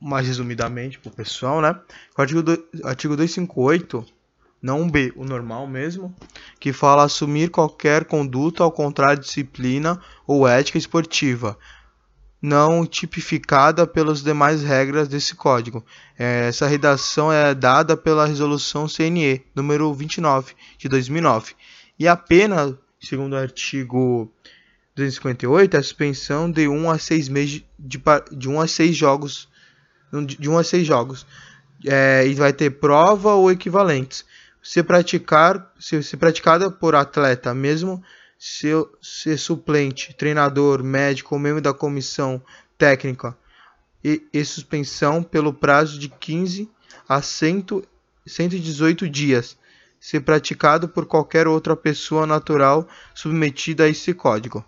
mais 0.00 0.26
resumidamente 0.26 0.98
para 0.98 1.10
o 1.10 1.14
pessoal, 1.14 1.60
né? 1.60 1.78
O 2.16 2.20
artigo, 2.20 2.42
do, 2.42 2.52
artigo 2.84 3.16
258, 3.16 4.04
não 4.62 4.88
B, 4.88 5.12
o 5.16 5.24
normal 5.24 5.66
mesmo, 5.66 6.14
que 6.58 6.72
fala 6.72 7.04
assumir 7.04 7.50
qualquer 7.50 8.04
conduta 8.04 8.62
ao 8.62 8.72
contrário 8.72 9.20
de 9.20 9.26
disciplina 9.26 10.00
ou 10.26 10.46
ética 10.46 10.78
esportiva, 10.78 11.58
não 12.40 12.86
tipificada 12.86 13.86
pelas 13.86 14.22
demais 14.22 14.62
regras 14.62 15.08
desse 15.08 15.34
código. 15.34 15.84
É, 16.18 16.48
essa 16.48 16.66
redação 16.66 17.32
é 17.32 17.54
dada 17.54 17.96
pela 17.96 18.26
resolução 18.26 18.86
CNE 18.88 19.44
número 19.54 19.92
29 19.92 20.54
de 20.78 20.88
2009 20.88 21.54
e 21.98 22.06
a 22.06 22.16
pena, 22.16 22.78
segundo 23.00 23.32
o 23.32 23.38
artigo 23.38 24.30
258, 24.96 25.76
a 25.76 25.82
suspensão 25.82 26.50
de 26.50 26.66
1 26.66 26.90
a 26.90 26.98
6 26.98 27.28
meses 27.28 27.62
de, 27.78 28.02
de 28.32 28.48
1 28.48 28.60
a 28.60 28.66
6 28.66 28.96
jogos 28.96 29.48
de 30.24 30.48
1 30.48 30.58
a 30.58 30.64
6 30.64 30.86
jogos. 30.86 31.26
É, 31.84 32.26
e 32.26 32.34
vai 32.34 32.52
ter 32.52 32.70
prova 32.70 33.34
ou 33.34 33.50
equivalentes. 33.50 34.24
Se 34.62 34.82
praticar, 34.82 35.72
se, 35.78 36.02
se 36.02 36.16
praticada 36.16 36.70
por 36.70 36.94
atleta, 36.94 37.54
mesmo 37.54 38.02
se 38.38 39.38
suplente, 39.38 40.14
treinador, 40.14 40.82
médico 40.82 41.34
ou 41.34 41.40
membro 41.40 41.60
da 41.60 41.72
comissão 41.72 42.42
técnica 42.76 43.36
e, 44.02 44.22
e 44.32 44.44
suspensão 44.44 45.22
pelo 45.22 45.52
prazo 45.52 45.98
de 45.98 46.08
15 46.08 46.68
a 47.08 47.22
100, 47.22 47.82
118 48.26 49.08
dias, 49.08 49.56
se 50.00 50.18
praticado 50.18 50.88
por 50.88 51.06
qualquer 51.06 51.46
outra 51.46 51.76
pessoa 51.76 52.26
natural 52.26 52.86
submetida 53.14 53.84
a 53.84 53.88
esse 53.88 54.12
código. 54.12 54.64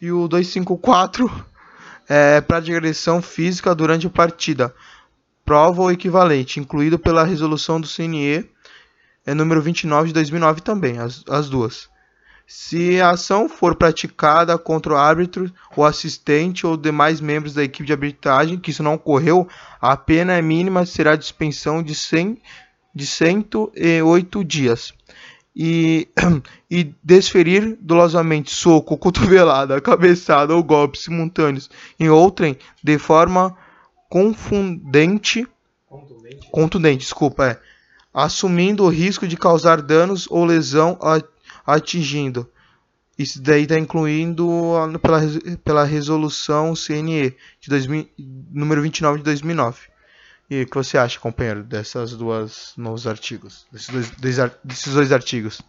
E 0.00 0.10
o 0.10 0.26
254 0.26 1.30
é, 2.08 2.40
para 2.40 2.56
agressão 2.56 3.20
física 3.20 3.74
durante 3.74 4.06
a 4.06 4.10
partida, 4.10 4.74
prova 5.44 5.82
ou 5.82 5.92
equivalente, 5.92 6.58
incluído 6.58 6.98
pela 6.98 7.24
resolução 7.24 7.80
do 7.80 7.86
CNE 7.86 8.48
é 9.26 9.34
número 9.34 9.60
29 9.60 10.08
de 10.08 10.14
2009 10.14 10.62
também, 10.62 10.98
as, 10.98 11.22
as 11.28 11.50
duas. 11.50 11.90
Se 12.46 13.00
a 13.00 13.10
ação 13.10 13.48
for 13.48 13.76
praticada 13.76 14.56
contra 14.58 14.94
o 14.94 14.96
árbitro, 14.96 15.52
o 15.76 15.84
assistente 15.84 16.66
ou 16.66 16.76
demais 16.76 17.20
membros 17.20 17.54
da 17.54 17.62
equipe 17.62 17.86
de 17.86 17.92
arbitragem, 17.92 18.58
que 18.58 18.70
isso 18.70 18.82
não 18.82 18.94
ocorreu, 18.94 19.46
a 19.80 19.96
pena 19.96 20.32
é 20.32 20.42
mínima 20.42 20.84
será 20.86 21.14
de 21.14 21.24
suspensão 21.24 21.82
de, 21.82 21.94
100, 21.94 22.40
de 22.94 23.06
108 23.06 24.44
dias 24.44 24.92
e, 25.62 26.08
e 26.70 26.94
desferir 27.04 27.76
dolosamente 27.82 28.50
soco, 28.50 28.96
cotovelada, 28.98 29.78
cabeçada 29.78 30.56
ou 30.56 30.64
golpes 30.64 31.02
simultâneos 31.02 31.68
em 31.98 32.08
outrem 32.08 32.56
de 32.82 32.96
forma 32.96 33.54
confundente, 34.08 35.46
contundente, 35.86 36.48
contundente 36.50 36.98
desculpa, 37.00 37.46
é, 37.46 37.60
assumindo 38.12 38.84
o 38.84 38.88
risco 38.88 39.28
de 39.28 39.36
causar 39.36 39.82
danos 39.82 40.26
ou 40.30 40.46
lesão 40.46 40.98
atingindo. 41.66 42.48
Isso 43.18 43.42
daí 43.42 43.64
está 43.64 43.78
incluindo 43.78 44.48
pela, 45.02 45.20
pela 45.62 45.84
resolução 45.84 46.72
CNE 46.74 47.36
de 47.60 47.68
2000, 47.68 48.08
número 48.50 48.80
29 48.80 49.18
de 49.18 49.24
2009. 49.24 49.78
E 50.50 50.62
o 50.62 50.66
que 50.66 50.74
você 50.74 50.98
acha, 50.98 51.20
companheiro, 51.20 51.62
dessas 51.62 52.12
duas 52.12 52.72
novos 52.76 53.06
artigos, 53.06 53.66
desses 53.70 53.88
dois, 53.88 54.10
dois, 54.10 54.36
desses 54.64 54.92
dois 54.92 55.12
artigos? 55.12 55.62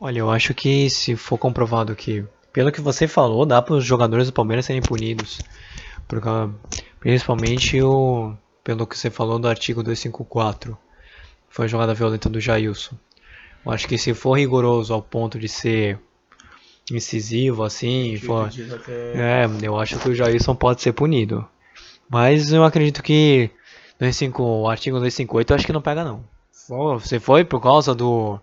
Olha, 0.00 0.18
eu 0.18 0.28
acho 0.28 0.52
que 0.54 0.90
se 0.90 1.14
for 1.14 1.38
comprovado 1.38 1.94
que, 1.94 2.24
pelo 2.52 2.72
que 2.72 2.80
você 2.80 3.06
falou, 3.06 3.46
dá 3.46 3.62
para 3.62 3.74
os 3.74 3.84
jogadores 3.84 4.26
do 4.26 4.32
Palmeiras 4.32 4.66
serem 4.66 4.82
punidos, 4.82 5.40
porque, 6.08 6.28
principalmente 6.98 7.80
o, 7.80 8.34
pelo 8.64 8.88
que 8.88 8.98
você 8.98 9.08
falou 9.08 9.38
do 9.38 9.46
artigo 9.46 9.84
254, 9.84 10.76
foi 11.48 11.66
a 11.66 11.68
jogada 11.68 11.94
violenta 11.94 12.28
do 12.28 12.40
Jailson. 12.40 12.96
Eu 13.64 13.70
acho 13.70 13.86
que 13.86 13.96
se 13.96 14.14
for 14.14 14.36
rigoroso 14.36 14.92
ao 14.92 15.02
ponto 15.02 15.38
de 15.38 15.48
ser 15.48 15.96
incisivo 16.90 17.62
assim, 17.62 18.16
for, 18.16 18.50
é, 18.88 19.46
eu 19.62 19.78
acho 19.78 19.96
que 19.98 20.08
o 20.08 20.14
Jailson 20.14 20.56
pode 20.56 20.82
ser 20.82 20.92
punido. 20.92 21.46
Mas 22.08 22.52
eu 22.52 22.64
acredito 22.64 23.02
que 23.02 23.50
25, 24.00 24.42
o 24.42 24.68
artigo 24.68 24.96
258 24.98 25.50
eu 25.50 25.56
acho 25.56 25.66
que 25.66 25.72
não 25.72 25.82
pega 25.82 26.04
não. 26.04 26.24
Você 26.68 27.18
foi 27.18 27.44
por 27.44 27.60
causa 27.60 27.94
do 27.94 28.38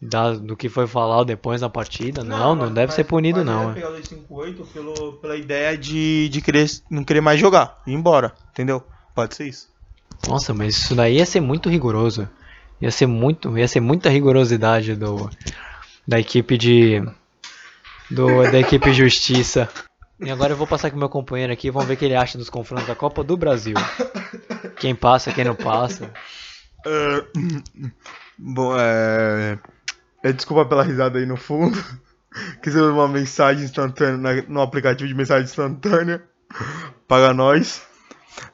da, 0.00 0.32
do 0.34 0.56
que 0.56 0.68
foi 0.68 0.86
falado 0.86 1.24
depois 1.24 1.62
da 1.62 1.70
partida? 1.70 2.22
Não, 2.22 2.54
não, 2.54 2.66
não 2.66 2.74
deve 2.74 2.92
ser 2.92 3.04
punido 3.04 3.42
não. 3.44 3.72
pegar 3.72 3.88
o 3.88 3.92
258 3.92 4.66
pelo, 4.72 5.12
pela 5.14 5.36
ideia 5.36 5.76
de, 5.76 6.28
de 6.28 6.40
querer, 6.40 6.66
não 6.90 7.02
querer 7.02 7.20
mais 7.20 7.40
jogar, 7.40 7.80
ir 7.86 7.94
embora, 7.94 8.34
entendeu? 8.50 8.82
Pode 9.14 9.34
ser 9.34 9.48
isso. 9.48 9.68
Nossa, 10.28 10.52
mas 10.52 10.76
isso 10.76 10.94
daí 10.94 11.16
ia 11.16 11.26
ser 11.26 11.40
muito 11.40 11.68
rigoroso. 11.68 12.28
Ia 12.80 12.90
ser 12.90 13.06
muito, 13.06 13.56
ia 13.56 13.66
ser 13.66 13.80
muita 13.80 14.10
rigorosidade 14.10 14.94
do 14.94 15.30
da 16.06 16.20
equipe 16.20 16.58
de 16.58 17.02
do 18.10 18.42
da 18.50 18.58
equipe 18.58 18.92
justiça. 18.92 19.68
E 20.20 20.30
agora 20.30 20.52
eu 20.52 20.56
vou 20.56 20.66
passar 20.66 20.90
com 20.90 20.98
meu 20.98 21.08
companheiro 21.08 21.52
aqui, 21.52 21.70
vamos 21.70 21.88
ver 21.88 21.94
o 21.94 21.96
que 21.96 22.04
ele 22.04 22.14
acha 22.14 22.38
dos 22.38 22.50
confrontos 22.50 22.86
da 22.86 22.94
Copa 22.94 23.24
do 23.24 23.36
Brasil. 23.36 23.74
Quem 24.78 24.94
passa, 24.94 25.32
quem 25.32 25.44
não 25.44 25.54
passa. 25.54 26.12
Uh, 26.86 27.62
bom, 28.38 28.78
é... 28.78 29.58
é... 30.22 30.32
Desculpa 30.32 30.64
pela 30.66 30.82
risada 30.82 31.18
aí 31.18 31.26
no 31.26 31.36
fundo. 31.36 31.76
Quis 32.62 32.74
uma 32.74 33.08
mensagem 33.08 33.64
instantânea 33.64 34.44
no 34.48 34.60
aplicativo 34.60 35.08
de 35.08 35.14
mensagem 35.14 35.44
instantânea. 35.44 36.22
Paga 37.08 37.32
nós. 37.32 37.82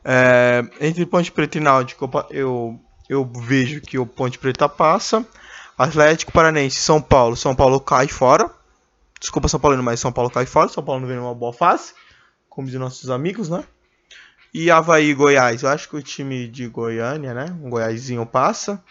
É... 0.05 0.65
Entre 0.81 1.05
Ponte 1.05 1.33
Preta 1.33 1.59
e 1.59 1.61
Náutico, 1.61 2.09
eu, 2.31 2.81
eu 3.09 3.25
vejo 3.25 3.81
que 3.81 3.99
o 3.99 4.07
Ponte 4.07 4.39
Preta 4.39 4.69
passa. 4.69 5.27
Atlético 5.77 6.33
Paranense, 6.33 6.77
São 6.77 7.03
Paulo. 7.03 7.37
São 7.37 7.55
Paulo 7.55 7.81
cai 7.81 8.07
fora. 8.07 8.51
Desculpa, 9.19 9.49
São 9.49 9.61
Paulo, 9.61 9.83
mas 9.83 10.01
São 10.01 10.13
Paulo 10.13 10.31
cai 10.31 10.47
fora. 10.47 10.69
São 10.69 10.85
Paulo 10.85 11.01
não 11.01 11.09
vem 11.09 11.17
numa 11.17 11.35
boa 11.35 11.53
fase. 11.53 11.93
Como 12.49 12.67
dizem 12.67 12.81
nossos 12.81 13.11
amigos, 13.11 13.49
né? 13.49 13.65
E 14.53 14.71
Havaí 14.71 15.15
Goiás. 15.15 15.63
Eu 15.63 15.71
acho 15.71 15.89
que 15.89 15.97
o 15.97 16.03
time 16.03 16.47
de 16.47 16.69
Goiânia, 16.69 17.33
né? 17.33 17.47
Um 17.63 17.71
Goiásinho 17.71 18.27
passa. 18.27 18.83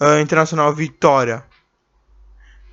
Uh, 0.00 0.18
Internacional 0.20 0.72
Vitória. 0.74 1.44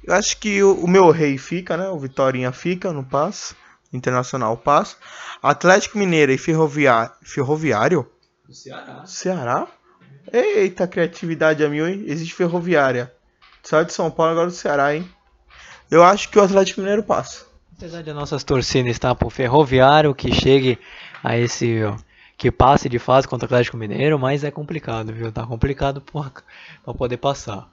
Eu 0.03 0.13
acho 0.13 0.38
que 0.38 0.63
o, 0.63 0.73
o, 0.73 0.88
meu 0.88 1.09
rei 1.11 1.38
fica, 1.38 1.75
né? 1.75 1.89
O 1.89 1.99
Vitorinha 1.99 2.51
fica, 2.51 2.91
não 2.91 3.03
passa. 3.03 3.55
Internacional 3.91 4.55
passa. 4.57 4.95
Atlético 5.41 5.97
Mineiro 5.97 6.31
e 6.31 6.38
Ferroviário. 6.38 7.11
Ferroviário? 7.21 8.09
Ceará. 8.49 9.05
Ceará? 9.05 9.67
Eita, 10.31 10.88
criatividade 10.88 11.63
a 11.63 11.69
mil, 11.69 11.88
hein? 11.88 12.03
Existe 12.07 12.33
Ferroviária. 12.33 13.13
Saiu 13.63 13.85
de 13.85 13.93
São 13.93 14.09
Paulo, 14.11 14.31
agora 14.31 14.47
do 14.47 14.53
Ceará, 14.53 14.95
hein? 14.95 15.09
Eu 15.89 16.03
acho 16.03 16.29
que 16.29 16.39
o 16.39 16.41
Atlético 16.41 16.81
Mineiro 16.81 17.03
passa. 17.03 17.45
Apesar 17.77 18.01
de 18.01 18.11
nossas 18.11 18.43
torcidas 18.43 18.91
estar 18.91 19.13
pro 19.15 19.29
Ferroviário, 19.29 20.15
que 20.15 20.33
chegue 20.33 20.79
a 21.24 21.38
esse 21.38 21.82
que 22.38 22.51
passe 22.51 22.88
de 22.88 22.99
fase 22.99 23.28
contra 23.28 23.45
o 23.45 23.47
Atlético 23.47 23.78
Mineiro, 23.78 24.20
mas 24.20 24.43
é 24.43 24.51
complicado, 24.51 25.11
viu? 25.11 25.32
Tá 25.32 25.45
complicado 25.45 26.01
pra 26.01 26.93
poder 26.93 27.18
passar. 27.18 27.68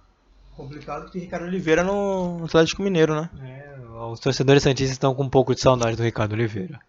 Complicado 0.56 1.10
que 1.10 1.18
Ricardo 1.18 1.46
Oliveira 1.46 1.82
no 1.84 2.44
Atlético 2.44 2.82
Mineiro, 2.82 3.14
né? 3.14 3.28
É, 3.42 3.74
os 4.10 4.20
torcedores 4.20 4.62
santistas 4.62 4.92
estão 4.92 5.14
com 5.14 5.24
um 5.24 5.28
pouco 5.28 5.54
de 5.54 5.60
saudade 5.60 5.96
do 5.96 6.02
Ricardo 6.02 6.32
Oliveira. 6.32 6.80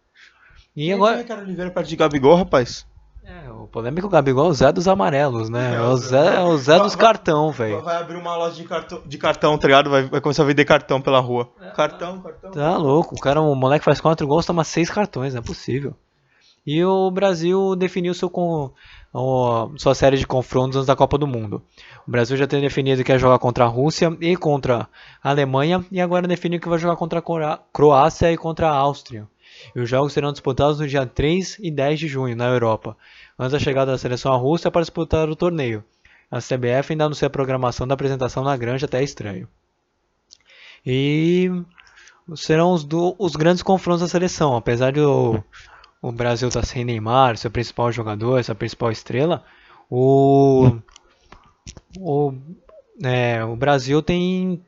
E, 0.76 0.88
e 0.88 0.93
agora. 0.93 1.18
Ricardo 1.18 1.43
Oliveira 1.43 1.72
perto 1.72 1.88
de 1.88 1.95
Gabigol, 1.95 2.36
rapaz? 2.36 2.86
É, 3.26 3.49
o 3.49 3.66
polêmico 3.66 4.08
Gabigol 4.08 4.45
é 4.45 4.49
o 4.49 4.53
Zé 4.53 4.72
dos 4.72 4.88
amarelos, 4.88 5.49
né? 5.49 5.74
É, 5.74 5.76
é 5.78 5.82
o 5.82 5.97
Zé, 5.97 6.36
é 6.36 6.41
o 6.41 6.58
Zé 6.60 6.80
dos 6.80 6.93
vai, 6.93 7.06
cartão, 7.06 7.51
velho. 7.51 7.82
Vai 7.82 7.95
abrir 7.95 8.18
uma 8.18 8.36
loja 8.38 8.56
de 8.56 8.66
cartão, 8.66 9.01
de 9.03 9.18
cartão 9.18 9.58
tá 9.58 9.68
ligado? 9.68 9.89
Vai, 9.89 10.03
vai 10.03 10.22
começar 10.22 10.43
a 10.43 10.45
vender 10.45 10.64
cartão 10.64 11.01
pela 11.01 11.20
rua. 11.20 11.49
É, 11.60 11.72
cartão, 11.72 12.22
cartão. 12.22 12.51
Tá 12.51 12.78
louco, 12.78 13.16
o 13.16 13.20
cara, 13.20 13.41
o 13.41 13.56
moleque 13.56 13.84
faz 13.84 13.99
quatro 13.99 14.28
gols, 14.28 14.45
toma 14.45 14.64
seis 14.64 14.91
cartões, 14.91 15.34
não 15.34 15.39
é 15.39 15.43
possível. 15.43 15.95
E 16.66 16.84
o 16.84 17.11
Brasil 17.11 17.76
definiu 17.76 18.13
seu 18.13 18.30
com, 18.30 18.72
sua 19.78 19.93
série 19.93 20.18
de 20.18 20.26
confrontos 20.26 20.78
antes 20.78 20.88
da 20.88 20.95
Copa 20.95 21.18
do 21.18 21.28
Mundo. 21.28 21.61
O 22.07 22.11
Brasil 22.11 22.36
já 22.36 22.47
tem 22.47 22.59
definido 22.59 23.03
que 23.03 23.11
vai 23.11 23.20
jogar 23.20 23.38
contra 23.38 23.66
a 23.66 23.68
Rússia 23.68 24.16
e 24.20 24.36
contra 24.36 24.89
a 25.24 25.30
Alemanha, 25.30 25.86
e 25.91 26.01
agora 26.01 26.28
definiu 26.28 26.59
que 26.59 26.68
vai 26.68 26.80
jogar 26.80 26.95
contra 26.95 27.20
a 27.20 27.57
Croácia 27.72 28.32
e 28.32 28.38
contra 28.38 28.70
a 28.70 28.76
Áustria. 28.76 29.28
E 29.76 29.80
os 29.80 29.89
jogos 29.89 30.11
serão 30.11 30.32
disputados 30.32 30.80
no 30.80 30.88
dia 30.88 31.05
3 31.05 31.59
e 31.59 31.70
10 31.70 31.99
de 31.99 32.07
junho, 32.07 32.36
na 32.36 32.47
Europa, 32.47 32.97
antes 33.38 33.53
da 33.53 33.59
chegada 33.59 33.91
da 33.91 33.97
seleção 33.97 34.34
à 34.34 34.36
Rússia 34.36 34.72
para 34.72 34.82
disputar 34.82 35.30
o 35.30 35.36
torneio. 35.36 35.84
A 36.30 36.39
CBF 36.39 36.91
ainda 36.91 37.05
anuncia 37.05 37.28
a 37.28 37.32
programação 37.32 37.88
da 37.88 37.93
apresentação 37.93 38.43
na 38.43 38.57
Granja 38.57 38.88
até 38.88 39.03
estranho. 39.03 39.47
E 40.86 41.49
serão 42.36 42.74
os, 42.74 42.84
do, 42.84 43.16
os 43.20 43.36
grandes 43.36 43.61
confrontos 43.61 44.01
da 44.01 44.07
seleção, 44.07 44.55
apesar 44.55 44.91
de 44.91 44.99
o, 44.99 45.43
o 46.02 46.12
Brasil 46.12 46.48
estar 46.48 46.62
tá 46.62 46.66
sem 46.66 46.86
Neymar, 46.86 47.38
seu 47.38 47.50
principal 47.50 47.91
jogador, 47.91 48.43
sua 48.43 48.56
principal 48.56 48.91
estrela, 48.91 49.43
o, 49.89 50.78
o, 51.98 52.34
é, 53.04 53.43
o 53.43 53.56
Brasil 53.56 54.02
tem 54.02 54.62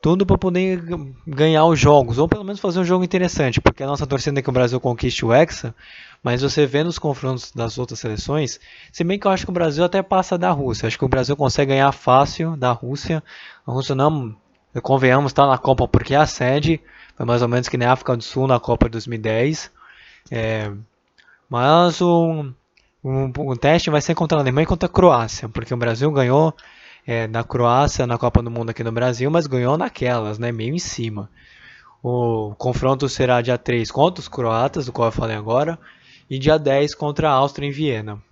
tudo 0.00 0.24
para 0.24 0.38
poder 0.38 0.82
ganhar 1.26 1.64
os 1.64 1.78
jogos, 1.78 2.18
ou 2.18 2.28
pelo 2.28 2.44
menos 2.44 2.60
fazer 2.60 2.78
um 2.78 2.84
jogo 2.84 3.04
interessante, 3.04 3.60
porque 3.60 3.82
a 3.82 3.86
nossa 3.86 4.06
torcida 4.06 4.38
é 4.38 4.42
que 4.42 4.48
o 4.48 4.52
Brasil 4.52 4.78
conquiste 4.80 5.24
o 5.24 5.32
Hexa, 5.32 5.74
mas 6.22 6.42
você 6.42 6.66
vendo 6.66 6.88
os 6.88 6.98
confrontos 6.98 7.50
das 7.52 7.78
outras 7.78 7.98
seleções, 7.98 8.60
se 8.92 9.02
bem 9.02 9.18
que 9.18 9.26
eu 9.26 9.30
acho 9.30 9.44
que 9.44 9.50
o 9.50 9.54
Brasil 9.54 9.84
até 9.84 10.02
passa 10.02 10.38
da 10.38 10.50
Rússia, 10.50 10.86
acho 10.86 10.98
que 10.98 11.04
o 11.04 11.08
Brasil 11.08 11.36
consegue 11.36 11.70
ganhar 11.72 11.90
fácil 11.92 12.56
da 12.56 12.70
Rússia, 12.70 13.22
a 13.66 13.72
Rússia 13.72 13.94
não, 13.94 14.36
convenhamos, 14.82 15.30
está 15.30 15.46
na 15.46 15.58
Copa 15.58 15.88
porque 15.88 16.14
é 16.14 16.18
a 16.18 16.26
sede, 16.26 16.80
foi 17.16 17.26
mais 17.26 17.42
ou 17.42 17.48
menos 17.48 17.68
que 17.68 17.76
nem 17.76 17.88
a 17.88 17.92
África 17.92 18.16
do 18.16 18.22
Sul 18.22 18.46
na 18.46 18.60
Copa 18.60 18.86
de 18.86 18.92
2010, 18.92 19.70
é, 20.30 20.70
mas 21.48 22.00
o, 22.00 22.52
o, 23.02 23.50
o, 23.50 23.56
teste 23.56 23.90
vai 23.90 24.00
ser 24.00 24.14
contra 24.14 24.38
a 24.38 24.40
Alemanha 24.40 24.64
e 24.64 24.66
contra 24.66 24.86
a 24.86 24.92
Croácia, 24.92 25.48
porque 25.48 25.72
o 25.72 25.76
Brasil 25.76 26.10
ganhou 26.10 26.54
é, 27.06 27.26
na 27.26 27.42
Croácia 27.42 28.06
na 28.06 28.18
Copa 28.18 28.42
do 28.42 28.50
Mundo 28.50 28.70
aqui 28.70 28.84
no 28.84 28.92
Brasil, 28.92 29.30
mas 29.30 29.46
ganhou 29.46 29.78
naquelas, 29.78 30.38
né, 30.38 30.52
meio 30.52 30.74
em 30.74 30.78
cima. 30.78 31.30
O 32.02 32.54
confronto 32.56 33.08
será 33.08 33.40
dia 33.40 33.58
3 33.58 33.90
contra 33.90 34.20
os 34.20 34.28
croatas, 34.28 34.86
do 34.86 34.92
qual 34.92 35.08
eu 35.08 35.12
falei 35.12 35.36
agora, 35.36 35.78
e 36.28 36.38
dia 36.38 36.58
10 36.58 36.94
contra 36.94 37.30
a 37.30 37.32
Áustria 37.32 37.66
em 37.66 37.72
Viena. 37.72 38.22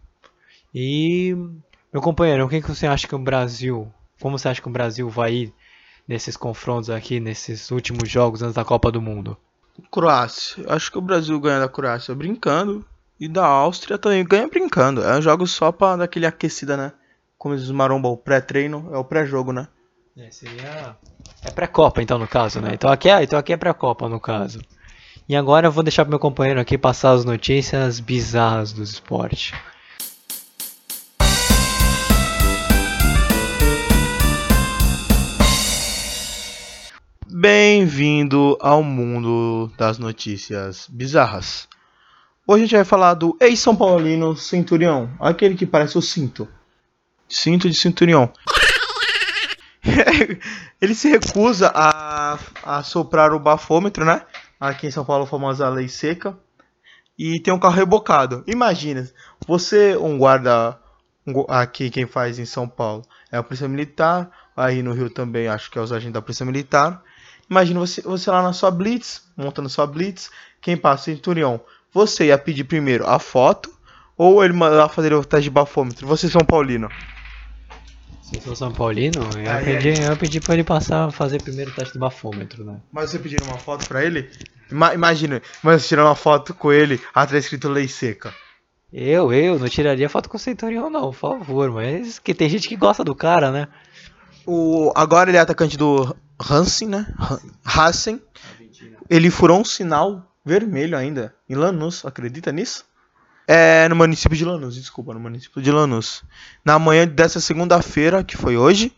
E, 0.74 1.34
meu 1.92 2.03
companheiro, 2.03 2.44
o 2.44 2.49
que 2.49 2.61
você 2.61 2.86
acha 2.86 3.09
que 3.09 3.14
o 3.14 3.18
Brasil, 3.18 3.90
como 4.20 4.38
você 4.38 4.49
acha 4.49 4.61
que 4.61 4.68
o 4.68 4.72
Brasil 4.72 5.09
vai 5.09 5.34
ir 5.34 5.55
nesses 6.07 6.36
confrontos 6.36 6.90
aqui, 6.90 7.18
nesses 7.18 7.70
últimos 7.70 8.09
jogos 8.09 8.42
antes 8.42 8.55
da 8.55 8.64
Copa 8.64 8.92
do 8.92 9.01
Mundo? 9.01 9.36
Croácia. 9.90 10.64
Acho 10.68 10.90
que 10.90 10.98
o 10.98 11.02
Brasil 11.02 11.38
ganha 11.40 11.60
da 11.60 11.68
Croácia 11.68 12.14
brincando. 12.14 12.84
E 13.18 13.28
da 13.28 13.46
Áustria 13.46 13.96
também 13.96 14.24
ganha 14.24 14.46
brincando. 14.46 15.02
É 15.02 15.16
um 15.16 15.22
jogo 15.22 15.46
só 15.46 15.72
pra 15.72 15.96
dar 15.96 16.04
aquele 16.04 16.26
aquecida, 16.26 16.76
né? 16.76 16.92
Como 17.38 17.56
diz 17.56 17.68
o 17.68 17.74
Maromba, 17.74 18.08
o 18.08 18.16
pré-treino 18.16 18.90
é 18.92 18.98
o 18.98 19.04
pré-jogo, 19.04 19.52
né? 19.52 19.68
É, 20.16 20.30
seria... 20.30 20.96
É 21.42 21.50
pré-copa, 21.50 22.02
então, 22.02 22.18
no 22.18 22.28
caso, 22.28 22.60
né? 22.60 22.70
Então 22.72 22.90
aqui 22.90 23.08
é, 23.08 23.22
então 23.22 23.38
aqui 23.38 23.52
é 23.52 23.56
pré-copa, 23.56 24.08
no 24.08 24.20
caso. 24.20 24.60
E 25.28 25.34
agora 25.34 25.66
eu 25.66 25.72
vou 25.72 25.82
deixar 25.82 26.04
pro 26.04 26.10
meu 26.10 26.18
companheiro 26.18 26.60
aqui 26.60 26.78
passar 26.78 27.12
as 27.12 27.24
notícias 27.24 28.00
bizarras 28.00 28.72
do 28.72 28.82
esporte. 28.82 29.54
Bem-vindo 37.28 38.56
ao 38.60 38.84
mundo 38.84 39.68
das 39.76 39.98
notícias 39.98 40.86
bizarras. 40.88 41.66
Hoje 42.46 42.62
a 42.62 42.66
gente 42.66 42.76
vai 42.76 42.84
falar 42.84 43.14
do 43.14 43.36
ex-São 43.40 43.74
Paulino 43.74 44.36
Centurião, 44.36 45.10
aquele 45.18 45.56
que 45.56 45.66
parece 45.66 45.98
o 45.98 46.02
cinto. 46.02 46.46
Cinto 47.28 47.68
de 47.68 47.74
Centurião. 47.74 48.32
Ele 50.80 50.94
se 50.94 51.08
recusa 51.08 51.72
a, 51.74 52.38
a 52.62 52.84
soprar 52.84 53.32
o 53.32 53.40
bafômetro, 53.40 54.04
né? 54.04 54.22
Aqui 54.60 54.86
em 54.86 54.92
São 54.92 55.04
Paulo, 55.04 55.24
a 55.24 55.26
famosa 55.26 55.68
lei 55.68 55.88
seca. 55.88 56.38
E 57.18 57.40
tem 57.42 57.52
um 57.52 57.58
carro 57.58 57.74
rebocado. 57.74 58.44
Imagina, 58.46 59.10
você, 59.48 59.96
um 59.96 60.16
guarda. 60.16 60.78
Aqui, 61.48 61.90
quem 61.90 62.06
faz 62.06 62.38
em 62.38 62.44
São 62.44 62.68
Paulo 62.68 63.02
é 63.32 63.36
a 63.36 63.42
Polícia 63.42 63.66
Militar. 63.66 64.30
Aí 64.56 64.80
no 64.80 64.92
Rio 64.92 65.10
também, 65.10 65.48
acho 65.48 65.68
que 65.68 65.76
é 65.76 65.82
os 65.82 65.90
agentes 65.90 66.14
da 66.14 66.22
Polícia 66.22 66.46
Militar. 66.46 67.02
Imagina 67.49 67.80
você, 67.80 68.03
você 68.03 68.30
lá 68.30 68.42
na 68.42 68.53
sua 68.53 68.70
blitz, 68.70 69.22
montando 69.36 69.68
sua 69.68 69.86
blitz, 69.86 70.30
quem 70.61 70.76
passa 70.76 71.11
o 71.11 71.14
centurião. 71.14 71.61
Você 71.92 72.26
ia 72.26 72.38
pedir 72.38 72.64
primeiro 72.64 73.07
a 73.07 73.18
foto 73.18 73.70
ou 74.16 74.44
ele 74.44 74.53
mandar 74.53 74.88
fazer 74.88 75.12
o 75.14 75.24
teste 75.24 75.44
de 75.44 75.51
bafômetro? 75.51 76.07
Você, 76.07 76.28
São 76.28 76.44
Paulino. 76.44 76.90
Se 78.22 78.36
eu 78.36 78.40
sou 78.40 78.57
São 78.57 78.72
Paulino, 78.72 79.20
eu 79.34 79.42
ia 79.42 79.59
pedir, 79.62 80.03
eu 80.03 80.16
pedi 80.16 80.40
pra 80.40 80.55
ele 80.55 80.64
passar, 80.64 81.12
fazer 81.12 81.40
primeiro 81.40 81.70
o 81.70 81.74
teste 81.74 81.92
de 81.92 81.99
bafômetro, 81.99 82.64
né? 82.64 82.80
Mas 82.90 83.11
você 83.11 83.18
pediu 83.20 83.38
uma 83.44 83.57
foto 83.57 83.86
pra 83.86 84.05
ele? 84.05 84.28
Ima 84.70 84.92
imagina, 84.94 85.40
mas 85.62 85.82
você 85.82 85.88
tirando 85.88 86.07
uma 86.07 86.16
foto 86.16 86.53
com 86.53 86.72
ele, 86.72 87.01
atrás 87.14 87.44
escrito 87.44 87.68
lei 87.68 87.86
seca. 87.86 88.34
Eu, 88.92 89.32
eu, 89.32 89.59
não 89.59 89.68
tiraria 89.68 90.09
foto 90.09 90.28
com 90.28 90.36
o 90.36 90.40
Centurião 90.40 90.90
não, 90.90 91.12
por 91.12 91.38
favor, 91.38 91.70
mas 91.70 92.18
que 92.18 92.34
tem 92.34 92.49
gente 92.49 92.68
que 92.68 92.74
gosta 92.74 93.05
do 93.05 93.14
cara, 93.14 93.53
né? 93.53 93.68
O, 94.44 94.92
agora 94.97 95.30
ele 95.30 95.36
é 95.36 95.40
atacante 95.40 95.76
do 95.76 96.16
Hansen, 96.39 96.89
né? 96.89 97.07
Hansen. 97.64 98.20
Ele 99.09 99.30
furou 99.30 99.61
um 99.61 99.64
sinal 99.64 100.32
vermelho 100.45 100.97
ainda 100.97 101.34
em 101.49 101.55
Lanús, 101.55 102.05
acredita 102.05 102.53
nisso? 102.53 102.84
É 103.49 103.89
no 103.89 103.97
município 103.97 104.37
de 104.37 104.45
Lanús, 104.45 104.74
desculpa, 104.74 105.14
no 105.14 105.20
município 105.20 105.62
de 105.62 105.70
Lanús. 105.70 106.24
Na 106.64 106.78
manhã 106.78 107.07
dessa 107.07 107.41
segunda-feira, 107.41 108.24
que 108.24 108.37
foi 108.37 108.57
hoje, 108.57 108.93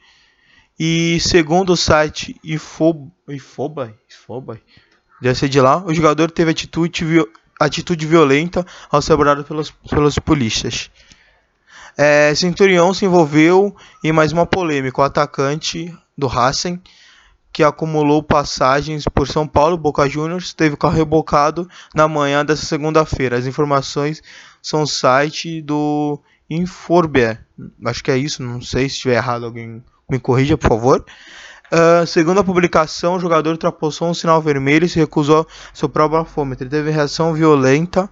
e 0.79 1.19
segundo 1.21 1.73
o 1.73 1.77
site 1.77 2.39
Ifoba, 2.43 3.13
Ifoba, 3.29 4.61
deve 5.21 5.39
ser 5.39 5.49
de 5.49 5.61
lá, 5.61 5.85
o 5.85 5.93
jogador 5.93 6.31
teve 6.31 6.51
atitude, 6.51 7.05
atitude 7.61 8.07
violenta 8.07 8.65
ao 8.91 9.03
ser 9.03 9.13
abordado 9.13 9.45
pelos, 9.45 9.71
pelos 9.71 10.19
polícias. 10.19 10.91
É, 11.97 12.33
Centurião 12.35 12.95
se 12.95 13.05
envolveu 13.05 13.77
em 14.05 14.13
mais 14.13 14.33
uma 14.33 14.47
polêmica. 14.47 15.01
O 15.01 15.05
atacante 15.05 15.93
do 16.17 16.29
Racing 16.29 16.81
que 17.59 17.63
acumulou 17.65 18.23
passagens 18.23 19.07
por 19.07 19.27
São 19.27 19.45
Paulo, 19.45 19.77
Boca 19.77 20.09
Juniors, 20.09 20.53
teve 20.53 20.77
carro 20.77 20.95
rebocado 20.95 21.69
na 21.93 22.07
manhã 22.07 22.45
dessa 22.45 22.65
segunda-feira. 22.65 23.37
As 23.37 23.47
informações 23.47 24.23
são 24.63 24.87
site 24.87 25.61
do 25.61 26.21
Inforber. 26.49 27.45
Acho 27.85 28.05
que 28.05 28.13
é 28.13 28.17
isso, 28.17 28.45
não 28.45 28.63
sei 28.63 28.89
se 28.89 28.95
estiver 28.95 29.17
errado, 29.17 29.45
alguém 29.45 29.83
me 30.09 30.21
corrija, 30.21 30.57
por 30.57 30.69
favor. 30.69 31.05
Uh, 31.73 32.07
segundo 32.07 32.39
a 32.39 32.45
publicação, 32.45 33.17
o 33.17 33.19
jogador 33.19 33.51
ultrapassou 33.51 34.09
um 34.09 34.15
sinal 34.15 34.41
vermelho 34.41 34.85
e 34.85 34.89
se 34.89 35.01
recusou 35.01 35.41
a 35.41 35.47
soprar 35.75 36.07
o 36.07 36.11
bafômetro. 36.11 36.63
Ele 36.63 36.71
teve 36.71 36.93
reação 36.93 37.35
violenta 37.35 38.09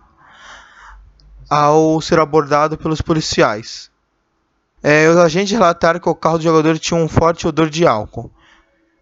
ao 1.49 2.01
ser 2.01 2.19
abordado 2.19 2.77
pelos 2.77 3.01
policiais. 3.01 3.93
É, 4.83 5.09
os 5.09 5.17
agentes 5.17 5.53
relataram 5.53 6.01
que 6.01 6.09
o 6.09 6.17
carro 6.17 6.39
do 6.39 6.43
jogador 6.43 6.77
tinha 6.81 6.99
um 6.99 7.07
forte 7.07 7.47
odor 7.47 7.71
de 7.71 7.87
álcool. 7.87 8.33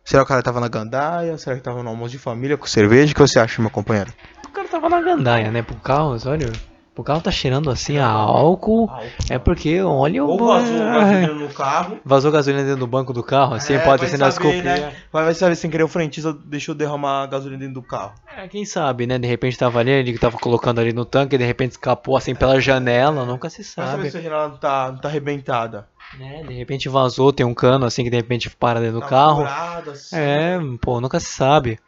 Será 0.04 0.22
que 0.22 0.26
o 0.26 0.28
cara 0.28 0.42
tava 0.42 0.60
na 0.60 0.68
gandaia? 0.68 1.36
Será 1.38 1.56
que 1.56 1.62
tava 1.62 1.82
no 1.82 1.88
almoço 1.88 2.10
de 2.12 2.18
família 2.18 2.56
com 2.56 2.66
cerveja? 2.66 3.12
O 3.12 3.14
que 3.14 3.20
você 3.20 3.38
acha, 3.38 3.60
meu 3.62 3.70
companheiro? 3.70 4.12
O 4.44 4.48
cara 4.50 4.68
tava 4.68 4.88
na 4.88 5.00
gandaia, 5.00 5.50
né? 5.50 5.62
Pro 5.62 5.76
carro, 5.76 6.16
olha. 6.26 6.52
O 6.96 7.02
carro 7.02 7.20
tá 7.20 7.30
cheirando 7.32 7.70
assim 7.70 7.98
a 7.98 8.06
álcool. 8.06 8.88
É 9.28 9.36
porque, 9.36 9.82
olha 9.82 10.22
o. 10.24 10.28
Ou 10.28 10.38
vazou 10.46 10.78
gasolina 10.78 11.34
no 11.34 11.48
carro. 11.48 11.98
Vazou 12.06 12.30
gasolina 12.30 12.62
dentro 12.62 12.78
do 12.78 12.86
banco 12.86 13.12
do 13.12 13.20
carro, 13.20 13.54
assim 13.54 13.72
É, 13.74 13.78
pode 13.80 14.02
nas 14.02 14.10
saber, 14.12 14.24
desculpinha. 14.26 14.62
né? 14.62 14.92
Vai, 15.12 15.24
vai 15.24 15.34
saber 15.34 15.56
sem 15.56 15.68
querer 15.68 15.82
o 15.82 15.88
frentista 15.88 16.32
deixou 16.32 16.72
derramar 16.72 17.26
gasolina 17.26 17.58
dentro 17.58 17.74
do 17.74 17.82
carro. 17.82 18.12
É, 18.36 18.46
quem 18.46 18.64
sabe, 18.64 19.08
né? 19.08 19.18
De 19.18 19.26
repente 19.26 19.58
tava 19.58 19.80
ali, 19.80 19.90
ele 19.90 20.16
tava 20.18 20.38
colocando 20.38 20.80
ali 20.80 20.92
no 20.92 21.04
tanque, 21.04 21.36
de 21.36 21.44
repente 21.44 21.72
escapou 21.72 22.16
assim 22.16 22.32
pela 22.32 22.60
janela, 22.60 23.24
nunca 23.24 23.50
se 23.50 23.62
Vai 23.74 23.86
saber 23.86 23.96
sabe. 23.96 24.10
se 24.12 24.16
a 24.18 24.20
janela 24.20 24.48
não 24.50 24.56
tá, 24.58 24.92
não 24.92 25.00
tá 25.00 25.08
arrebentada. 25.08 25.88
Né? 26.18 26.44
De 26.46 26.54
repente 26.54 26.88
vazou, 26.88 27.32
tem 27.32 27.44
um 27.44 27.54
cano 27.54 27.86
assim 27.86 28.04
que 28.04 28.10
de 28.10 28.16
repente 28.16 28.48
para 28.50 28.78
dentro 28.80 28.96
do 28.96 29.00
Tá 29.00 29.08
carro. 29.08 29.38
furada, 29.42 29.90
assim. 29.92 30.16
É, 30.16 30.58
pô, 30.80 31.00
nunca 31.00 31.18
se 31.18 31.26
sabe. 31.26 31.78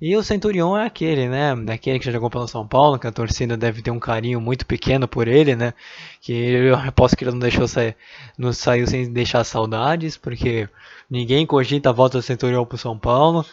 E 0.00 0.14
o 0.14 0.22
Centurion 0.22 0.76
é 0.76 0.84
aquele, 0.84 1.26
né? 1.26 1.54
Aquele 1.72 1.98
que 1.98 2.04
já 2.04 2.12
jogou 2.12 2.28
pelo 2.28 2.46
São 2.46 2.66
Paulo, 2.68 2.98
que 2.98 3.06
a 3.06 3.12
torcida 3.12 3.56
deve 3.56 3.80
ter 3.80 3.90
um 3.90 3.98
carinho 3.98 4.38
muito 4.40 4.66
pequeno 4.66 5.08
por 5.08 5.26
ele, 5.26 5.56
né? 5.56 5.72
Que 6.20 6.32
eu 6.34 6.74
aposto 6.76 7.16
que 7.16 7.24
ele 7.24 7.30
não 7.30 7.38
deixou 7.38 7.66
sair, 7.66 7.96
não 8.36 8.52
saiu 8.52 8.86
sem 8.86 9.10
deixar 9.10 9.42
saudades, 9.44 10.16
porque 10.18 10.68
ninguém 11.10 11.46
cogita 11.46 11.88
a 11.88 11.92
volta 11.94 12.18
do 12.18 12.22
Centurion 12.22 12.66
pro 12.66 12.76
São 12.76 12.98
Paulo. 12.98 13.44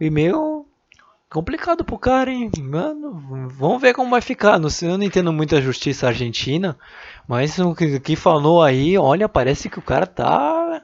E 0.00 0.10
meio 0.10 0.66
complicado 1.30 1.84
pro 1.84 1.96
cara, 1.96 2.32
hein? 2.32 2.50
Mano, 2.58 3.48
vamos 3.50 3.80
ver 3.80 3.94
como 3.94 4.10
vai 4.10 4.20
ficar. 4.20 4.58
Não 4.58 4.68
sei, 4.68 4.90
eu 4.90 4.98
não 4.98 5.04
entendo 5.04 5.32
muito 5.32 5.54
a 5.54 5.60
justiça 5.60 6.08
argentina, 6.08 6.76
mas 7.26 7.58
o 7.58 7.74
que, 7.74 8.00
que 8.00 8.16
falou 8.16 8.62
aí, 8.62 8.98
olha, 8.98 9.28
parece 9.28 9.68
que 9.68 9.78
o 9.78 9.82
cara 9.82 10.06
tá 10.06 10.82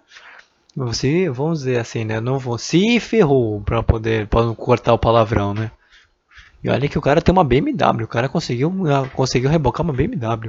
você, 0.79 1.29
vamos 1.29 1.61
dizer 1.61 1.81
assim, 1.81 2.05
né? 2.05 2.21
Não 2.21 2.39
vou 2.39 2.57
se 2.57 3.01
ferrou 3.01 3.61
pra 3.63 3.83
poder 3.83 4.29
pra 4.29 4.43
não 4.43 4.55
cortar 4.55 4.95
o 4.95 4.99
palavrão, 4.99 5.53
né? 5.53 5.73
E 6.63 6.71
olha 6.71 6.89
que 6.89 6.99
o 6.99 7.03
cara 7.03 7.21
tem 7.21 7.33
uma 7.33 7.45
BMW, 7.45 8.05
o 8.05 8.09
cara 8.09 8.29
conseguiu, 8.29 8.73
conseguiu 9.13 9.51
rebocar 9.51 9.83
uma 9.83 9.93
BMW. 9.93 10.49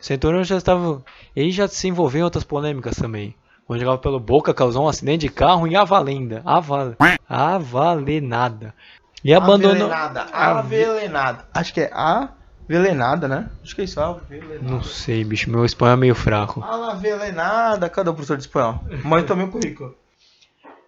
O 0.00 0.04
Centurion 0.04 0.42
já 0.42 0.56
estava, 0.56 1.02
ele 1.36 1.50
já 1.50 1.68
se 1.68 1.88
envolveu 1.88 2.20
em 2.20 2.24
outras 2.24 2.44
polêmicas 2.44 2.96
também. 2.96 3.34
Quando 3.66 3.80
jogava 3.80 3.98
pelo 3.98 4.18
Boca, 4.18 4.52
causou 4.52 4.84
um 4.84 4.88
acidente 4.88 5.26
de 5.26 5.28
carro 5.28 5.66
em 5.66 5.76
Avalenda, 5.76 6.42
Aval, 6.44 6.94
Avalenada. 7.28 8.74
E 9.24 9.32
abandonou. 9.32 9.90
Avelenada. 9.92 10.26
Avelenada. 10.32 11.48
Acho 11.54 11.72
que 11.72 11.80
é 11.82 11.90
avelenada, 12.76 13.28
né? 13.28 13.48
Acho 13.62 13.74
que 13.74 13.82
é 13.82 13.84
isso, 13.84 14.00
avelenada. 14.00 14.60
Não 14.62 14.82
sei, 14.82 15.24
bicho, 15.24 15.50
meu 15.50 15.64
espanhol 15.64 15.94
é 15.94 15.96
meio 15.96 16.14
fraco. 16.14 16.62
Avelenada. 16.62 17.88
Cadê 17.88 18.10
o 18.10 18.14
professor 18.14 18.36
de 18.36 18.44
espanhol? 18.44 18.80
Mãe 19.04 19.24
também 19.24 19.46
o 19.46 19.50
currículo. 19.50 19.94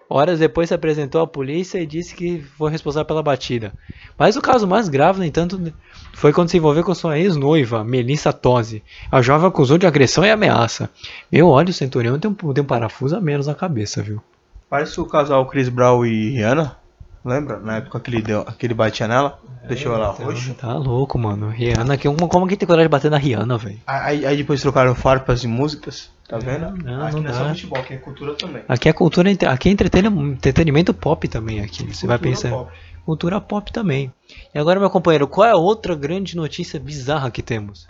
Horas 0.09 0.39
depois 0.39 0.68
se 0.68 0.74
apresentou 0.74 1.22
à 1.22 1.26
polícia 1.26 1.78
e 1.78 1.87
disse 1.87 2.14
que 2.14 2.41
foi 2.57 2.70
responsável 2.70 3.07
pela 3.07 3.22
batida. 3.22 3.72
Mas 4.18 4.37
o 4.37 4.43
caso 4.43 4.66
mais 4.66 4.89
grave, 4.89 5.18
no 5.18 5.24
entanto, 5.24 5.72
foi 6.12 6.32
quando 6.32 6.51
se 6.51 6.57
envolveu 6.57 6.85
com 6.85 6.95
sua 6.95 7.18
ex-noiva, 7.18 7.82
Melissa 7.82 8.32
Tosi. 8.32 8.82
A 9.11 9.22
jovem 9.22 9.49
acusou 9.49 9.78
de 9.78 9.87
agressão 9.87 10.24
e 10.24 10.30
ameaça. 10.30 10.91
Meu, 11.32 11.49
olha, 11.49 11.70
o 11.70 11.72
Centurião 11.72 12.18
tem 12.18 12.30
um, 12.30 12.35
tem 12.35 12.62
um 12.62 12.66
parafuso 12.66 13.16
a 13.16 13.20
menos 13.20 13.47
na 13.47 13.55
cabeça, 13.55 14.03
viu? 14.03 14.22
Parece 14.68 15.01
o 15.01 15.07
casal 15.07 15.47
Chris 15.47 15.68
Brown 15.68 16.05
e 16.05 16.30
Rihanna. 16.30 16.76
Lembra? 17.25 17.59
Na 17.59 17.77
época 17.79 17.99
que 18.01 18.11
ele, 18.11 18.20
deu, 18.20 18.45
que 18.45 18.66
ele 18.66 18.75
batia 18.75 19.09
nela. 19.09 19.39
Deixou 19.66 19.95
ela 19.95 20.09
roxa. 20.09 20.53
Tá 20.55 20.75
louco, 20.75 21.18
mano. 21.18 21.49
Rihanna, 21.49 21.97
que, 21.97 22.07
como 22.07 22.47
que 22.47 22.57
tem 22.57 22.66
coragem 22.66 22.87
de 22.87 22.91
bater 22.91 23.11
na 23.11 23.16
Rihanna, 23.16 23.57
velho? 23.57 23.81
Aí, 23.87 24.27
aí 24.27 24.37
depois 24.37 24.61
trocaram 24.61 24.95
farpas 24.95 25.43
e 25.43 25.47
músicas. 25.49 26.11
Tá 26.29 26.39
vendo? 26.39 26.70
não, 26.83 27.07
aqui 27.07 27.16
não 27.16 27.22
não 27.22 27.31
é 27.31 27.33
só 27.35 27.49
futebol, 27.49 27.79
aqui 27.79 27.95
é 27.95 27.97
cultura 27.99 28.35
também. 28.35 28.62
Aqui 28.68 28.89
é 28.89 28.93
cultura, 28.93 29.31
aqui 29.51 29.68
é 29.68 29.72
entretenimento, 29.72 30.93
pop 30.95 31.27
também 31.29 31.61
aqui. 31.61 31.85
Você 31.95 32.07
vai 32.07 32.18
Cultura 32.18 32.18
pensar. 32.18 32.51
pop. 32.51 32.72
Cultura 33.05 33.41
pop 33.41 33.72
também. 33.72 34.12
E 34.55 34.59
agora, 34.59 34.81
meu 34.81 34.89
companheiro, 34.91 35.27
qual 35.27 35.47
é 35.47 35.53
a 35.53 35.57
outra 35.57 35.95
grande 35.95 36.37
notícia 36.37 36.79
bizarra 36.81 37.31
que 37.31 37.43
temos? 37.43 37.87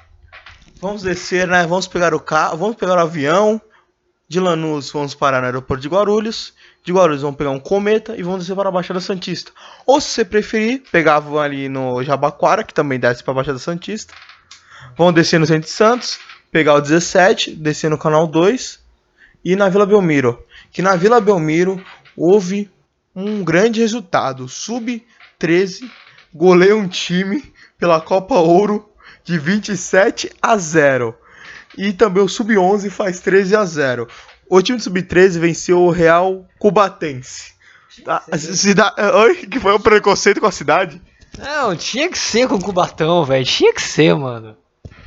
Vamos 0.80 1.03
descer, 1.03 1.47
né? 1.47 1.66
Vamos 1.66 1.87
pegar 1.87 2.12
o 2.14 2.20
carro, 2.20 2.57
vamos 2.57 2.76
pegar 2.76 2.97
o 2.97 3.01
avião. 3.01 3.61
De 4.26 4.41
Lanús 4.41 4.91
vamos 4.91 5.14
parar 5.14 5.41
no 5.41 5.47
aeroporto 5.47 5.82
de 5.82 5.89
Guarulhos. 5.89 6.54
De 6.85 6.93
Guarulhos 6.93 7.22
vamos 7.22 7.39
pegar 7.39 7.51
um 7.51 7.59
cometa 7.59 8.14
e 8.14 8.22
vamos 8.22 8.41
descer 8.41 8.55
para 8.55 8.68
a 8.68 8.72
Baixada 8.72 9.01
Santista. 9.01 9.51
Ou 9.87 10.03
se 10.03 10.11
você 10.11 10.24
preferir, 10.24 10.82
pegava 10.93 11.41
ali 11.41 11.66
no 11.66 12.05
Jabaquara, 12.05 12.62
que 12.62 12.74
também 12.74 13.01
desce 13.01 13.24
para 13.24 13.32
a 13.32 13.37
Baixada 13.37 13.59
Santista. 13.59 14.12
Vamos 14.95 15.14
descer 15.14 15.41
no 15.41 15.47
Centro 15.47 15.62
de 15.62 15.70
Santos, 15.70 16.18
pegar 16.53 16.74
o 16.74 16.82
17, 16.82 17.57
descer 17.57 17.91
no 17.91 17.97
Canal 17.97 18.26
2 18.26 18.78
e 19.43 19.57
na 19.57 19.70
Vila 19.70 19.87
Belmiro. 19.87 20.45
Que 20.70 20.82
na 20.82 20.95
Vila 20.95 21.22
Belmiro 21.22 21.82
houve 22.14 22.70
um 23.16 23.43
grande 23.43 23.80
resultado. 23.80 24.47
Sub-13 24.47 25.91
goleia 26.35 26.76
um 26.76 26.87
time 26.87 27.43
pela 27.78 27.99
Copa 27.99 28.35
Ouro 28.35 28.91
de 29.24 29.39
27 29.39 30.30
a 30.43 30.59
0. 30.59 31.16
E 31.78 31.95
também 31.95 32.22
o 32.22 32.28
Sub-11 32.28 32.91
faz 32.91 33.20
13 33.20 33.57
a 33.57 33.64
0. 33.64 34.07
O 34.49 34.61
time 34.62 34.78
do 34.78 34.84
Sub-13 34.84 35.38
venceu 35.38 35.80
o 35.80 35.90
Real 35.90 36.47
Cubatense. 36.59 37.53
Tá, 38.05 38.22
cida... 38.36 38.92
Oi? 39.22 39.47
Que 39.47 39.61
foi 39.61 39.74
um 39.74 39.80
preconceito 39.80 40.40
com 40.40 40.47
a 40.47 40.53
cidade? 40.53 41.01
Não, 41.38 41.74
tinha 41.76 42.09
que 42.09 42.18
ser 42.18 42.49
com 42.49 42.57
o 42.57 42.62
Cubatão, 42.62 43.24
velho. 43.24 43.45
Tinha 43.45 43.72
que 43.72 43.82
ser, 43.82 44.14
mano. 44.14 44.57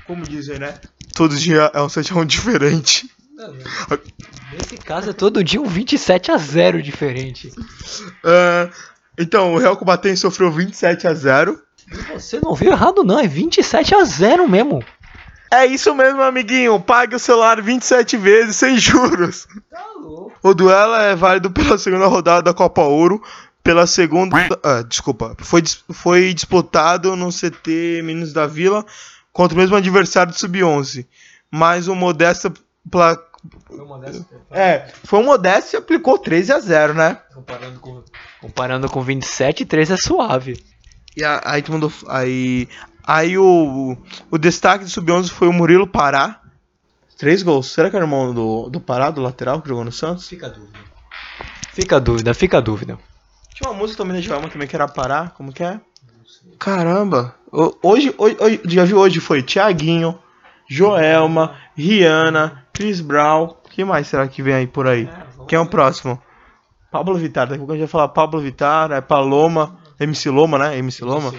Como 0.06 0.24
dizem, 0.24 0.60
né? 0.60 0.76
Todo 1.14 1.36
dia 1.36 1.72
é 1.74 1.82
um 1.82 1.90
7 1.90 2.14
a 2.14 2.16
1 2.18 2.26
diferente. 2.26 3.10
Nesse 4.52 4.78
caso 4.78 5.10
é 5.12 5.14
todo 5.14 5.44
dia 5.44 5.62
um 5.62 5.66
27 5.66 6.32
a 6.32 6.38
0 6.38 6.82
diferente. 6.82 7.52
É, 8.24 8.70
então, 9.18 9.54
o 9.54 9.58
Real 9.58 9.78
Cubatense 9.78 10.22
sofreu 10.22 10.52
27 10.52 11.08
a 11.08 11.14
0. 11.14 11.62
Você 12.14 12.40
não 12.44 12.54
viu 12.54 12.72
errado, 12.72 13.04
não. 13.04 13.20
É 13.20 13.28
27 13.28 13.96
a 13.96 14.04
0 14.04 14.48
mesmo. 14.48 14.84
É 15.52 15.66
isso 15.66 15.94
mesmo, 15.96 16.22
amiguinho. 16.22 16.80
Pague 16.80 17.16
o 17.16 17.20
celular 17.20 17.62
27 17.62 18.18
vezes 18.18 18.56
sem 18.56 18.78
juros. 18.78 19.48
Tá 19.72 19.86
louco. 20.00 20.34
O 20.44 20.54
duelo 20.54 20.96
é 20.96 21.16
válido 21.16 21.50
pela 21.52 21.78
segunda 21.78 22.06
rodada 22.08 22.44
da 22.44 22.54
Copa 22.54 22.82
Ouro. 22.82 23.22
Pela 23.64 23.86
segunda. 23.88 24.36
Ah, 24.64 24.82
desculpa. 24.82 25.36
Foi, 25.40 25.62
foi 25.92 26.34
disputado 26.34 27.16
no 27.16 27.30
CT 27.32 28.02
Meninos 28.04 28.32
da 28.32 28.48
Vila 28.48 28.86
contra 29.34 29.56
o 29.56 29.60
mesmo 29.60 29.76
adversário 29.76 30.32
do 30.32 30.38
Sub-11. 30.40 31.06
Mas 31.52 31.88
o 31.88 31.96
Modesta. 31.96 32.52
pla- 32.90 33.18
É, 34.52 34.88
foi 35.04 35.20
o 35.20 35.24
Modesta 35.24 35.76
e 35.76 35.80
aplicou 35.80 36.18
13 36.18 36.52
a 36.54 36.60
0 36.60 36.94
né? 36.94 37.18
Comparando 37.34 37.80
com, 37.80 38.04
comparando 38.42 38.90
com 38.90 39.02
27, 39.02 39.66
3 39.66 39.92
é 39.92 39.98
suave. 39.98 40.62
E 41.16 41.24
aí 41.24 41.62
todo 41.62 41.74
mundo. 41.74 41.94
Aí. 42.08 42.68
Aí 43.08 43.38
o, 43.38 43.96
o 44.30 44.38
destaque 44.38 44.84
do 44.84 44.90
Sub-11 44.90 45.30
foi 45.30 45.48
o 45.48 45.54
Murilo 45.54 45.88
Pará. 45.88 46.42
Três 47.18 47.42
gols. 47.42 47.68
Será 47.72 47.90
que 47.90 47.96
era 47.96 48.06
o 48.06 48.08
irmão 48.08 48.34
do, 48.34 48.70
do 48.70 48.80
Pará, 48.82 49.10
do 49.10 49.22
lateral, 49.22 49.62
que 49.62 49.70
jogou 49.70 49.84
no 49.86 49.92
Santos? 49.92 50.28
Fica 50.28 50.48
a 50.48 50.50
dúvida. 50.50 50.80
Fica 51.72 51.96
a 51.96 52.00
dúvida, 52.00 52.34
fica 52.34 52.58
a 52.58 52.62
dúvida. 52.62 53.00
Tinha 53.56 53.70
uma 53.72 53.78
música 53.80 53.98
também 54.04 54.16
da 54.18 54.22
Joelma 54.22 54.50
também 54.50 54.68
que 54.68 54.76
era 54.76 54.88
Pará. 54.88 55.32
Como 55.36 55.52
que 55.54 55.64
é? 55.64 55.80
Caramba. 56.60 57.34
O- 57.52 57.74
Hoje, 57.82 58.14
hoje, 58.18 58.38
hoje 58.40 58.62
já 58.66 58.84
viu 58.86 58.98
hoje 58.98 59.20
foi 59.20 59.42
Thiaguinho, 59.42 60.20
Joelma, 60.70 61.56
Rihanna, 61.76 62.66
Chris 62.74 63.00
Brown. 63.02 63.56
Quem 63.72 63.86
mais 63.86 64.08
será 64.08 64.28
que 64.28 64.44
vem 64.44 64.54
aí 64.54 64.68
por 64.68 64.86
aí? 64.88 65.10
Quem 65.48 65.58
é 65.58 65.62
o 65.62 65.66
próximo? 65.66 66.22
Pablo 66.92 67.16
Vittar. 67.16 67.46
Daqui 67.48 67.56
a 67.56 67.58
pouco 67.60 67.72
a 67.74 67.76
gente 67.76 67.86
vai 67.86 67.92
falar 67.92 68.10
Pablo 68.10 68.40
Vittar, 68.42 68.92
é 68.92 69.02
Paloma, 69.02 69.78
MC 70.00 70.30
Loma, 70.30 70.58
né? 70.60 70.78
MC 70.78 71.04
Loma. 71.04 71.34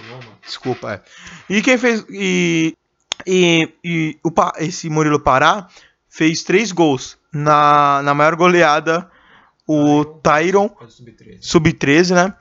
Desculpa, 0.49 0.93
é. 0.93 1.01
E 1.49 1.61
quem 1.61 1.77
fez. 1.77 2.05
E. 2.09 2.75
E, 3.27 3.73
e 3.83 4.17
o, 4.23 4.31
esse 4.59 4.89
Murilo 4.89 5.19
Pará 5.19 5.67
fez 6.09 6.43
três 6.43 6.71
gols. 6.71 7.17
Na, 7.31 8.01
na 8.01 8.13
maior 8.13 8.35
goleada, 8.35 9.09
o 9.67 10.03
Tyron, 10.03 10.75
sub-13, 11.39 12.15
né? 12.15 12.33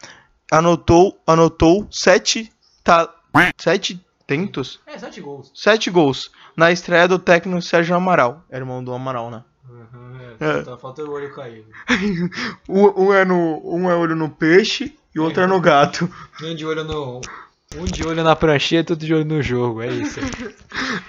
Anotou, 0.50 1.20
anotou 1.26 1.86
sete, 1.90 2.50
ta, 2.82 3.12
sete 3.59 4.02
tentos? 4.26 4.78
É, 4.86 4.98
7 4.98 5.20
gols. 5.20 5.50
Sete 5.54 5.90
gols. 5.90 6.30
Na 6.56 6.70
estreia 6.70 7.09
do 7.09 7.18
técnico 7.18 7.62
Sérgio 7.62 7.96
Amaral. 7.96 8.44
É 8.50 8.59
irmão 8.59 8.84
do 8.84 8.92
Amaral, 8.92 9.30
né? 9.30 9.42
É. 10.38 10.62
Tá 10.62 10.76
faltando 10.76 11.11
o 11.11 11.14
olho 11.14 11.34
caído. 11.34 11.66
Um, 12.68 13.06
um 13.06 13.14
é 13.14 13.24
no, 13.24 13.61
um 13.64 13.90
é 13.90 13.94
olho 13.94 14.14
no 14.14 14.28
peixe 14.28 14.94
e 15.14 15.18
o 15.18 15.24
outro 15.24 15.42
é 15.42 15.46
no 15.46 15.59
gato. 15.61 16.09
Um 16.42 16.54
de 16.54 16.66
olho 16.66 16.84
no. 16.84 17.20
Um 17.77 17.85
de 17.85 18.07
olho 18.07 18.25
na 18.25 18.35
prancheta, 18.35 18.95
outro 18.95 19.07
de 19.07 19.12
olho 19.12 19.25
no 19.25 19.43
jogo, 19.43 19.83
é 19.83 19.89
isso. 19.89 20.21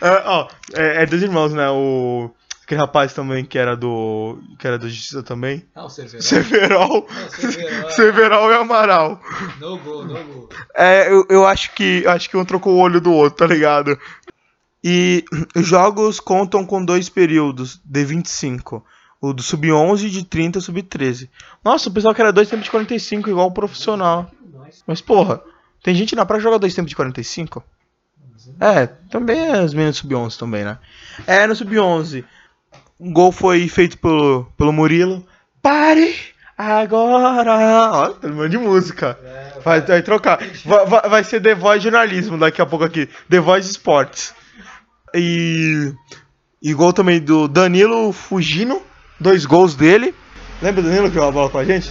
É, 0.01 0.23
ó, 0.25 0.47
é, 0.73 1.03
é 1.03 1.05
dois 1.05 1.21
irmãos, 1.21 1.53
né? 1.53 1.69
O. 1.69 2.31
Aquele 2.63 2.79
rapaz 2.79 3.13
também 3.13 3.43
que 3.43 3.57
era 3.57 3.75
do. 3.75 4.37
que 4.57 4.65
era 4.65 4.77
do 4.77 4.87
Justiça 4.87 5.21
também. 5.21 5.65
Ah, 5.75 5.85
o 5.85 5.89
Cerveró. 5.89 6.21
Severol. 6.21 7.07
Severol. 7.29 7.91
Severol 7.91 8.51
e 8.51 8.55
Amaral. 8.55 9.21
No 9.59 9.77
gol, 9.79 10.05
no 10.05 10.23
gol. 10.23 10.49
É, 10.73 11.11
eu, 11.11 11.25
eu 11.29 11.45
acho 11.45 11.73
que. 11.73 12.03
eu 12.05 12.11
acho 12.11 12.29
que 12.29 12.37
um 12.37 12.45
trocou 12.45 12.75
o 12.75 12.79
olho 12.79 13.01
do 13.01 13.11
outro, 13.11 13.39
tá 13.39 13.47
ligado? 13.53 13.99
E 14.81 15.25
os 15.55 15.67
jogos 15.67 16.19
contam 16.21 16.65
com 16.65 16.85
dois 16.85 17.09
períodos 17.09 17.81
de 17.83 18.05
25. 18.05 18.85
O 19.21 19.33
do 19.33 19.43
sub-11 19.43 20.05
e 20.05 20.09
de 20.09 20.23
30 20.23 20.61
sub-13. 20.61 21.29
Nossa, 21.63 21.89
o 21.89 21.91
pessoal 21.91 22.15
que 22.15 22.21
era 22.21 22.31
dois 22.31 22.47
tempos 22.47 22.65
de 22.65 22.71
45, 22.71 23.29
igual 23.29 23.47
o 23.47 23.53
profissional. 23.53 24.31
Mas 24.87 25.01
porra, 25.01 25.41
tem 25.83 25.95
gente 25.95 26.15
na 26.15 26.25
praia 26.25 26.39
que 26.39 26.43
joga 26.43 26.59
dois 26.59 26.73
tempos 26.73 26.89
de 26.89 26.95
45? 26.95 27.63
É, 28.59 28.87
também 29.09 29.47
é 29.47 29.61
os 29.61 29.73
meninos 29.73 29.97
sub-11 29.97 30.37
também, 30.37 30.63
né? 30.63 30.77
É, 31.27 31.45
no 31.47 31.55
sub-11, 31.55 32.23
um 32.99 33.13
gol 33.13 33.31
foi 33.31 33.67
feito 33.67 33.97
pelo, 33.97 34.45
pelo 34.57 34.73
Murilo. 34.73 35.25
Pare 35.61 36.15
agora! 36.57 37.91
Olha, 37.93 38.13
tá 38.13 38.47
de 38.47 38.57
música. 38.57 39.17
Vai, 39.63 39.81
vai 39.81 40.01
trocar. 40.01 40.39
Vai, 40.65 40.85
vai, 40.85 41.09
vai 41.09 41.23
ser 41.23 41.41
The 41.41 41.55
Voice 41.55 41.83
Jornalismo 41.83 42.37
daqui 42.37 42.61
a 42.61 42.65
pouco 42.65 42.83
aqui. 42.83 43.07
The 43.29 43.39
Voice 43.39 43.69
Sports. 43.69 44.33
E, 45.15 45.93
e 46.61 46.73
gol 46.73 46.91
também 46.91 47.19
do 47.21 47.47
Danilo 47.47 48.11
Fugino. 48.11 48.81
Dois 49.19 49.45
gols 49.45 49.75
dele. 49.75 50.13
Lembra 50.61 50.81
do 50.81 50.89
Danilo 50.89 51.07
que 51.09 51.15
jogou 51.15 51.29
a 51.29 51.31
bola 51.31 51.49
com 51.49 51.57
a 51.57 51.65
gente? 51.65 51.89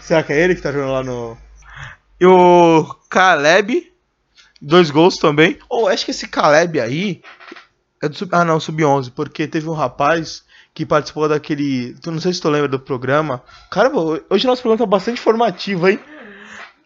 Será 0.00 0.22
que 0.22 0.32
é 0.32 0.40
ele 0.42 0.54
que 0.54 0.62
tá 0.62 0.72
jogando 0.72 0.92
lá 0.92 1.02
no. 1.02 1.36
E 2.20 2.26
o 2.26 2.84
Caleb. 3.08 3.92
Dois 4.60 4.90
gols 4.90 5.16
também. 5.16 5.58
Ou 5.68 5.84
oh, 5.84 5.88
acho 5.88 6.04
que 6.04 6.10
esse 6.10 6.26
Caleb 6.26 6.80
aí. 6.80 7.22
É 8.02 8.08
do 8.08 8.16
sub... 8.16 8.30
Ah, 8.32 8.44
não, 8.44 8.58
sub-11. 8.58 9.12
Porque 9.14 9.46
teve 9.46 9.68
um 9.68 9.74
rapaz 9.74 10.44
que 10.74 10.86
participou 10.86 11.28
daquele. 11.28 11.94
Tu 11.94 12.10
não 12.10 12.20
sei 12.20 12.32
se 12.32 12.40
tu 12.40 12.48
lembra 12.48 12.68
do 12.68 12.78
programa. 12.78 13.42
Cara, 13.70 13.90
hoje 14.30 14.46
nosso 14.46 14.62
programa 14.62 14.84
tá 14.84 14.90
bastante 14.90 15.20
informativo, 15.20 15.88
hein? 15.88 16.00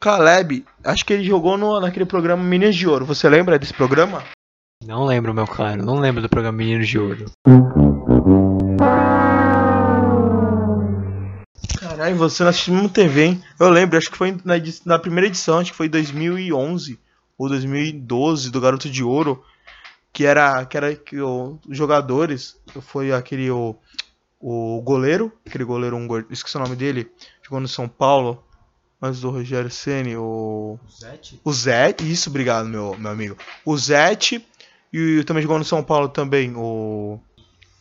Caleb, 0.01 0.65
acho 0.83 1.05
que 1.05 1.13
ele 1.13 1.25
jogou 1.25 1.59
no, 1.59 1.79
naquele 1.79 2.07
programa 2.07 2.43
Meninas 2.43 2.75
de 2.75 2.89
Ouro. 2.89 3.05
Você 3.05 3.29
lembra 3.29 3.59
desse 3.59 3.75
programa? 3.75 4.25
Não 4.83 5.05
lembro, 5.05 5.35
meu 5.35 5.47
caro. 5.47 5.85
Não 5.85 5.99
lembro 5.99 6.23
do 6.23 6.29
programa 6.29 6.57
Meninos 6.57 6.89
de 6.89 6.99
Ouro. 6.99 7.27
Caralho, 12.01 12.17
você 12.17 12.43
não 12.43 12.49
assistiu 12.49 12.89
TV, 12.89 13.25
hein? 13.25 13.45
Eu 13.59 13.69
lembro, 13.69 13.99
acho 13.99 14.11
que 14.11 14.17
foi 14.17 14.35
na, 14.43 14.55
na 14.87 14.99
primeira 14.99 15.27
edição, 15.27 15.59
acho 15.59 15.71
que 15.71 15.77
foi 15.77 15.87
2011 15.87 16.99
ou 17.37 17.47
2012 17.47 18.51
do 18.51 18.59
Garoto 18.59 18.89
de 18.89 19.05
Ouro, 19.05 19.45
que 20.11 20.25
era 20.25 20.65
que 20.65 20.79
era 20.79 20.97
que 20.97 21.21
os 21.21 21.59
jogadores 21.69 22.57
foi 22.81 23.13
aquele 23.13 23.51
o, 23.51 23.77
o 24.41 24.81
goleiro, 24.81 25.31
aquele 25.47 25.63
goleiro 25.63 25.95
um 25.95 26.09
esqueci 26.31 26.57
o 26.57 26.61
nome 26.61 26.75
dele, 26.75 27.07
jogou 27.43 27.61
no 27.61 27.69
São 27.69 27.87
Paulo, 27.87 28.43
mas 28.99 29.21
do 29.21 29.29
Rogério 29.29 29.71
Ceni, 29.71 30.17
o 30.17 30.79
Zete? 30.91 31.39
O 31.45 31.53
Zete, 31.53 32.11
isso, 32.11 32.31
obrigado, 32.31 32.67
meu 32.67 32.97
meu 32.99 33.11
amigo. 33.11 33.37
O 33.63 33.77
Zete 33.77 34.43
e 34.91 35.23
também 35.25 35.43
jogou 35.43 35.59
no 35.59 35.67
São 35.67 35.85
Paulo 35.85 36.09
também, 36.09 36.55
o 36.57 37.21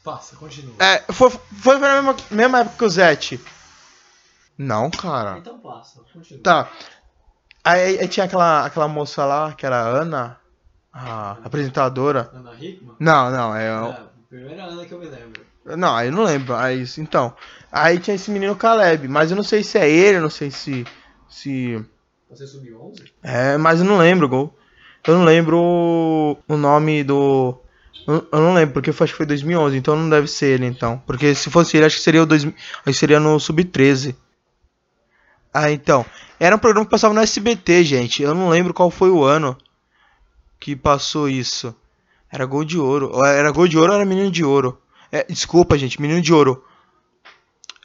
Passa, 0.04 0.36
continua. 0.36 0.76
É, 0.78 1.06
foi 1.14 1.30
foi 1.30 1.78
na 1.78 2.02
mesma, 2.02 2.18
mesma 2.30 2.60
época 2.60 2.78
que 2.80 2.84
o 2.84 2.90
Zete. 2.90 3.40
Não, 4.60 4.92
cara. 4.92 5.38
Então 5.38 5.58
passa, 5.58 6.02
continua. 6.12 6.44
Tá. 6.44 6.70
Aí, 7.64 7.98
aí, 7.98 8.08
tinha 8.10 8.26
aquela, 8.26 8.66
aquela 8.66 8.90
moça 8.90 9.24
lá, 9.24 9.54
que 9.54 9.66
era 9.66 9.78
a 9.78 9.88
Ana, 9.88 10.38
a 10.92 11.38
apresentadora. 11.46 12.30
Ana 12.34 12.54
Hickman? 12.60 12.94
Não, 13.00 13.32
não, 13.32 13.56
é. 13.56 13.68
É, 13.68 13.72
a 13.72 14.10
primeira 14.28 14.66
Ana 14.66 14.86
que 14.86 14.92
eu 14.92 15.00
me 15.00 15.06
lembro. 15.06 15.46
Não, 15.78 15.96
aí 15.96 16.10
eu 16.10 16.12
não 16.12 16.24
lembro. 16.24 16.54
Aí, 16.56 16.84
então. 16.98 17.34
Aí 17.72 18.00
tinha 18.00 18.16
esse 18.16 18.30
menino 18.32 18.54
Caleb, 18.54 19.08
mas 19.08 19.32
eu 19.32 19.38
não 19.38 19.44
sei 19.44 19.64
se 19.64 19.78
é 19.78 19.90
ele, 19.90 20.18
eu 20.18 20.22
não 20.22 20.30
sei 20.30 20.52
se. 20.52 20.86
se... 21.30 21.82
Você 22.30 22.46
subiu 22.46 22.82
11? 22.82 23.14
É, 23.24 23.58
mas 23.58 23.80
eu 23.80 23.86
não 23.86 23.98
lembro, 23.98 24.28
gol. 24.28 24.54
Eu 25.08 25.18
não 25.18 25.24
lembro 25.24 25.58
o 25.58 26.58
nome 26.58 27.02
do. 27.06 27.58
Eu 28.06 28.40
não 28.40 28.54
lembro, 28.54 28.74
porque 28.74 28.90
acho 28.90 29.14
que 29.14 29.18
foi 29.18 29.26
2011, 29.26 29.78
então 29.78 29.96
não 29.96 30.10
deve 30.10 30.28
ser 30.28 30.48
ele, 30.48 30.66
então. 30.66 31.02
Porque 31.06 31.34
se 31.34 31.50
fosse 31.50 31.78
ele, 31.78 31.86
acho 31.86 31.96
que 31.96 32.02
seria 32.02 32.24
o 32.24 32.26
2000, 32.26 32.54
aí 32.86 32.94
seria 32.94 33.20
no 33.22 33.40
Sub-13. 33.40 34.16
Ah, 35.54 35.72
então. 35.72 36.06
Era 36.40 36.56
um 36.56 36.60
programa 36.60 36.86
que 36.86 36.92
passava 36.92 37.14
no 37.14 37.20
SBT, 37.20 37.84
gente. 37.84 38.24
Eu 38.24 38.34
não 38.34 38.50
lembro 38.50 38.74
qual 38.74 38.90
foi 38.90 39.10
o 39.10 39.24
ano 39.24 39.58
que 40.60 40.76
passou 40.76 41.28
isso. 41.28 41.76
Era 42.32 42.46
Gol 42.46 42.64
de 42.64 42.78
Ouro. 42.78 43.24
Era 43.26 43.52
Gol 43.52 43.68
de 43.68 43.78
Ouro 43.78 43.92
ou 43.92 43.98
era 43.98 44.06
Menino 44.06 44.32
de 44.32 44.44
Ouro? 44.44 44.80
É, 45.12 45.24
desculpa, 45.24 45.78
gente. 45.78 46.02
Menino 46.02 46.22
de 46.22 46.34
Ouro. 46.34 46.64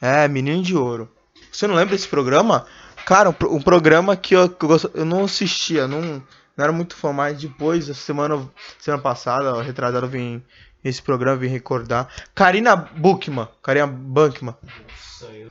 É, 0.00 0.28
Menino 0.28 0.62
de 0.62 0.76
Ouro. 0.76 1.08
Você 1.50 1.66
não 1.66 1.74
lembra 1.74 1.94
desse 1.94 2.08
programa? 2.08 2.66
Cara, 3.06 3.30
um, 3.30 3.56
um 3.56 3.62
programa 3.62 4.16
que 4.16 4.34
eu, 4.34 4.48
que 4.48 4.64
eu, 4.64 4.76
eu 4.94 5.04
não 5.04 5.24
assistia. 5.24 5.88
Não, 5.88 6.22
não 6.56 6.64
era 6.64 6.72
muito 6.72 6.94
fã, 6.94 7.12
mas 7.12 7.40
depois, 7.40 7.84
semana, 7.96 8.48
semana 8.78 9.02
passada, 9.02 9.62
retrasada, 9.62 10.06
eu 10.06 10.10
vim 10.10 10.42
esse 10.85 11.01
programa, 11.03 11.37
vim 11.37 11.49
recordar. 11.49 12.09
Karina 12.35 12.76
Buchmann. 12.76 13.49
Karina 13.62 13.87
Buchmann. 13.87 14.55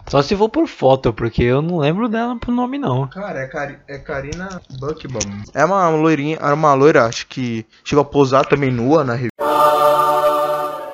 Só 0.08 0.22
se 0.22 0.36
for 0.36 0.50
por 0.50 0.68
foto, 0.68 1.12
porque 1.12 1.42
eu 1.44 1.62
não 1.62 1.80
lembro 1.80 2.08
dela 2.08 2.38
por 2.38 2.52
nome 2.52 2.78
não. 2.78 3.08
Cara, 3.08 3.40
é, 3.40 3.48
Cari 3.48 3.80
é 3.88 3.98
Karina 3.98 4.62
Buchmann. 4.80 5.44
É 5.54 5.66
uma 5.66 5.90
loirinha, 5.90 6.38
era 6.40 6.54
uma 6.54 6.74
loira, 6.74 7.06
acho 7.06 7.26
que 7.28 7.66
chegou 7.84 8.04
a 8.04 8.06
posar 8.06 8.46
também 8.46 8.70
nua 8.72 9.04
na 9.04 9.16
revista. 9.16 9.34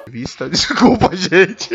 Desculpa, 0.50 1.16
gente. 1.16 1.70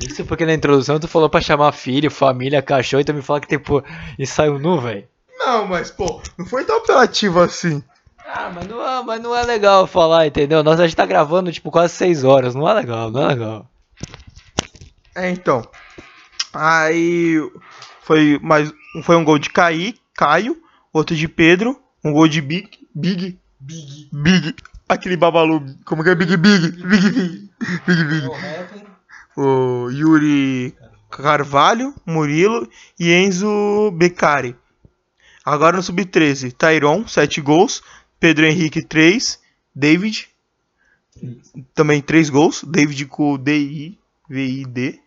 Isso 0.00 0.24
porque 0.24 0.46
na 0.46 0.54
introdução 0.54 0.98
tu 0.98 1.08
falou 1.08 1.28
pra 1.28 1.40
chamar 1.40 1.72
filho, 1.72 2.10
família, 2.10 2.62
cachorro 2.62 3.00
e 3.00 3.04
tu 3.04 3.14
me 3.14 3.22
fala 3.22 3.40
que 3.40 3.48
tem 3.48 3.58
pô, 3.58 3.82
ensaio 4.18 4.58
nu, 4.58 4.80
velho. 4.80 5.06
Não, 5.38 5.66
mas 5.66 5.90
pô, 5.90 6.20
não 6.38 6.46
foi 6.46 6.64
tão 6.64 6.78
apelativo 6.78 7.40
assim. 7.40 7.82
Ah, 8.26 8.50
mas 8.54 8.66
não, 8.66 8.86
é, 8.86 9.02
mas 9.02 9.22
não 9.22 9.34
é 9.34 9.42
legal 9.42 9.86
falar, 9.86 10.26
entendeu? 10.26 10.62
Nós 10.62 10.78
a 10.78 10.86
gente 10.86 10.96
tá 10.96 11.06
gravando 11.06 11.52
tipo 11.52 11.70
quase 11.70 11.94
6 11.94 12.24
horas, 12.24 12.54
não 12.54 12.68
é 12.68 12.74
legal, 12.74 13.10
não 13.10 13.22
é 13.22 13.26
legal. 13.28 13.70
É, 15.14 15.30
então. 15.30 15.62
Aí 16.52 17.36
foi 18.02 18.38
mais 18.42 18.72
foi 19.02 19.16
um 19.16 19.24
gol 19.24 19.38
de 19.38 19.50
Caí, 19.50 19.94
Caio, 20.14 20.56
outro 20.92 21.14
de 21.14 21.28
Pedro, 21.28 21.80
um 22.04 22.12
gol 22.12 22.28
de 22.28 22.40
Big, 22.40 22.70
Big, 22.94 23.38
Big, 23.58 24.08
Big, 24.12 24.54
aquele 24.88 25.16
babalu, 25.16 25.64
como 25.84 26.02
que 26.02 26.10
é 26.10 26.14
Big 26.14 26.36
Big, 26.36 26.70
Big 26.72 27.10
Big, 27.10 27.50
Big 27.86 28.04
Big. 28.04 28.28
O 29.36 29.88
Yuri 29.90 30.74
Carvalho, 31.10 31.94
Murilo 32.06 32.68
e 32.98 33.12
Enzo 33.12 33.90
Beccari. 33.92 34.56
Agora 35.44 35.76
no 35.76 35.82
sub-13, 35.82 36.52
Tyron, 36.52 37.06
7 37.06 37.40
gols, 37.40 37.82
Pedro 38.20 38.46
Henrique 38.46 38.84
3, 38.84 39.40
David 39.74 40.28
também 41.74 42.00
3 42.00 42.30
gols, 42.30 42.62
David 42.64 43.06
com 43.06 43.36
DI 43.36 43.98
VID. 44.28 45.00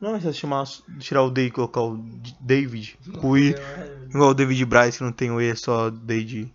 Não, 0.00 0.14
é 0.14 0.20
se 0.20 0.32
chamar, 0.32 0.64
tirar 1.00 1.24
o 1.24 1.30
D 1.30 1.46
e 1.46 1.50
colocar 1.50 1.82
o 1.82 1.98
David. 2.40 2.96
O 3.20 3.36
I. 3.36 3.54
Igual 4.08 4.30
o 4.30 4.34
David 4.34 4.64
Bryce, 4.64 4.98
que 4.98 5.04
não 5.04 5.10
tem 5.10 5.30
o 5.30 5.40
E, 5.40 5.50
é 5.50 5.54
só 5.56 5.90
David. 5.90 6.52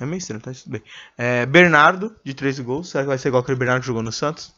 É 0.00 0.06
meio 0.06 0.18
estranho, 0.18 0.40
tá 0.40 0.52
tudo 0.52 0.72
bem. 0.72 0.82
É, 1.18 1.44
Bernardo, 1.44 2.16
de 2.24 2.32
13 2.32 2.62
gols. 2.62 2.88
Será 2.88 3.04
que 3.04 3.08
vai 3.08 3.18
ser 3.18 3.28
igual 3.28 3.42
aquele 3.42 3.58
Bernardo 3.58 3.82
que 3.82 3.86
jogou 3.86 4.02
no 4.02 4.12
Santos? 4.12 4.54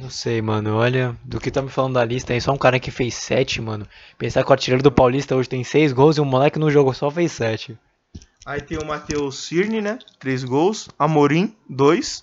Não 0.00 0.10
sei, 0.10 0.42
mano. 0.42 0.74
Olha, 0.74 1.16
do 1.22 1.38
que 1.38 1.50
tá 1.50 1.62
me 1.62 1.68
falando 1.68 1.94
da 1.94 2.04
lista 2.04 2.32
aí, 2.32 2.40
só 2.40 2.52
um 2.52 2.58
cara 2.58 2.80
que 2.80 2.90
fez 2.90 3.14
7, 3.14 3.60
mano. 3.60 3.86
Pensar 4.18 4.42
que 4.42 4.50
o 4.50 4.52
artilheiro 4.52 4.82
do 4.82 4.90
Paulista 4.90 5.36
hoje 5.36 5.48
tem 5.48 5.62
6 5.62 5.92
gols 5.92 6.16
e 6.16 6.20
um 6.20 6.24
moleque 6.24 6.58
no 6.58 6.70
jogo 6.70 6.92
só 6.92 7.10
fez 7.10 7.30
7. 7.32 7.78
Aí 8.46 8.60
tem 8.60 8.78
o 8.78 8.86
Matheus 8.86 9.44
Cirne, 9.44 9.80
né? 9.80 9.98
3 10.18 10.44
gols. 10.44 10.88
Amorim, 10.98 11.54
2. 11.68 12.22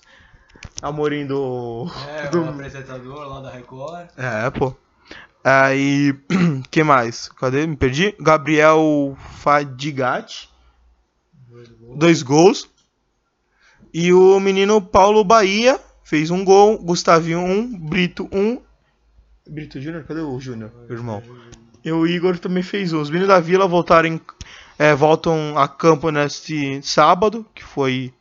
Amorim 0.82 1.26
do. 1.26 1.88
É, 2.08 2.26
do... 2.30 2.42
o 2.42 2.48
apresentador 2.48 3.26
lá 3.26 3.40
da 3.40 3.50
Record. 3.50 4.08
É, 4.16 4.50
pô. 4.50 4.74
Aí, 5.44 6.14
que 6.70 6.82
mais? 6.82 7.28
Cadê? 7.28 7.66
Me 7.66 7.76
perdi. 7.76 8.14
Gabriel 8.20 9.16
Fadigati. 9.38 10.50
Dois 11.48 11.68
gols. 11.68 11.98
Dois 11.98 12.22
gols. 12.22 12.70
E 13.94 14.12
o 14.12 14.38
menino 14.40 14.82
Paulo 14.82 15.24
Bahia 15.24 15.80
fez 16.02 16.30
um 16.30 16.44
gol. 16.44 16.78
Gustavinho 16.78 17.38
um. 17.38 17.78
Brito 17.78 18.28
um. 18.32 18.60
Brito 19.48 19.80
Júnior? 19.80 20.04
Cadê 20.04 20.20
o 20.20 20.38
Júnior, 20.40 20.70
irmão? 20.90 21.22
E 21.84 21.92
o 21.92 22.06
Igor 22.06 22.38
também 22.38 22.62
fez 22.62 22.92
um. 22.92 23.00
Os 23.00 23.08
meninos 23.08 23.28
da 23.28 23.40
Vila 23.40 23.66
voltaram, 23.66 24.20
é, 24.78 24.94
voltam 24.94 25.58
a 25.58 25.66
campo 25.66 26.10
neste 26.10 26.80
sábado, 26.82 27.44
que 27.54 27.64
foi 27.64 28.12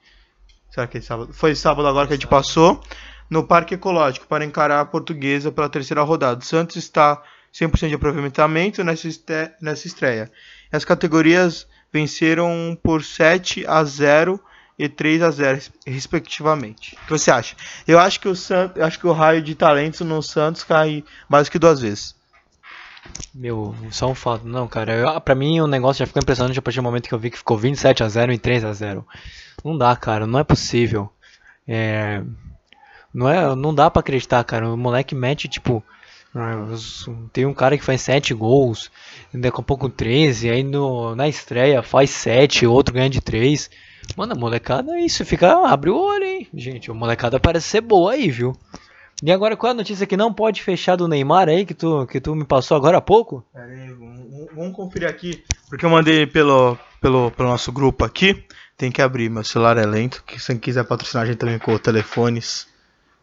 Será 0.78 0.86
que 0.86 1.00
é 1.00 1.02
sábado? 1.02 1.34
Foi 1.34 1.56
sábado 1.56 1.88
agora 1.88 2.06
que 2.06 2.14
a 2.14 2.16
gente 2.16 2.28
passou. 2.28 2.84
No 3.28 3.44
Parque 3.44 3.74
Ecológico, 3.74 4.28
para 4.28 4.46
encarar 4.46 4.80
a 4.80 4.86
portuguesa 4.86 5.52
pela 5.52 5.68
terceira 5.68 6.04
rodada. 6.04 6.40
O 6.40 6.46
Santos 6.46 6.76
está 6.76 7.20
100% 7.52 7.90
de 7.90 7.96
aproveitamento 7.96 8.84
nessa, 8.84 9.10
nessa 9.60 9.88
estreia. 9.88 10.32
As 10.72 10.86
categorias 10.86 11.68
venceram 11.92 12.78
por 12.84 13.04
7 13.04 13.66
a 13.66 13.84
0 13.84 14.40
e 14.78 14.88
3 14.88 15.24
a 15.24 15.32
0 15.32 15.62
respectivamente. 15.86 16.94
O 16.94 17.08
que 17.08 17.10
você 17.10 17.32
acha? 17.32 17.56
Eu 17.88 17.98
acho 17.98 18.20
que 18.20 18.28
o 18.28 18.36
Santos, 18.36 18.80
acho 18.80 19.00
que 19.00 19.08
o 19.08 19.12
raio 19.12 19.42
de 19.42 19.56
talentos 19.56 20.02
no 20.02 20.22
Santos 20.22 20.64
cai 20.64 21.04
mais 21.28 21.50
que 21.50 21.58
duas 21.58 21.82
vezes. 21.82 22.16
Meu, 23.34 23.76
só 23.92 24.10
um 24.10 24.16
fato. 24.16 24.48
Não, 24.48 24.68
cara, 24.68 24.94
eu, 24.94 25.22
pra 25.22 25.36
mim 25.36 25.60
o 25.60 25.68
negócio 25.68 26.00
já 26.00 26.08
ficou 26.08 26.22
impressionante 26.22 26.58
a 26.58 26.62
partir 26.62 26.80
do 26.80 26.84
momento 26.84 27.08
que 27.08 27.14
eu 27.14 27.20
vi 27.20 27.30
que 27.30 27.38
ficou 27.38 27.58
27 27.58 28.04
a 28.04 28.10
0 28.10 28.34
e 28.34 28.38
3 28.38 28.64
a 28.66 28.74
0 28.74 29.06
Não 29.64 29.78
dá, 29.78 29.96
cara, 29.96 30.26
não 30.26 30.40
é 30.40 30.44
possível. 30.44 31.10
É. 31.68 32.22
Não, 33.14 33.30
é, 33.30 33.56
não 33.56 33.74
dá 33.74 33.90
pra 33.90 34.00
acreditar, 34.00 34.44
cara. 34.44 34.70
O 34.70 34.78
moleque 34.78 35.16
mete, 35.16 35.48
tipo. 35.48 35.84
Ah, 36.36 36.68
tem 37.34 37.46
um 37.46 37.54
cara 37.54 37.78
que 37.78 37.84
faz 37.84 38.02
7 38.02 38.34
gols, 38.34 38.92
daqui 39.34 39.60
a 39.60 39.64
pouco 39.64 39.90
13, 39.90 40.50
aí 40.50 40.62
no, 40.62 41.16
na 41.16 41.28
estreia 41.28 41.82
faz 41.82 42.12
7, 42.12 42.68
outro 42.68 42.94
ganha 42.94 43.10
de 43.10 43.22
3. 43.22 43.70
Mano, 44.16 44.34
a 44.34 44.36
molecada 44.36 44.94
é 44.94 45.02
isso, 45.02 45.26
fica. 45.26 45.68
abre 45.68 45.90
o 45.90 45.98
olho, 45.98 46.24
hein? 46.24 46.48
Gente, 46.54 46.92
a 46.92 46.94
molecada 46.94 47.40
parece 47.40 47.68
ser 47.68 47.82
boa 47.82 48.14
aí, 48.14 48.30
viu? 48.30 48.56
E 49.24 49.32
agora 49.32 49.58
qual 49.58 49.70
é 49.70 49.74
a 49.74 49.78
notícia 49.78 50.06
que 50.06 50.16
não 50.16 50.32
pode 50.32 50.62
fechar 50.62 50.96
do 50.96 51.08
Neymar 51.08 51.50
aí, 51.50 51.66
que 51.66 51.74
tu, 51.74 52.06
que 52.06 52.22
tu 52.22 52.36
me 52.36 52.46
passou 52.46 52.78
agora 52.78 52.98
há 52.98 53.02
pouco? 53.02 53.44
Pera 53.52 53.66
aí, 53.66 53.92
vamos, 53.92 54.48
vamos 54.54 54.76
conferir 54.76 55.10
aqui. 55.10 55.44
Porque 55.68 55.86
eu 55.86 55.90
mandei 55.90 56.28
pelo, 56.28 56.78
pelo, 57.02 57.32
pelo 57.32 57.50
nosso 57.50 57.72
grupo 57.72 58.06
aqui. 58.06 58.46
Tem 58.78 58.92
que 58.92 59.02
abrir, 59.02 59.28
meu 59.30 59.44
celular 59.44 59.76
é 59.78 59.86
lento. 59.88 60.24
Que 60.24 60.40
se 60.40 60.56
quiser 60.60 60.84
patrocinar 60.84 61.24
a 61.24 61.26
gente 61.26 61.40
também 61.40 61.58
com 61.58 61.76
telefones. 61.80 62.68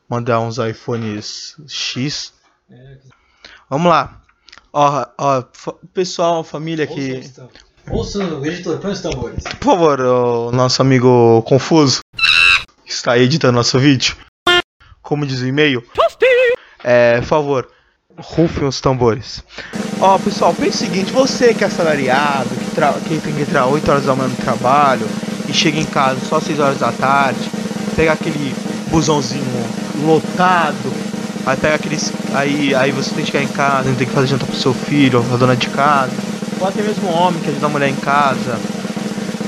Mandar 0.08 0.40
uns 0.40 0.58
iPhones 0.58 1.56
X. 1.68 2.34
Vamos 3.70 3.88
lá. 3.88 4.20
Ó, 4.72 5.06
ó, 5.16 5.44
pessoal, 5.92 6.42
família 6.42 6.84
aqui. 6.84 7.22
Ouça 7.88 8.18
o 8.18 8.44
editor, 8.44 8.78
põe 8.80 8.90
os 8.90 9.00
tambores. 9.00 9.44
Por 9.44 9.64
favor, 9.64 10.00
o 10.00 10.50
nosso 10.50 10.82
amigo 10.82 11.40
Confuso. 11.42 12.00
Está 12.84 13.16
editando 13.16 13.52
nosso 13.52 13.78
vídeo 13.78 14.16
como 15.04 15.24
diz 15.26 15.40
o 15.40 15.46
e-mail, 15.46 15.84
é, 16.82 17.18
por 17.18 17.26
favor, 17.26 17.68
rufem 18.18 18.66
os 18.66 18.80
tambores. 18.80 19.44
Ó, 20.00 20.18
pessoal, 20.18 20.52
pense 20.54 20.76
o 20.76 20.86
seguinte, 20.86 21.12
você 21.12 21.54
que 21.54 21.62
é 21.62 21.66
assalariado, 21.66 22.48
que, 22.48 23.08
que 23.08 23.20
tem 23.20 23.34
que 23.34 23.42
entrar 23.42 23.66
8 23.66 23.90
horas 23.90 24.04
da 24.04 24.16
manhã 24.16 24.30
no 24.30 24.36
trabalho 24.36 25.06
e 25.48 25.52
chega 25.52 25.78
em 25.78 25.84
casa 25.84 26.18
só 26.26 26.40
6 26.40 26.58
horas 26.58 26.78
da 26.78 26.90
tarde, 26.90 27.50
pega 27.94 28.12
aquele 28.12 28.54
busãozinho 28.90 29.44
lotado, 30.04 30.92
aí 31.46 31.56
pega 31.56 31.74
aqueles. 31.74 32.12
Aí, 32.34 32.74
aí 32.74 32.90
você 32.90 33.14
tem 33.14 33.24
que 33.24 33.30
chegar 33.30 33.44
em 33.44 33.48
casa, 33.48 33.92
tem 33.96 34.06
que 34.06 34.12
fazer 34.12 34.26
janta 34.26 34.46
pro 34.46 34.56
seu 34.56 34.74
filho, 34.74 35.22
pra 35.22 35.36
dona 35.36 35.56
de 35.56 35.68
casa, 35.68 36.12
ou 36.60 36.66
até 36.66 36.82
mesmo 36.82 37.08
um 37.08 37.14
homem 37.14 37.40
que 37.40 37.50
ajuda 37.50 37.66
a 37.66 37.68
mulher 37.68 37.88
em 37.88 37.96
casa. 37.96 38.58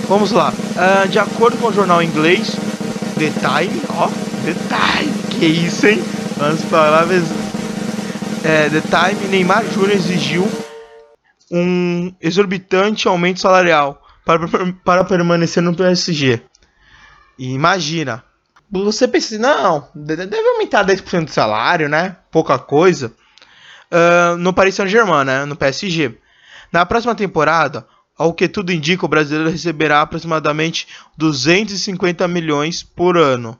Vamos 0.08 0.30
lá. 0.30 0.52
Uh, 0.52 1.08
de 1.08 1.18
acordo 1.18 1.56
com 1.58 1.66
o 1.66 1.72
jornal 1.72 2.00
inglês, 2.02 2.56
The 3.18 3.30
Time, 3.30 3.82
ó, 3.88 4.08
The 4.44 4.54
Time, 4.68 5.15
que 5.38 5.46
isso, 5.46 5.86
hein? 5.86 6.02
As 6.40 6.62
palavras. 6.64 7.24
É, 8.44 8.68
The 8.70 8.80
Time, 8.80 9.28
Neymar 9.28 9.64
Júnior 9.72 9.92
exigiu 9.92 10.48
um 11.50 12.14
exorbitante 12.20 13.08
aumento 13.08 13.40
salarial 13.40 14.02
para, 14.24 14.40
para 14.84 15.04
permanecer 15.04 15.62
no 15.62 15.74
PSG. 15.74 16.40
E 17.38 17.52
imagina, 17.52 18.24
você 18.70 19.06
pensa, 19.08 19.36
não, 19.38 19.88
deve 19.94 20.48
aumentar 20.48 20.86
10% 20.86 21.24
do 21.24 21.30
salário, 21.30 21.88
né? 21.88 22.16
Pouca 22.30 22.58
coisa. 22.58 23.12
Uh, 23.90 24.36
no 24.38 24.52
Paris 24.52 24.74
Saint-Germain, 24.74 25.24
né? 25.24 25.44
No 25.44 25.56
PSG. 25.56 26.16
Na 26.72 26.86
próxima 26.86 27.14
temporada, 27.14 27.86
ao 28.16 28.32
que 28.32 28.48
tudo 28.48 28.72
indica, 28.72 29.04
o 29.04 29.08
brasileiro 29.08 29.50
receberá 29.50 30.02
aproximadamente 30.02 30.86
250 31.16 32.26
milhões 32.28 32.82
por 32.82 33.16
ano 33.16 33.58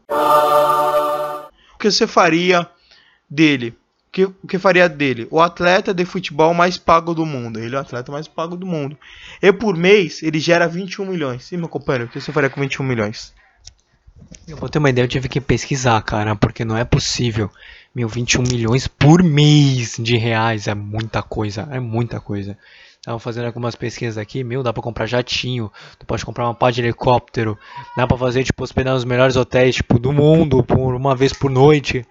que 1.91 1.97
você 1.97 2.07
faria 2.07 2.69
dele? 3.29 3.69
O 4.09 4.13
que, 4.13 4.29
que 4.49 4.59
faria 4.59 4.89
dele? 4.89 5.29
O 5.31 5.41
atleta 5.41 5.93
de 5.93 6.05
futebol 6.05 6.55
mais 6.55 6.79
pago 6.79 7.15
do 7.15 7.27
mundo. 7.27 7.59
Ele 7.59 7.75
é 7.75 7.79
o 7.79 7.83
atleta 7.83 8.11
mais 8.11 8.27
pago 8.27 8.57
do 8.57 8.67
mundo. 8.67 8.97
E 9.43 9.53
por 9.53 9.77
mês 9.77 10.23
ele 10.23 10.39
gera 10.41 10.67
21 10.67 11.05
milhões. 11.05 11.53
E 11.53 11.57
meu 11.57 11.69
companheiro, 11.69 12.07
o 12.07 12.09
que 12.09 12.21
você 12.21 12.33
faria 12.33 12.51
com 12.51 12.61
21 12.61 12.85
milhões? 12.85 13.35
Eu 14.49 14.57
vou 14.57 14.69
ter 14.69 14.79
uma 14.79 14.91
ideia, 14.91 15.05
eu 15.05 15.09
tive 15.09 15.29
que 15.29 15.41
pesquisar, 15.41 16.01
cara, 16.03 16.35
porque 16.35 16.65
não 16.65 16.77
é 16.77 16.85
possível. 16.85 17.51
Meu, 17.95 18.09
21 18.09 18.43
milhões 18.43 18.89
por 18.89 19.23
mês 19.23 19.97
de 19.99 20.17
reais 20.17 20.67
é 20.67 20.75
muita 20.75 21.23
coisa, 21.23 21.69
é 21.71 21.79
muita 21.79 22.21
coisa. 22.21 22.57
Tava 23.07 23.21
fazendo 23.21 23.47
algumas 23.47 23.77
pesquisas 23.77 24.19
aqui, 24.19 24.43
meu, 24.43 24.65
dá 24.65 24.73
pra 24.73 24.83
comprar 24.83 25.07
jatinho, 25.07 25.71
tu 25.97 26.05
pode 26.05 26.25
comprar 26.25 26.45
uma 26.45 26.55
pá 26.57 26.73
de 26.73 26.81
helicóptero, 26.81 27.57
dá 27.97 28.05
pra 28.05 28.19
fazer, 28.19 28.43
tipo, 28.43 28.65
hospedar 28.65 28.95
nos 28.95 29.05
melhores 29.05 29.37
hotéis, 29.37 29.77
tipo, 29.77 29.97
do 29.97 30.13
mundo, 30.13 30.65
por 30.65 30.93
uma 30.93 31.15
vez 31.15 31.33
por 31.33 31.49
noite. 31.49 32.05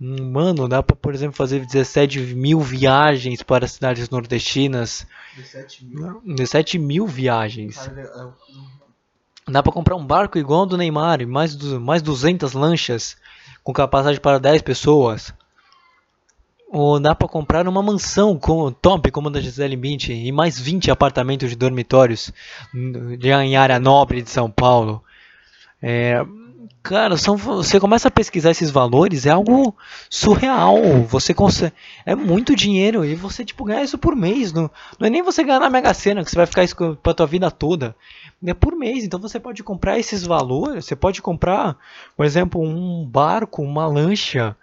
Hum, 0.00 0.32
mano, 0.32 0.68
dá 0.68 0.82
pra, 0.82 0.96
por 0.96 1.14
exemplo, 1.14 1.36
fazer 1.36 1.64
17 1.64 2.18
mil 2.34 2.58
viagens 2.58 3.44
para 3.44 3.68
cidades 3.68 4.10
nordestinas. 4.10 5.06
17 5.36 5.84
mil? 5.84 6.20
17 6.26 6.78
mil 6.80 7.06
viagens. 7.06 7.88
É 7.88 9.52
dá 9.52 9.62
pra 9.62 9.72
comprar 9.72 9.94
um 9.94 10.04
barco 10.04 10.36
igual 10.36 10.62
ao 10.62 10.66
do 10.66 10.76
Neymar, 10.76 11.24
mais, 11.28 11.54
mais 11.78 12.02
200 12.02 12.54
lanchas, 12.54 13.16
com 13.62 13.72
capacidade 13.72 14.18
para 14.18 14.40
10 14.40 14.62
pessoas 14.62 15.32
ou 16.74 16.98
dá 16.98 17.14
para 17.14 17.28
comprar 17.28 17.68
uma 17.68 17.80
mansão 17.80 18.36
com 18.36 18.72
top 18.72 19.08
como 19.12 19.28
a 19.28 19.30
da 19.30 19.40
Gisele 19.40 19.76
Bündchen 19.76 20.26
e 20.26 20.32
mais 20.32 20.58
20 20.58 20.90
apartamentos 20.90 21.48
de 21.48 21.54
dormitórios 21.54 22.32
em 22.74 23.54
área 23.54 23.78
nobre 23.78 24.20
de 24.20 24.28
São 24.28 24.50
Paulo. 24.50 25.00
É, 25.80 26.20
cara, 26.82 27.16
são, 27.16 27.36
você 27.36 27.78
começa 27.78 28.08
a 28.08 28.10
pesquisar 28.10 28.50
esses 28.50 28.72
valores, 28.72 29.24
é 29.24 29.30
algo 29.30 29.72
surreal. 30.10 30.82
Você 31.04 31.32
consegue, 31.32 31.72
é 32.04 32.16
muito 32.16 32.56
dinheiro 32.56 33.04
e 33.04 33.14
você 33.14 33.44
tipo 33.44 33.64
ganha 33.64 33.84
isso 33.84 33.96
por 33.96 34.16
mês. 34.16 34.52
Não, 34.52 34.68
não 34.98 35.06
é 35.06 35.10
nem 35.10 35.22
você 35.22 35.44
ganhar 35.44 35.60
na 35.60 35.70
Mega 35.70 35.94
Sena 35.94 36.24
que 36.24 36.30
você 36.30 36.36
vai 36.36 36.46
ficar 36.46 36.64
isso 36.64 36.74
para 37.00 37.14
tua 37.14 37.26
vida 37.26 37.52
toda. 37.52 37.94
É 38.44 38.52
por 38.52 38.74
mês, 38.74 39.04
então 39.04 39.20
você 39.20 39.38
pode 39.38 39.62
comprar 39.62 39.96
esses 39.96 40.24
valores. 40.24 40.86
Você 40.86 40.96
pode 40.96 41.22
comprar, 41.22 41.76
por 42.16 42.26
exemplo, 42.26 42.60
um 42.60 43.06
barco, 43.06 43.62
uma 43.62 43.86
lancha 43.86 44.56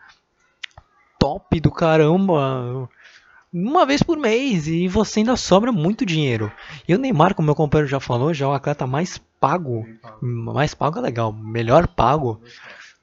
top 1.22 1.60
do 1.60 1.70
caramba 1.70 2.90
uma 3.54 3.86
vez 3.86 4.02
por 4.02 4.18
mês 4.18 4.66
e 4.68 4.88
você 4.88 5.20
ainda 5.20 5.38
sobra 5.38 5.72
muito 5.72 6.04
dinheiro. 6.04 6.52
E 6.88 6.96
o 6.96 6.98
Neymar, 6.98 7.36
como 7.36 7.46
meu 7.46 7.56
companheiro 7.56 7.88
já 7.88 8.00
falou, 8.00 8.34
já 8.34 8.46
é 8.46 8.50
o 8.50 8.54
atleta 8.54 8.88
mais 8.88 9.20
pago, 9.40 9.86
mais 10.20 10.74
pago 10.74 10.98
é 10.98 11.02
legal, 11.02 11.32
melhor 11.32 11.88
pago 11.88 12.42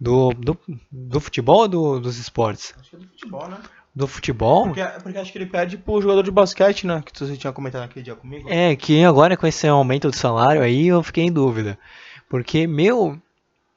do, 0.01 0.33
do, 0.33 0.59
do 0.91 1.21
futebol 1.21 1.61
ou 1.61 1.69
do, 1.69 2.01
dos 2.01 2.19
esportes? 2.19 2.75
Acho 2.81 2.91
que 2.91 2.97
é 2.97 2.99
do 2.99 3.09
futebol, 3.09 3.49
né? 3.49 3.59
Do 3.95 4.07
futebol? 4.07 4.64
Porque, 4.64 4.85
porque 5.03 5.19
acho 5.19 5.33
que 5.33 5.39
ele 5.39 5.47
pede 5.47 5.77
pro 5.77 6.01
jogador 6.01 6.23
de 6.23 6.31
basquete, 6.31 6.87
né? 6.87 7.03
Que 7.05 7.16
você 7.16 7.37
tinha 7.37 7.53
comentado 7.53 7.83
aquele 7.85 8.05
dia 8.05 8.14
comigo. 8.14 8.49
É, 8.51 8.75
que 8.75 9.05
agora 9.05 9.37
com 9.37 9.47
esse 9.47 9.66
aumento 9.66 10.09
do 10.09 10.16
salário 10.16 10.62
aí 10.62 10.89
eu 10.89 11.03
fiquei 11.03 11.25
em 11.25 11.33
dúvida. 11.33 11.79
Porque, 12.29 12.66
meu, 12.66 13.21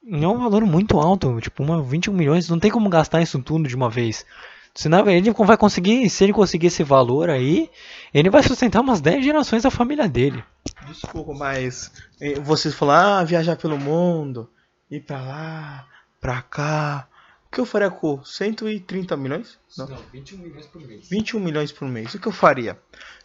é 0.06 0.28
um 0.28 0.38
valor 0.38 0.64
muito 0.64 0.98
alto, 0.98 1.40
tipo, 1.40 1.62
uma 1.62 1.82
21 1.82 2.12
milhões, 2.12 2.48
não 2.48 2.58
tem 2.58 2.70
como 2.70 2.88
gastar 2.88 3.22
isso 3.22 3.40
tudo 3.42 3.68
de 3.68 3.76
uma 3.76 3.88
vez. 3.88 4.26
Senão 4.74 5.08
ele 5.08 5.30
vai 5.30 5.56
conseguir, 5.56 6.08
se 6.08 6.24
ele 6.24 6.32
conseguir 6.32 6.68
esse 6.68 6.82
valor 6.82 7.28
aí, 7.28 7.70
ele 8.12 8.30
vai 8.30 8.42
sustentar 8.42 8.80
umas 8.80 9.00
10 9.00 9.24
gerações 9.24 9.62
da 9.62 9.70
família 9.70 10.08
dele. 10.08 10.42
Desculpa, 10.86 11.34
mas 11.34 11.92
eh, 12.20 12.40
vocês 12.40 12.74
falaram, 12.74 13.18
ah, 13.18 13.24
viajar 13.24 13.56
pelo 13.56 13.78
mundo, 13.78 14.48
ir 14.90 15.00
pra 15.00 15.20
lá, 15.20 15.86
pra 16.20 16.40
cá. 16.40 17.06
O 17.46 17.54
que 17.54 17.60
eu 17.60 17.66
faria 17.66 17.90
com 17.90 18.24
130 18.24 19.14
milhões? 19.14 19.58
Não, 19.76 19.86
Não 19.86 19.98
21 20.10 20.38
milhões 20.38 20.66
por 20.66 20.80
mês. 20.80 21.08
21 21.08 21.40
milhões 21.40 21.70
por 21.70 21.86
mês. 21.86 22.14
O 22.14 22.18
que 22.18 22.28
eu 22.28 22.32
faria? 22.32 22.78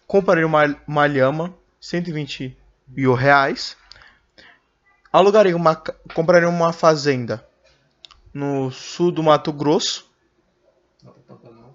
Compraria 0.06 0.46
uma, 0.46 0.76
uma 0.86 1.06
lhama, 1.06 1.56
120 1.80 2.58
mil 2.90 3.14
reais 3.14 3.78
alugaria 5.12 5.56
uma, 5.56 5.76
compraria 6.14 6.50
uma 6.50 6.74
fazenda 6.74 7.46
no 8.34 8.72
sul 8.72 9.12
do 9.12 9.24
Mato 9.24 9.52
Grosso. 9.52 10.06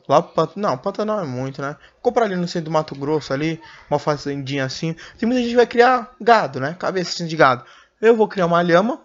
Lá 0.09 0.21
pro 0.21 0.33
Pantanal. 0.35 0.71
Não, 0.71 0.79
Pantanal 0.79 1.21
é 1.21 1.27
muito, 1.27 1.63
né? 1.63 1.77
Compraria 2.01 2.37
no 2.37 2.49
centro 2.49 2.67
do 2.67 2.71
Mato 2.73 2.95
Grosso 2.95 3.33
ali, 3.33 3.61
uma 3.89 3.99
fazendinha 3.99 4.65
assim. 4.65 4.95
Tem 5.19 5.27
muita 5.27 5.43
gente 5.43 5.57
vai 5.57 5.67
criar 5.67 6.15
gado, 6.21 6.61
né? 6.61 6.75
Cabeça 6.79 7.25
de 7.25 7.37
gado. 7.37 7.65
Eu 8.01 8.17
vou 8.17 8.29
criar 8.29 8.47
uma 8.47 8.61
lhama, 8.63 9.01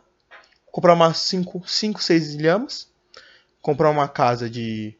comprar 0.71 0.93
umas 0.93 1.17
5, 1.19 1.67
5, 1.67 2.01
6 2.01 2.41
lhamas, 2.41 2.89
comprar 3.61 3.89
uma 3.89 4.07
casa 4.07 4.49
de 4.49 4.97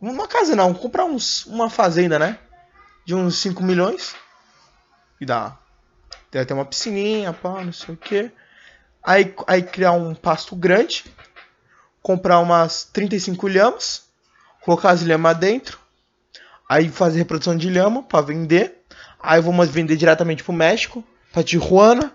uma 0.00 0.28
casa 0.28 0.54
não, 0.54 0.72
comprar 0.74 1.04
uns, 1.04 1.46
uma 1.46 1.68
fazenda, 1.70 2.18
né? 2.18 2.38
De 3.04 3.14
uns 3.14 3.38
5 3.38 3.62
milhões. 3.62 4.14
E 5.20 5.26
dá 5.26 5.58
Deve 6.36 6.44
ter 6.44 6.52
uma 6.52 6.66
piscininha, 6.66 7.32
pá, 7.32 7.64
não 7.64 7.72
sei 7.72 7.94
o 7.94 7.96
que. 7.96 8.30
Aí, 9.02 9.34
aí 9.46 9.62
criar 9.62 9.92
um 9.92 10.14
pasto 10.14 10.54
grande, 10.54 11.02
comprar 12.02 12.40
umas 12.40 12.84
35 12.84 13.48
lhamas, 13.48 14.04
colocar 14.60 14.90
as 14.90 15.02
lhamas 15.02 15.34
dentro, 15.38 15.78
aí 16.68 16.90
fazer 16.90 17.20
reprodução 17.20 17.56
de 17.56 17.70
lhama 17.70 18.02
para 18.02 18.20
vender. 18.20 18.84
Aí 19.18 19.40
vamos 19.40 19.70
vender 19.70 19.96
diretamente 19.96 20.44
pro 20.44 20.52
México, 20.52 21.02
pra 21.32 21.42
Tijuana. 21.42 22.12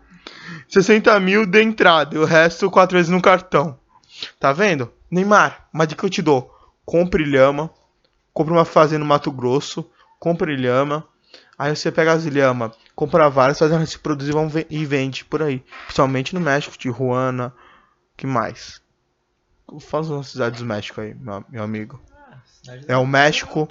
60 0.69 1.19
mil 1.21 1.45
de 1.45 1.63
entrada 1.63 2.15
e 2.15 2.19
o 2.19 2.25
resto 2.25 2.71
quatro 2.71 2.97
vezes 2.97 3.11
no 3.11 3.21
cartão. 3.21 3.79
Tá 4.39 4.53
vendo? 4.53 4.91
Neymar, 5.11 5.69
uma 5.73 5.87
dica 5.87 6.01
que 6.01 6.07
eu 6.07 6.11
te 6.11 6.23
dou. 6.23 6.51
Compre 6.85 7.25
lhama, 7.25 7.71
compre 8.33 8.53
uma 8.53 8.65
fazenda 8.65 9.01
no 9.01 9.07
Mato 9.07 9.31
Grosso, 9.31 9.89
compre 10.19 10.57
lhama. 10.57 11.07
Aí 11.59 11.75
você 11.75 11.93
pega 11.93 12.13
as 12.13 12.25
lhama, 12.25 12.73
compra 12.95 13.29
várias, 13.29 13.59
faz 13.59 13.71
elas 13.71 13.91
se 13.91 13.99
produzir 13.99 14.33
e 14.71 14.85
vende 14.87 15.25
por 15.25 15.43
aí. 15.43 15.63
Principalmente 15.85 16.35
no 16.35 16.41
México, 16.41 16.77
Tijuana, 16.77 17.55
que 18.17 18.27
mais? 18.27 18.81
Fala 19.81 20.21
as 20.21 20.29
cidades 20.29 20.61
do 20.61 20.67
México 20.67 21.01
aí, 21.01 21.15
meu 21.15 21.63
amigo. 21.63 22.01
É 22.89 22.97
o 22.97 23.07
México. 23.07 23.67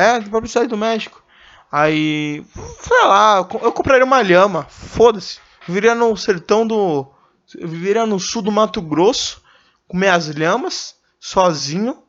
É, 0.00 0.20
do 0.20 0.30
próprio 0.30 0.48
cidade 0.48 0.68
do 0.68 0.76
México. 0.76 1.22
Aí, 1.70 2.44
sei 2.80 3.02
lá, 3.04 3.38
eu 3.38 3.72
compraria 3.72 4.04
uma 4.04 4.22
lhama, 4.22 4.64
foda-se. 4.64 5.38
Viveria 5.66 5.94
no 5.94 6.16
sertão 6.16 6.66
do. 6.66 7.06
Viveria 7.54 8.06
no 8.06 8.18
sul 8.18 8.42
do 8.42 8.52
Mato 8.52 8.80
Grosso, 8.80 9.42
comer 9.86 10.08
as 10.08 10.34
lhamas, 10.34 10.96
sozinho, 11.18 12.02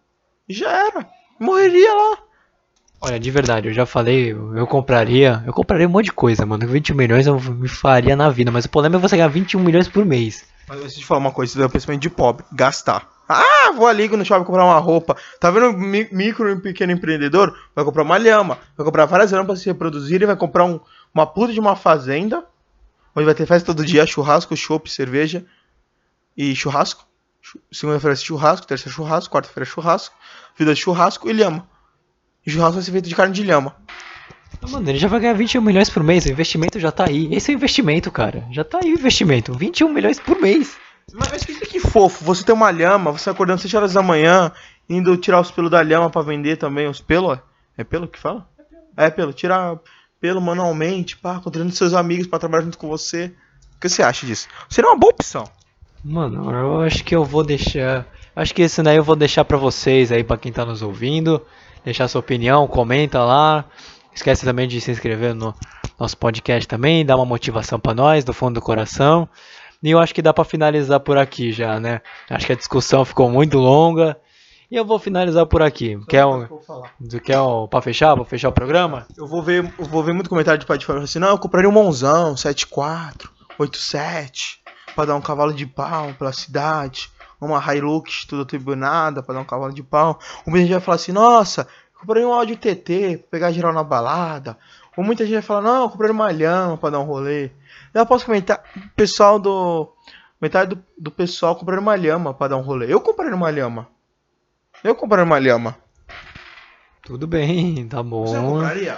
e 0.48 0.54
já 0.54 0.70
era. 0.70 1.10
Morreria 1.40 1.94
lá. 1.94 2.18
Olha, 3.02 3.20
de 3.20 3.32
verdade, 3.32 3.70
eu 3.70 3.74
já 3.74 3.86
falei, 3.86 4.32
eu 4.32 4.68
compraria. 4.68 5.42
Eu 5.46 5.54
compraria 5.54 5.88
um 5.88 5.92
monte 5.92 6.06
de 6.06 6.12
coisa, 6.12 6.46
mano. 6.46 6.68
21 6.68 6.96
milhões 6.96 7.28
eu 7.28 7.40
me 7.40 7.68
faria 7.68 8.16
na 8.16 8.30
vida, 8.30 8.52
mas 8.52 8.66
o 8.66 8.70
problema 8.70 8.98
é 8.98 9.00
você 9.00 9.16
ganhar 9.16 9.30
21 9.30 9.60
milhões 9.62 9.88
por 9.88 10.06
mês. 10.06 10.46
Mas 10.68 10.80
deixa 10.82 10.96
eu 10.98 11.00
te 11.00 11.06
falar 11.06 11.22
uma 11.22 11.32
coisa, 11.32 11.66
um 11.66 11.70
pensamento 11.70 12.02
de 12.02 12.10
pobre, 12.10 12.46
gastar. 12.52 13.08
Ah, 13.28 13.72
vou 13.72 13.88
ali 13.88 14.08
no 14.10 14.26
shopping 14.26 14.44
comprar 14.44 14.66
uma 14.66 14.80
roupa. 14.80 15.16
Tá 15.40 15.50
vendo 15.50 15.72
micro 15.78 16.50
e 16.50 16.60
pequeno 16.60 16.92
empreendedor? 16.92 17.56
Vai 17.74 17.86
comprar 17.86 18.04
uma 18.04 18.18
lhama, 18.18 18.58
vai 18.76 18.84
comprar 18.84 19.06
várias 19.06 19.32
lhamas 19.32 19.48
para 19.48 19.56
se 19.56 19.66
reproduzir, 19.68 20.26
vai 20.26 20.36
comprar 20.36 20.66
um, 20.66 20.80
uma 21.14 21.26
puta 21.26 21.54
de 21.54 21.60
uma 21.60 21.76
fazenda, 21.76 22.44
onde 23.16 23.26
vai 23.26 23.36
ter 23.36 23.46
festa 23.46 23.68
todo 23.68 23.86
dia, 23.86 24.06
churrasco, 24.06 24.58
chopp, 24.58 24.92
cerveja 24.92 25.46
e 26.36 26.56
churrasco. 26.56 27.06
Segunda-feira 27.72 28.16
churrasco, 28.16 28.68
terça 28.68 28.90
churrasco, 28.90 29.34
quarta-feira 29.34 29.66
churrasco, 29.66 30.16
vida 30.58 30.74
de 30.74 30.80
churrasco 30.82 31.30
e 31.30 31.34
lhama. 31.34 31.68
E 32.46 32.52
churrasco 32.52 32.76
vai 32.76 32.84
ser 32.84 32.92
feito 32.92 33.10
de 33.10 33.16
carne 33.16 33.34
de 33.34 33.44
lhama. 33.44 33.76
Mano, 34.70 34.90
ele 34.90 35.00
já 35.00 35.08
vai 35.08 35.20
ganhar 35.20 35.34
21 35.34 35.62
milhões 35.62 35.90
por 35.90 36.04
mês, 36.04 36.26
o 36.26 36.32
investimento 36.32 36.80
já 36.80 36.92
tá 36.92 37.06
aí. 37.08 37.34
Esse 37.34 37.52
é 37.52 37.56
o 37.56 37.58
investimento, 37.58 38.12
cara. 38.12 38.46
Já 38.52 38.64
tá 38.64 38.80
aí 38.84 38.92
o 38.92 39.00
investimento. 39.00 39.54
21 39.54 39.94
milhões 39.94 40.20
por 40.20 40.40
mês. 40.42 40.78
Mas 41.14 41.44
que, 41.44 41.54
que 41.66 41.80
fofo, 41.80 42.24
você 42.24 42.44
tem 42.44 42.54
uma 42.54 42.70
lhama, 42.70 43.12
você 43.12 43.30
acordando 43.30 43.62
7 43.62 43.76
horas 43.76 43.94
da 43.94 44.02
manhã, 44.02 44.52
indo 44.88 45.16
tirar 45.18 45.42
os 45.42 45.50
pelos 45.50 45.72
da 45.72 45.82
lhama 45.82 46.10
para 46.10 46.22
vender 46.22 46.58
também, 46.58 46.88
os 46.88 47.00
pelos, 47.00 47.40
é 47.78 47.84
pelo 47.84 48.08
que 48.08 48.20
fala? 48.20 48.48
É 48.96 49.10
pelo, 49.10 49.34
tirar 49.34 49.80
pelo 50.20 50.42
manualmente, 50.42 51.18
pá, 51.18 51.40
contratando 51.40 51.74
seus 51.74 51.94
amigos 51.94 52.28
para 52.28 52.40
trabalhar 52.40 52.66
junto 52.66 52.78
com 52.78 52.88
você. 52.88 53.34
O 53.76 53.80
que 53.80 53.88
você 53.88 54.04
acha 54.04 54.26
disso? 54.26 54.48
Seria 54.70 54.90
uma 54.90 54.98
boa 54.98 55.12
opção. 55.12 55.46
Mano, 56.04 56.52
eu 56.52 56.82
acho 56.82 57.04
que 57.04 57.16
eu 57.16 57.24
vou 57.24 57.44
deixar, 57.44 58.06
acho 58.36 58.54
que 58.54 58.62
esse 58.62 58.82
daí 58.84 58.98
eu 58.98 59.04
vou 59.04 59.16
deixar 59.16 59.46
para 59.46 59.58
vocês 59.58 60.12
aí, 60.12 60.24
para 60.24 60.38
quem 60.38 60.52
tá 60.52 60.66
nos 60.66 60.82
ouvindo, 60.82 61.42
deixar 61.84 62.08
sua 62.08 62.20
opinião, 62.20 62.68
comenta 62.68 63.24
lá. 63.24 63.66
Esquece 64.14 64.46
também 64.46 64.68
de 64.68 64.82
se 64.82 64.92
inscrever 64.92 65.34
no 65.34 65.54
nosso 66.00 66.18
podcast 66.18 66.68
também, 66.68 67.06
dar 67.06 67.16
uma 67.16 67.26
motivação 67.26 67.80
para 67.80 67.94
nós 67.94 68.24
do 68.24 68.34
fundo 68.34 68.56
do 68.56 68.62
coração. 68.62 69.28
E 69.82 69.92
eu 69.92 70.00
acho 70.00 70.14
que 70.14 70.22
dá 70.22 70.34
para 70.34 70.44
finalizar 70.44 71.00
por 71.00 71.18
aqui 71.18 71.52
já, 71.52 71.80
né? 71.80 72.02
Acho 72.30 72.46
que 72.46 72.54
a 72.54 72.56
discussão 72.56 73.06
ficou 73.06 73.30
muito 73.30 73.58
longa. 73.58 74.18
E 74.70 74.76
eu 74.76 74.86
vou 74.86 75.00
finalizar 75.00 75.46
por 75.48 75.64
aqui. 75.64 75.98
Quer 76.08 76.26
um, 76.26 76.48
quer 77.24 77.40
um, 77.40 77.68
pra 77.68 77.82
fechar? 77.82 78.14
Vou 78.14 78.26
fechar 78.26 78.50
o 78.50 78.54
programa? 78.54 79.08
Eu 79.18 79.26
vou 79.26 79.42
ver, 79.42 79.74
eu 79.80 79.86
vou 79.86 80.04
ver 80.04 80.14
muito 80.14 80.30
comentário 80.30 80.60
de 80.60 80.66
pai 80.66 80.78
de 80.78 80.86
família 80.86 81.06
assim, 81.06 81.18
não, 81.18 81.30
eu 81.30 81.40
compraria 81.40 81.68
um 81.68 81.72
Monzão, 81.72 82.38
74, 82.38 83.32
87, 83.58 84.62
pra 84.94 85.06
dar 85.06 85.16
um 85.16 85.22
cavalo 85.22 85.54
de 85.54 85.66
pau 85.66 86.14
pela 86.14 86.32
cidade. 86.32 87.10
Uma 87.40 87.60
Hilux 87.74 88.26
toda 88.26 88.46
tribunada 88.46 89.24
pra 89.24 89.34
dar 89.34 89.42
um 89.42 89.46
cavalo 89.46 89.74
de 89.74 89.82
pau. 89.82 90.20
O 90.46 90.50
muita 90.50 90.66
gente 90.66 90.72
vai 90.74 90.82
falar 90.82 90.96
assim, 90.96 91.12
nossa, 91.12 91.68
eu 91.94 92.00
compraria 92.00 92.28
um 92.28 92.34
Audi 92.34 92.56
TT 92.56 93.18
pra 93.18 93.28
pegar 93.32 93.52
geral 93.52 93.74
na 93.74 93.84
balada. 93.84 94.58
Ou 94.98 95.04
muita 95.04 95.24
gente 95.24 95.34
vai 95.34 95.42
falar, 95.42 95.62
não, 95.62 95.84
eu 95.84 95.90
compraria 95.90 96.14
uma 96.14 96.30
lhama 96.32 96.78
pra 96.78 96.90
dar 96.90 97.00
um 97.00 97.06
rolê. 97.06 97.52
Eu 97.94 98.06
posso 98.06 98.26
comentar, 98.26 98.62
pessoal 98.96 99.40
do. 99.40 99.90
Metade 100.42 100.76
do, 100.76 100.84
do 100.98 101.12
pessoal 101.12 101.56
compraram 101.56 101.82
uma 101.82 101.96
lhama 101.96 102.34
pra 102.34 102.50
dar 102.50 102.58
um 102.58 102.62
rolê. 102.62 102.92
Eu 102.92 103.02
comprei 103.02 103.32
uma 103.32 103.50
lhama. 103.50 103.88
Eu 104.84 104.96
comprei 104.96 105.24
uma 105.24 105.38
lhama. 105.38 105.78
Tudo 107.04 107.28
bem, 107.28 107.88
tá 107.88 108.02
bom. 108.02 108.26
Você 108.26 108.40
compraria? 108.40 108.98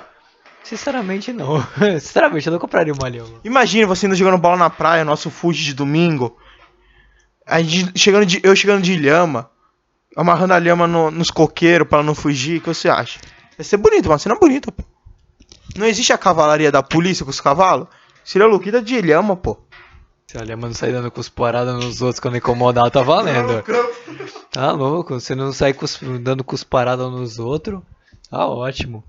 Sinceramente 0.63 1.33
não. 1.33 1.61
Sinceramente 1.99 2.47
eu 2.47 2.51
não 2.51 2.59
compraria 2.59 2.93
uma 2.93 3.09
lhama. 3.09 3.39
Imagina 3.43 3.87
você 3.87 4.05
indo 4.05 4.15
jogando 4.15 4.37
bola 4.37 4.57
na 4.57 4.69
praia, 4.69 5.03
nosso 5.03 5.29
fuji 5.31 5.63
de 5.63 5.73
domingo. 5.73 6.37
A 7.45 7.61
gente 7.61 7.99
chegando 7.99 8.25
de, 8.25 8.39
eu 8.43 8.55
chegando 8.55 8.81
de 8.81 8.95
lhama, 8.95 9.49
amarrando 10.15 10.53
a 10.53 10.59
lhama 10.59 10.87
no, 10.87 11.11
nos 11.11 11.31
coqueiros 11.31 11.87
para 11.87 12.03
não 12.03 12.15
fugir. 12.15 12.57
O 12.57 12.61
que 12.61 12.67
você 12.67 12.89
acha? 12.89 13.19
Vai 13.57 13.65
ser 13.65 13.77
bonito, 13.77 14.07
uma 14.07 14.17
cena 14.17 14.35
bonita, 14.35 14.71
pô. 14.71 14.83
Não 15.75 15.85
existe 15.85 16.11
a 16.11 16.17
cavalaria 16.17 16.71
da 16.71 16.83
polícia 16.83 17.23
com 17.23 17.31
os 17.31 17.39
cavalos? 17.39 17.87
Seria 18.23 18.47
Luquita 18.47 18.81
de 18.81 19.01
lhama, 19.01 19.35
pô. 19.35 19.57
Se 20.27 20.37
a 20.37 20.43
lhama 20.43 20.67
não 20.67 20.73
sair 20.73 20.93
dando 20.93 21.11
cusparada 21.11 21.73
nos 21.73 22.01
outros 22.01 22.19
quando 22.19 22.37
incomodar, 22.37 22.89
tá 22.89 23.01
valendo. 23.01 23.63
Tá 24.49 24.71
louco, 24.71 25.19
você 25.19 25.35
não 25.35 25.51
sair 25.51 25.75
dando 26.21 26.43
cusparada 26.43 27.09
nos 27.09 27.39
outros, 27.39 27.81
tá 28.29 28.47
ótimo. 28.47 29.03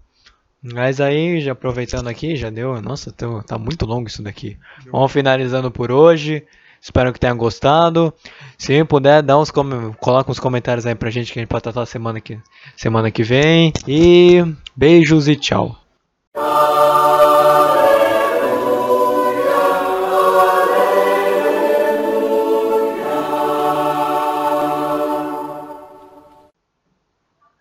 Mas 0.63 1.01
aí, 1.01 1.41
já 1.41 1.53
aproveitando 1.53 2.09
aqui, 2.09 2.37
já 2.37 2.49
deu. 2.49 2.81
Nossa, 2.81 3.11
tá, 3.11 3.27
tá 3.43 3.59
muito 3.59 3.85
longo 3.85 4.09
isso 4.09 4.23
daqui. 4.23 4.57
Vamos 4.91 5.11
finalizando 5.11 5.71
por 5.71 5.91
hoje. 5.91 6.45
Espero 6.83 7.13
que 7.13 7.21
tenham 7.21 7.37
gostado. 7.37 8.13
Se 8.59 8.83
puder, 8.85 9.23
dá 9.23 9.39
uns 9.39 9.53
coloca 9.53 10.33
uns 10.33 10.41
comentários 10.41 10.85
aí 10.85 10.97
pra 10.97 11.11
gente 11.11 11.33
que 11.33 11.39
a 11.39 11.43
gente 11.43 11.49
pode 11.49 11.63
tratar 11.63 11.87
semana 11.87 12.21
que, 12.21 12.41
semana 12.77 13.09
que 13.09 13.23
vem. 13.23 13.73
E 13.87 14.45
beijos 14.75 15.29
e 15.29 15.37
tchau. 15.37 15.79